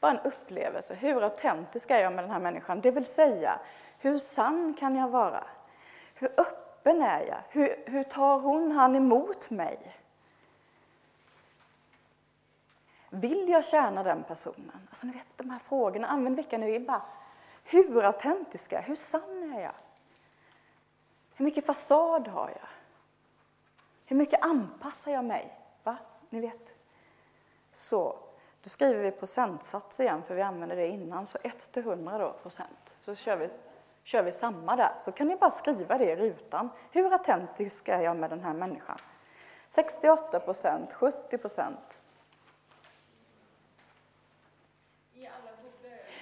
Bara 0.00 0.12
en 0.12 0.20
upplevelse, 0.20 0.94
hur 0.94 1.22
autentisk 1.22 1.90
är 1.90 1.98
jag 1.98 2.12
med 2.12 2.24
den 2.24 2.30
här 2.30 2.40
människan? 2.40 2.80
Det 2.80 2.90
vill 2.90 3.06
säga, 3.06 3.58
hur 3.98 4.18
sann 4.18 4.74
kan 4.78 4.96
jag 4.96 5.08
vara? 5.08 5.44
Hur 6.14 6.28
öppen 6.36 6.65
öppen 6.86 7.02
är 7.02 7.26
jag? 7.26 7.42
Hur, 7.48 7.84
hur 7.86 8.02
tar 8.02 8.40
hon, 8.40 8.72
han 8.72 8.96
emot 8.96 9.50
mig? 9.50 9.96
Vill 13.10 13.48
jag 13.48 13.64
tjäna 13.64 14.02
den 14.02 14.24
personen? 14.24 14.88
Alltså 14.90 15.06
ni 15.06 15.12
vet 15.12 15.28
de 15.36 15.50
här 15.50 15.58
frågorna, 15.58 16.06
använd 16.06 16.36
vilka 16.36 16.58
ni 16.58 16.66
vill 16.66 16.86
bara. 16.86 17.02
Hur 17.64 18.04
autentisk 18.04 18.72
är 18.72 18.76
jag? 18.76 18.82
Hur 18.82 18.94
sann 18.94 19.52
är 19.54 19.60
jag? 19.60 19.74
Hur 21.34 21.44
mycket 21.44 21.66
fasad 21.66 22.28
har 22.28 22.48
jag? 22.48 22.68
Hur 24.06 24.16
mycket 24.16 24.44
anpassar 24.44 25.12
jag 25.12 25.24
mig? 25.24 25.58
Va? 25.82 25.96
Ni 26.30 26.40
vet. 26.40 26.74
Så, 27.72 28.18
då 28.62 28.68
skriver 28.68 29.02
vi 29.02 29.10
procentsats 29.10 30.00
igen, 30.00 30.22
för 30.22 30.34
vi 30.34 30.42
använde 30.42 30.74
det 30.74 30.88
innan. 30.88 31.26
Så 31.26 31.38
1 31.42 31.72
till 31.72 31.82
100 31.82 32.18
då, 32.18 32.32
procent. 32.32 32.90
Så 33.00 33.14
kör 33.14 33.36
vi, 33.36 33.48
kör 34.06 34.22
vi 34.22 34.32
samma 34.32 34.76
där. 34.76 34.92
Så 34.98 35.12
kan 35.12 35.28
ni 35.28 35.36
bara 35.36 35.50
skriva 35.50 35.98
det 35.98 36.04
i 36.04 36.16
rutan. 36.16 36.70
Hur 36.90 37.12
autentisk 37.12 37.88
är 37.88 38.00
jag 38.00 38.16
med 38.16 38.30
den 38.30 38.40
här 38.40 38.52
människan? 38.54 38.96
68 39.68 40.40
procent, 40.40 40.92
70 40.92 41.38
procent. 41.38 42.00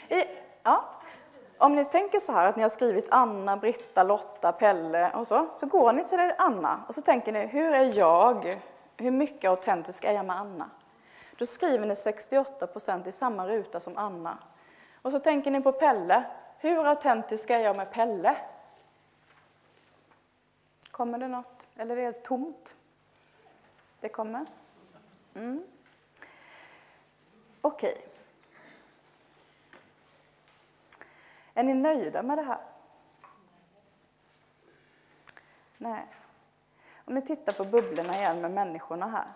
I 0.09 0.25
ja. 0.63 0.85
Om 1.59 1.77
ni 1.77 1.85
tänker 1.85 2.19
så 2.19 2.33
här 2.33 2.47
att 2.47 2.57
ni 2.57 2.63
har 2.63 2.69
skrivit 2.69 3.07
Anna, 3.11 3.57
Britta, 3.57 4.03
Lotta, 4.03 4.53
Pelle 4.53 5.11
och 5.13 5.27
så, 5.27 5.47
så 5.57 5.67
går 5.67 5.93
ni 5.93 6.05
till 6.05 6.33
Anna 6.39 6.85
och 6.89 6.95
så 6.95 7.01
tänker 7.01 7.33
ni, 7.33 7.47
hur 7.47 7.73
är 7.73 7.99
jag? 7.99 8.55
Hur 8.97 9.11
mycket 9.11 9.51
autentisk 9.51 10.05
är 10.05 10.13
jag 10.13 10.25
med 10.25 10.37
Anna? 10.37 10.71
Då 11.39 11.47
skriver 11.47 11.87
ni 11.87 11.95
68 11.95 12.67
procent 12.67 13.07
i 13.07 13.13
samma 13.13 13.49
ruta 13.49 13.81
som 13.81 13.99
Anna. 13.99 14.39
Och 15.03 15.13
så 15.13 15.19
tänker 15.19 15.51
ni 15.51 15.61
på 15.61 15.73
Pelle. 15.73 16.25
Hur 16.65 16.87
autentisk 16.87 17.51
är 17.51 17.61
jag 17.61 17.77
med 17.77 17.91
Pelle? 17.91 18.37
Kommer 20.91 21.19
det 21.19 21.29
något? 21.29 21.67
Eller 21.77 21.93
är 21.93 21.97
det 21.97 22.03
helt 22.05 22.23
tomt? 22.23 22.75
Det 24.01 24.09
kommer? 24.09 24.47
Mm. 25.35 25.65
Okej. 27.61 27.93
Okay. 27.93 28.03
Är 31.55 31.63
ni 31.65 31.75
nöjda 31.75 32.23
med 32.23 32.39
det 32.39 32.43
här? 32.43 32.61
Nej. 35.79 36.07
Om 37.05 37.15
ni 37.15 37.23
tittar 37.23 37.53
på 37.53 37.65
bubblorna 37.65 38.17
igen 38.17 38.41
med 38.41 38.51
människorna 38.51 39.07
här. 39.07 39.29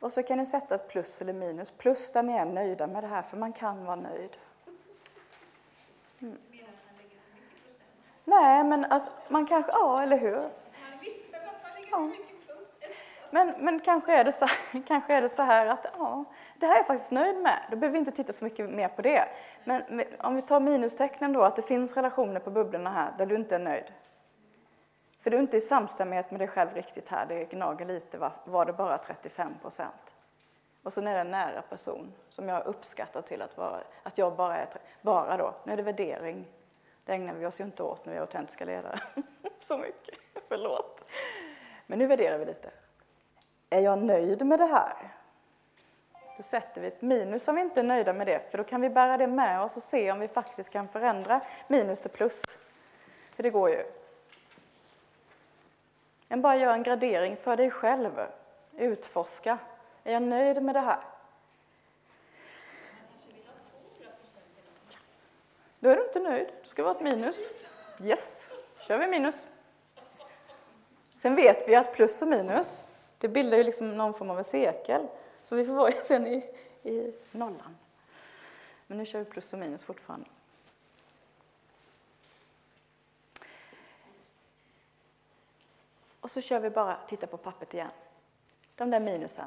Och 0.00 0.12
så 0.12 0.22
kan 0.22 0.38
ni 0.38 0.46
sätta 0.46 0.74
ett 0.74 0.88
plus 0.88 1.22
eller 1.22 1.32
minus. 1.32 1.70
Plus 1.70 2.12
där 2.12 2.22
ni 2.22 2.32
är 2.32 2.44
nöjda 2.44 2.86
med 2.86 3.02
det 3.04 3.08
här, 3.08 3.22
för 3.22 3.36
man 3.36 3.52
kan 3.52 3.84
vara 3.84 3.96
nöjd. 3.96 4.36
Mm. 6.24 6.38
Nej, 8.24 8.64
men 8.64 8.84
att 8.84 9.30
man 9.30 9.46
kanske, 9.46 9.72
ja, 9.72 10.02
eller 10.02 10.18
hur? 10.18 10.50
Ja. 11.90 12.10
Men, 13.30 13.54
men 13.58 13.80
kanske, 13.80 14.12
är 14.12 14.24
det 14.24 14.32
så, 14.32 14.46
kanske 14.86 15.14
är 15.14 15.22
det 15.22 15.28
så 15.28 15.42
här 15.42 15.66
att 15.66 15.86
ja, 15.98 16.24
det 16.56 16.66
här 16.66 16.74
är 16.74 16.78
jag 16.78 16.86
faktiskt 16.86 17.10
nöjd 17.10 17.36
med. 17.36 17.58
Då 17.70 17.76
behöver 17.76 17.92
vi 17.92 17.98
inte 17.98 18.12
titta 18.12 18.32
så 18.32 18.44
mycket 18.44 18.70
mer 18.70 18.88
på 18.88 19.02
det. 19.02 19.28
Men 19.64 20.02
om 20.18 20.34
vi 20.34 20.42
tar 20.42 20.60
minustecknen 20.60 21.32
då, 21.32 21.42
att 21.42 21.56
det 21.56 21.62
finns 21.62 21.96
relationer 21.96 22.40
på 22.40 22.50
bubblorna 22.50 22.90
här 22.90 23.14
där 23.18 23.26
du 23.26 23.34
inte 23.34 23.54
är 23.54 23.58
nöjd. 23.58 23.92
För 25.20 25.30
du 25.30 25.36
är 25.36 25.40
inte 25.40 25.56
i 25.56 25.60
samstämmighet 25.60 26.30
med 26.30 26.40
dig 26.40 26.48
själv 26.48 26.74
riktigt 26.74 27.08
här. 27.08 27.26
Det 27.26 27.44
gnager 27.44 27.86
lite, 27.86 28.18
var, 28.18 28.32
var 28.44 28.66
det 28.66 28.72
bara 28.72 28.98
35 28.98 29.54
procent. 29.62 30.13
Och 30.84 30.92
så 30.92 31.00
är 31.00 31.04
det 31.04 31.20
en 31.20 31.30
nära 31.30 31.62
person 31.62 32.12
som 32.28 32.48
jag 32.48 32.66
uppskattar 32.66 33.22
till 33.22 33.42
att, 33.42 33.56
vara, 33.56 33.80
att 34.02 34.18
jag 34.18 34.36
bara 34.36 34.56
är, 34.56 34.68
bara 35.02 35.36
då, 35.36 35.54
nu 35.64 35.72
är 35.72 35.76
det 35.76 35.82
värdering. 35.82 36.46
Det 37.04 37.12
ägnar 37.12 37.34
vi 37.34 37.46
oss 37.46 37.60
ju 37.60 37.64
inte 37.64 37.82
åt 37.82 38.06
när 38.06 38.12
vi 38.12 38.16
är 38.16 38.20
autentiska 38.20 38.64
ledare. 38.64 39.00
så 39.64 39.78
mycket, 39.78 40.14
förlåt. 40.48 41.04
Men 41.86 41.98
nu 41.98 42.06
värderar 42.06 42.38
vi 42.38 42.44
lite. 42.44 42.70
Är 43.70 43.80
jag 43.80 44.02
nöjd 44.02 44.46
med 44.46 44.58
det 44.58 44.64
här? 44.64 45.10
Då 46.36 46.42
sätter 46.42 46.80
vi 46.80 46.86
ett 46.86 47.02
minus 47.02 47.48
om 47.48 47.54
vi 47.54 47.62
inte 47.62 47.80
är 47.80 47.84
nöjda 47.84 48.12
med 48.12 48.26
det, 48.26 48.50
för 48.50 48.58
då 48.58 48.64
kan 48.64 48.80
vi 48.80 48.90
bära 48.90 49.16
det 49.16 49.26
med 49.26 49.62
oss 49.62 49.76
och 49.76 49.82
se 49.82 50.12
om 50.12 50.20
vi 50.20 50.28
faktiskt 50.28 50.70
kan 50.72 50.88
förändra 50.88 51.40
minus 51.68 52.00
till 52.00 52.10
plus. 52.10 52.58
För 53.36 53.42
det 53.42 53.50
går 53.50 53.70
ju. 53.70 53.84
Men 56.28 56.42
bara 56.42 56.56
gör 56.56 56.72
en 56.72 56.82
gradering 56.82 57.36
för 57.36 57.56
dig 57.56 57.70
själv. 57.70 58.26
Utforska. 58.76 59.58
Är 60.04 60.12
jag 60.12 60.22
nöjd 60.22 60.62
med 60.62 60.74
det 60.74 60.80
här? 60.80 61.00
Då 65.80 65.90
är 65.90 65.96
du 65.96 66.04
inte 66.04 66.20
nöjd. 66.20 66.48
Det 66.62 66.68
ska 66.68 66.82
vara 66.82 66.94
ett 66.94 67.00
minus. 67.00 67.64
Yes, 68.02 68.48
kör 68.80 68.98
vi 68.98 69.06
minus. 69.06 69.46
Sen 71.16 71.34
vet 71.34 71.68
vi 71.68 71.74
att 71.74 71.94
plus 71.94 72.22
och 72.22 72.28
minus, 72.28 72.82
det 73.18 73.28
bildar 73.28 73.58
ju 73.58 73.64
liksom 73.64 73.96
någon 73.96 74.14
form 74.14 74.30
av 74.30 74.38
en 74.38 74.44
cirkel. 74.44 75.06
Så 75.44 75.56
vi 75.56 75.66
får 75.66 75.72
vara 75.72 75.92
sen 76.04 76.26
i, 76.26 76.44
i 76.82 77.14
nollan. 77.30 77.76
Men 78.86 78.98
nu 78.98 79.06
kör 79.06 79.18
vi 79.18 79.24
plus 79.24 79.52
och 79.52 79.58
minus 79.58 79.82
fortfarande. 79.82 80.26
Och 86.20 86.30
så 86.30 86.40
kör 86.40 86.60
vi 86.60 86.70
bara, 86.70 86.96
titta 87.08 87.26
på 87.26 87.36
pappret 87.36 87.74
igen. 87.74 87.90
De 88.74 88.90
där 88.90 89.00
minusen. 89.00 89.46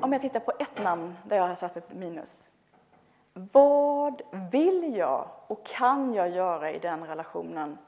Om 0.00 0.12
jag 0.12 0.22
tittar 0.22 0.40
på 0.40 0.52
ett 0.58 0.78
namn 0.78 1.16
där 1.24 1.36
jag 1.36 1.46
har 1.48 1.54
satt 1.54 1.76
ett 1.76 1.92
minus. 1.92 2.48
Vad 3.32 4.22
vill 4.30 4.96
jag 4.96 5.28
och 5.46 5.66
kan 5.66 6.14
jag 6.14 6.30
göra 6.30 6.70
i 6.70 6.78
den 6.78 7.06
relationen 7.06 7.78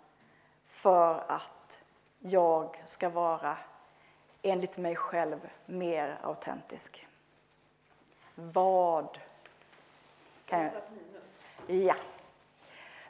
för 0.67 1.25
att 1.29 1.79
jag 2.19 2.83
ska 2.87 3.09
vara, 3.09 3.57
enligt 4.43 4.77
mig 4.77 4.97
själv, 4.97 5.49
mer 5.67 6.19
autentisk? 6.23 7.07
Vad 8.35 9.19
kan 10.47 10.63
jag... 10.63 10.73
Ja. 11.67 11.95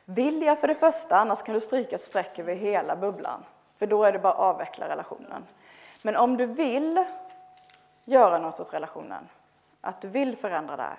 Vill 0.04 0.42
jag 0.42 0.60
för 0.60 0.68
det 0.68 0.74
första, 0.74 1.16
annars 1.16 1.42
kan 1.42 1.54
du 1.54 1.60
stryka 1.60 1.96
ett 1.96 2.02
streck 2.02 2.38
över 2.38 2.54
hela 2.54 2.96
bubblan. 2.96 3.44
För 3.76 3.86
då 3.86 4.04
är 4.04 4.12
det 4.12 4.18
bara 4.18 4.32
att 4.32 4.38
avveckla 4.38 4.88
relationen. 4.88 5.44
Men 6.02 6.16
om 6.16 6.36
du 6.36 6.46
vill 6.46 7.04
göra 8.06 8.38
något 8.38 8.60
åt 8.60 8.74
relationen, 8.74 9.28
att 9.80 10.00
du 10.00 10.08
vill 10.08 10.36
förändra 10.36 10.76
där. 10.76 10.98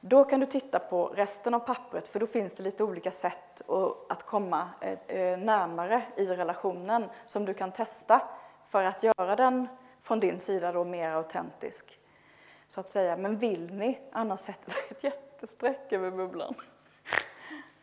då 0.00 0.24
kan 0.24 0.40
du 0.40 0.46
titta 0.46 0.78
på 0.78 1.06
resten 1.06 1.54
av 1.54 1.58
pappret, 1.58 2.08
för 2.08 2.20
då 2.20 2.26
finns 2.26 2.54
det 2.54 2.62
lite 2.62 2.84
olika 2.84 3.10
sätt 3.10 3.62
att 4.08 4.22
komma 4.26 4.68
eh, 4.80 4.98
eh, 5.16 5.38
närmare 5.38 6.02
i 6.16 6.26
relationen 6.26 7.10
som 7.26 7.44
du 7.44 7.54
kan 7.54 7.72
testa 7.72 8.22
för 8.68 8.84
att 8.84 9.02
göra 9.02 9.36
den 9.36 9.68
från 10.00 10.20
din 10.20 10.38
sida 10.38 10.72
då 10.72 10.84
mer 10.84 11.10
autentisk. 11.10 11.98
Så 12.68 12.80
att 12.80 12.88
säga, 12.88 13.16
men 13.16 13.38
vill 13.38 13.74
ni, 13.74 13.98
annars 14.12 14.40
sätter 14.40 14.72
vi 14.72 14.96
ett 14.96 15.04
jättestreck 15.04 15.92
över 15.92 16.10
bubblan. 16.10 16.54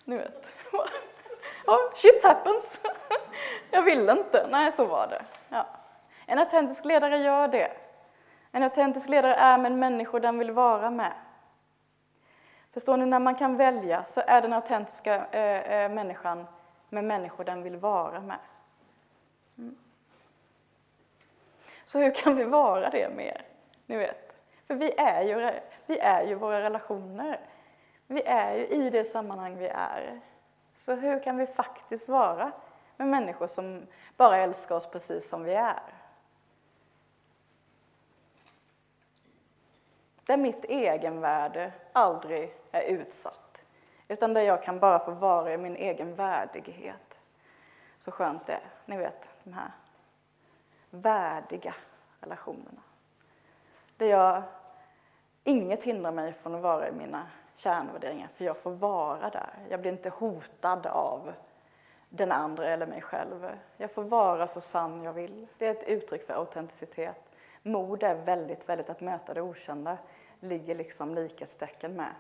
Ni 0.03 0.17
vet. 0.17 0.45
Oh, 1.67 1.93
shit 1.95 2.23
happens. 2.23 2.81
Jag 3.71 3.81
vill 3.81 4.09
inte. 4.09 4.47
Nej, 4.51 4.71
så 4.71 4.85
var 4.85 5.07
det. 5.07 5.25
Ja. 5.49 5.67
En 6.25 6.39
autentisk 6.39 6.85
ledare 6.85 7.17
gör 7.17 7.47
det. 7.47 7.71
En 8.51 8.63
autentisk 8.63 9.09
ledare 9.09 9.35
är 9.35 9.57
med 9.57 9.71
människor 9.71 10.19
den 10.19 10.37
vill 10.37 10.51
vara 10.51 10.89
med. 10.89 11.13
Förstår 12.73 12.97
ni, 12.97 13.05
när 13.05 13.19
man 13.19 13.35
kan 13.35 13.57
välja 13.57 14.03
så 14.03 14.21
är 14.27 14.41
den 14.41 14.53
autentiska 14.53 15.25
eh, 15.25 15.71
eh, 15.71 15.91
människan 15.91 16.47
med 16.89 17.03
människor 17.03 17.43
den 17.43 17.63
vill 17.63 17.77
vara 17.77 18.19
med. 18.19 18.39
Mm. 19.57 19.77
Så 21.85 21.99
hur 21.99 22.11
kan 22.11 22.35
vi 22.35 22.43
vara 22.43 22.89
det 22.89 23.09
mer? 23.15 23.41
Ni 23.85 23.97
vet. 23.97 24.35
För 24.67 24.75
vi 24.75 24.91
är, 24.97 25.21
ju, 25.21 25.59
vi 25.85 25.99
är 25.99 26.23
ju 26.23 26.35
våra 26.35 26.61
relationer. 26.61 27.39
Vi 28.07 28.21
är 28.25 28.55
ju 28.55 28.67
i 28.67 28.89
det 28.89 29.03
sammanhang 29.03 29.57
vi 29.57 29.67
är. 29.67 30.19
Så 30.75 30.93
hur 30.93 31.23
kan 31.23 31.37
vi 31.37 31.47
faktiskt 31.47 32.09
vara 32.09 32.51
med 32.97 33.07
människor 33.07 33.47
som 33.47 33.87
bara 34.17 34.37
älskar 34.37 34.75
oss 34.75 34.87
precis 34.87 35.29
som 35.29 35.43
vi 35.43 35.53
är? 35.53 35.79
Där 40.28 40.38
mitt 40.38 40.65
egenvärde 40.65 41.71
aldrig 41.93 42.55
är 42.71 42.82
utsatt, 42.82 43.63
utan 44.07 44.34
där 44.34 44.41
jag 44.41 44.63
kan 44.63 44.80
bara 44.80 44.99
få 44.99 45.11
vara 45.11 45.53
i 45.53 45.57
min 45.57 45.75
egen 45.75 46.15
värdighet. 46.15 47.19
Så 47.99 48.11
skönt 48.11 48.45
det 48.45 48.53
är, 48.53 48.69
ni 48.86 48.97
vet, 48.97 49.30
de 49.43 49.53
här 49.53 49.71
värdiga 50.89 51.75
relationerna. 52.19 52.82
Där 53.97 54.05
jag, 54.05 54.43
inget 55.43 55.84
hindrar 55.84 56.11
mig 56.11 56.34
från 56.34 56.55
att 56.55 56.61
vara 56.61 56.89
i 56.89 56.91
mina 56.91 57.28
kärnvärderingar, 57.55 58.28
för 58.28 58.45
jag 58.45 58.57
får 58.57 58.71
vara 58.71 59.30
där. 59.30 59.53
Jag 59.69 59.82
blir 59.82 59.91
inte 59.91 60.09
hotad 60.09 60.88
av 60.88 61.34
den 62.09 62.32
andra 62.32 62.67
eller 62.67 62.86
mig 62.86 63.01
själv. 63.01 63.49
Jag 63.78 63.91
får 63.91 64.03
vara 64.03 64.47
så 64.47 64.61
sann 64.61 65.03
jag 65.03 65.13
vill. 65.13 65.47
Det 65.57 65.67
är 65.67 65.71
ett 65.71 65.84
uttryck 65.84 66.23
för 66.23 66.34
autenticitet. 66.34 67.23
Mod 67.63 68.03
är 68.03 68.15
väldigt, 68.15 68.69
väldigt 68.69 68.89
att 68.89 69.01
möta 69.01 69.34
det 69.34 69.41
okända, 69.41 69.97
ligger 70.39 70.75
liksom 70.75 71.15
likhetstecken 71.15 71.93
med. 71.93 72.11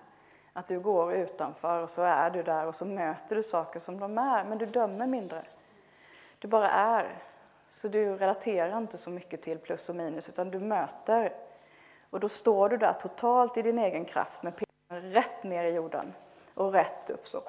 Att 0.53 0.67
du 0.67 0.79
går 0.79 1.13
utanför 1.13 1.83
och 1.83 1.89
så 1.89 2.01
är 2.01 2.29
du 2.29 2.43
där 2.43 2.65
och 2.65 2.75
så 2.75 2.85
möter 2.85 3.35
du 3.35 3.43
saker 3.43 3.79
som 3.79 3.99
de 3.99 4.17
är, 4.17 4.43
men 4.43 4.57
du 4.57 4.65
dömer 4.65 5.07
mindre. 5.07 5.43
Du 6.39 6.47
bara 6.47 6.71
är. 6.71 7.07
Så 7.69 7.87
du 7.87 8.17
relaterar 8.17 8.77
inte 8.77 8.97
så 8.97 9.09
mycket 9.09 9.41
till 9.41 9.57
plus 9.57 9.89
och 9.89 9.95
minus, 9.95 10.29
utan 10.29 10.51
du 10.51 10.59
möter. 10.59 11.33
Och 12.09 12.19
då 12.19 12.29
står 12.29 12.69
du 12.69 12.77
där 12.77 12.93
totalt 12.93 13.57
i 13.57 13.61
din 13.61 13.79
egen 13.79 14.05
kraft 14.05 14.43
med 14.43 14.53
pinnen 14.55 15.11
rätt 15.11 15.43
ner 15.43 15.63
i 15.63 15.73
jorden. 15.73 16.13
och 16.53 16.73
rätt 16.73 17.09
upp 17.09 17.27
så. 17.27 17.41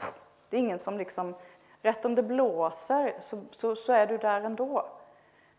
Det 0.50 0.56
är 0.56 0.60
ingen 0.60 0.78
som 0.78 0.98
liksom, 0.98 1.34
rätt 1.82 2.04
om 2.04 2.14
det 2.14 2.22
blåser 2.22 3.14
så, 3.20 3.44
så, 3.50 3.76
så 3.76 3.92
är 3.92 4.06
du 4.06 4.18
där 4.18 4.40
ändå 4.40 4.86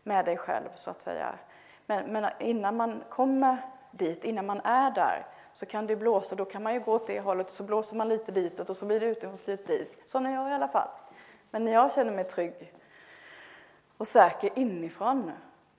med 0.02 0.24
dig 0.24 0.36
själv 0.36 0.68
så 0.76 0.90
att 0.90 1.00
säga. 1.00 1.34
Men, 1.86 2.12
men, 2.12 2.30
innan 2.38 2.76
man 2.76 3.02
kommer 3.08 3.58
dit, 3.90 4.24
innan 4.24 4.46
man 4.46 4.60
är 4.60 4.90
där, 4.90 5.26
så 5.54 5.66
kan 5.66 5.86
det 5.86 5.96
blåsa, 5.96 6.34
då 6.34 6.44
kan 6.44 6.62
man 6.62 6.74
ju 6.74 6.80
gå 6.80 6.92
åt 6.92 7.06
det 7.06 7.20
hållet, 7.20 7.50
så 7.50 7.62
blåser 7.62 7.96
man 7.96 8.08
lite 8.08 8.32
ditåt 8.32 8.70
och 8.70 8.76
så 8.76 8.84
blir 8.84 9.00
det 9.00 9.06
utifrånstyrt 9.06 9.66
dit. 9.66 10.02
Sådana 10.06 10.30
är 10.30 10.34
jag 10.34 10.50
i 10.50 10.52
alla 10.52 10.68
fall. 10.68 10.88
Men 11.50 11.64
när 11.64 11.72
jag 11.72 11.92
känner 11.92 12.12
mig 12.12 12.24
trygg 12.24 12.74
och 13.96 14.06
säker 14.06 14.58
inifrån, 14.58 15.32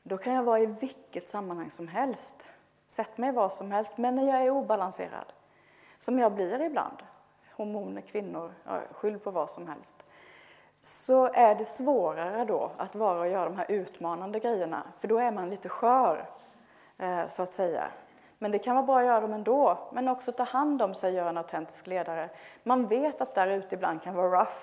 då 0.04 0.18
kan 0.18 0.34
jag 0.34 0.44
vara 0.44 0.60
i 0.60 0.66
vilket 0.66 1.30
sammanhang 1.30 1.72
som 1.72 1.88
helst. 1.88 2.50
Sätt 2.88 3.18
mig 3.18 3.32
var 3.32 3.50
som 3.50 3.72
helst, 3.72 3.98
men 3.98 4.16
när 4.16 4.28
jag 4.28 4.42
är 4.46 4.50
obalanserad, 4.50 5.34
som 6.00 6.20
jag 6.20 6.32
blir 6.32 6.62
ibland, 6.62 6.98
hormoner, 7.56 8.02
kvinnor, 8.02 8.52
skyll 8.92 9.20
på 9.20 9.32
vad 9.32 9.50
som 9.50 9.68
helst, 9.68 10.04
så 10.82 11.26
är 11.34 11.56
det 11.56 11.66
svårare 11.66 12.46
då 12.46 12.72
att 12.78 12.96
vara 12.96 13.20
och 13.20 13.28
göra 13.28 13.46
de 13.50 13.58
här 13.58 13.72
utmanande 13.72 14.40
grejerna, 14.40 14.84
för 15.00 15.08
då 15.08 15.18
är 15.18 15.32
man 15.32 15.50
lite 15.50 15.70
skör, 15.70 16.26
Eh, 17.02 17.28
så 17.28 17.44
att 17.44 17.54
säga. 17.54 17.92
Men 18.38 18.52
det 18.52 18.60
kan 18.60 18.76
vara 18.76 18.86
bra 18.86 19.00
att 19.00 19.06
göra 19.06 19.22
dem 19.22 19.34
ändå, 19.34 19.90
men 19.92 20.08
också 20.08 20.32
ta 20.32 20.44
hand 20.44 20.82
om 20.82 20.94
sig, 20.94 21.14
göra 21.14 21.30
en 21.30 21.38
autentisk 21.38 21.88
ledare. 21.88 22.30
Man 22.64 22.88
vet 22.88 23.22
att 23.22 23.36
där 23.36 23.48
ute 23.48 23.76
ibland 23.76 24.02
kan 24.02 24.16
vara 24.16 24.40
rough, 24.40 24.58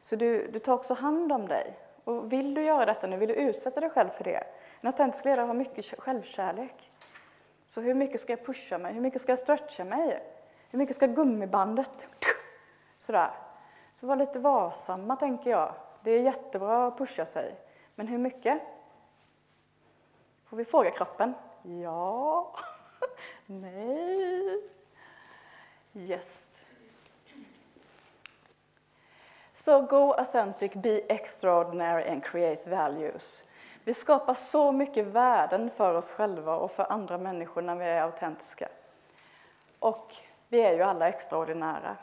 så 0.00 0.16
du, 0.16 0.50
du 0.50 0.58
tar 0.58 0.72
också 0.72 0.94
hand 0.94 1.32
om 1.32 1.48
dig. 1.48 1.76
Och 2.04 2.32
vill 2.32 2.54
du 2.54 2.62
göra 2.62 2.86
detta 2.86 3.06
nu, 3.06 3.16
vill 3.16 3.28
du 3.28 3.34
utsätta 3.34 3.80
dig 3.80 3.90
själv 3.90 4.08
för 4.08 4.24
det? 4.24 4.44
En 4.80 4.86
autentisk 4.86 5.24
ledare 5.24 5.46
har 5.46 5.54
mycket 5.54 6.00
självkärlek. 6.00 6.90
Så 7.68 7.80
hur 7.80 7.94
mycket 7.94 8.20
ska 8.20 8.32
jag 8.32 8.46
pusha 8.46 8.78
mig? 8.78 8.92
Hur 8.92 9.00
mycket 9.00 9.20
ska 9.20 9.32
jag 9.32 9.38
stretcha 9.38 9.84
mig? 9.84 10.22
Hur 10.70 10.78
mycket 10.78 10.96
ska 10.96 11.06
gummibandet... 11.06 12.06
Sådär. 12.98 13.30
Så 13.94 14.06
var 14.06 14.16
lite 14.16 14.38
varsamma, 14.38 15.16
tänker 15.16 15.50
jag. 15.50 15.74
Det 16.02 16.10
är 16.10 16.20
jättebra 16.20 16.86
att 16.86 16.98
pusha 16.98 17.26
sig. 17.26 17.54
Men 17.94 18.06
hur 18.08 18.18
mycket? 18.18 18.60
Får 20.44 20.56
vi 20.56 20.64
fråga 20.64 20.90
kroppen? 20.90 21.34
Ja. 21.62 22.54
Nej. 23.46 24.62
Yes. 25.94 26.46
So 29.54 29.80
go 29.80 30.12
authentic, 30.12 30.72
be 30.74 31.02
extraordinary 31.08 32.08
and 32.08 32.24
create 32.24 32.70
values. 32.70 33.44
Vi 33.84 33.94
skapar 33.94 34.34
så 34.34 34.72
mycket 34.72 35.06
värden 35.06 35.70
för 35.76 35.94
oss 35.94 36.10
själva 36.10 36.56
och 36.56 36.72
för 36.72 36.92
andra 36.92 37.18
människor 37.18 37.62
när 37.62 37.74
vi 37.74 37.84
är 37.84 38.02
autentiska. 38.02 38.68
Och 39.78 40.14
vi 40.48 40.60
är 40.60 40.72
ju 40.72 40.82
alla 40.82 41.08
extraordinära. 41.08 41.96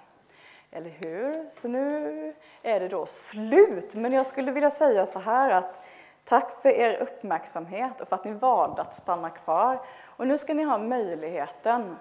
Eller 0.72 0.90
hur? 0.90 1.50
Så 1.50 1.68
nu 1.68 2.34
är 2.62 2.80
det 2.80 2.88
då 2.88 3.06
slut. 3.06 3.96
Men 3.96 4.14
jag 4.14 4.26
skulle 4.26 4.52
vilja 4.52 4.70
säga 4.70 5.06
så 5.06 5.20
här 5.20 5.52
att 5.52 5.82
tack 6.28 6.62
för 6.62 6.70
er 6.70 6.98
uppmärksamhet 7.02 8.02
och 8.02 8.08
för 8.08 8.16
att 8.16 8.26
ni 8.26 8.34
valde 8.34 8.82
att 8.82 8.96
stanna 8.96 9.30
kvar. 9.30 9.80
Och 10.06 10.28
nu 10.28 10.38
ska 10.38 10.54
ni 10.54 10.64
ha 10.64 10.78
möjligheten 10.78 11.98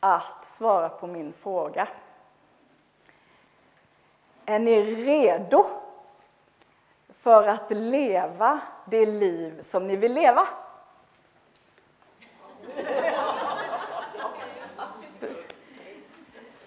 att 0.00 0.46
svara 0.46 0.88
på 0.88 1.06
min 1.06 1.32
fråga. 1.32 1.88
Är 4.46 4.58
ni 4.58 4.94
redo 4.94 5.64
för 7.18 7.48
att 7.48 7.70
leva 7.70 8.60
det 8.84 9.06
liv 9.06 9.62
som 9.62 9.86
ni 9.86 9.96
vill 9.96 10.12
leva? 10.12 10.48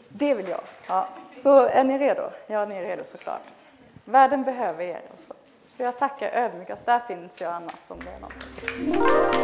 Det 0.09 0.33
vill 0.33 0.47
jag. 0.47 0.61
Ja. 0.87 1.07
Så 1.31 1.59
är 1.59 1.83
ni 1.83 1.97
redo? 1.97 2.29
Ja, 2.47 2.65
ni 2.65 2.75
är 2.75 2.81
redo 2.81 3.03
såklart. 3.03 3.41
Världen 4.05 4.43
behöver 4.43 4.83
er 4.83 5.01
också. 5.13 5.33
Så 5.77 5.83
jag 5.83 5.97
tackar 5.97 6.27
ödmjukast. 6.31 6.85
Där 6.85 6.99
finns 6.99 7.41
jag 7.41 7.53
annars 7.53 7.79
om 7.87 7.99
det 7.99 8.11
är 8.11 8.19
något. 8.19 9.36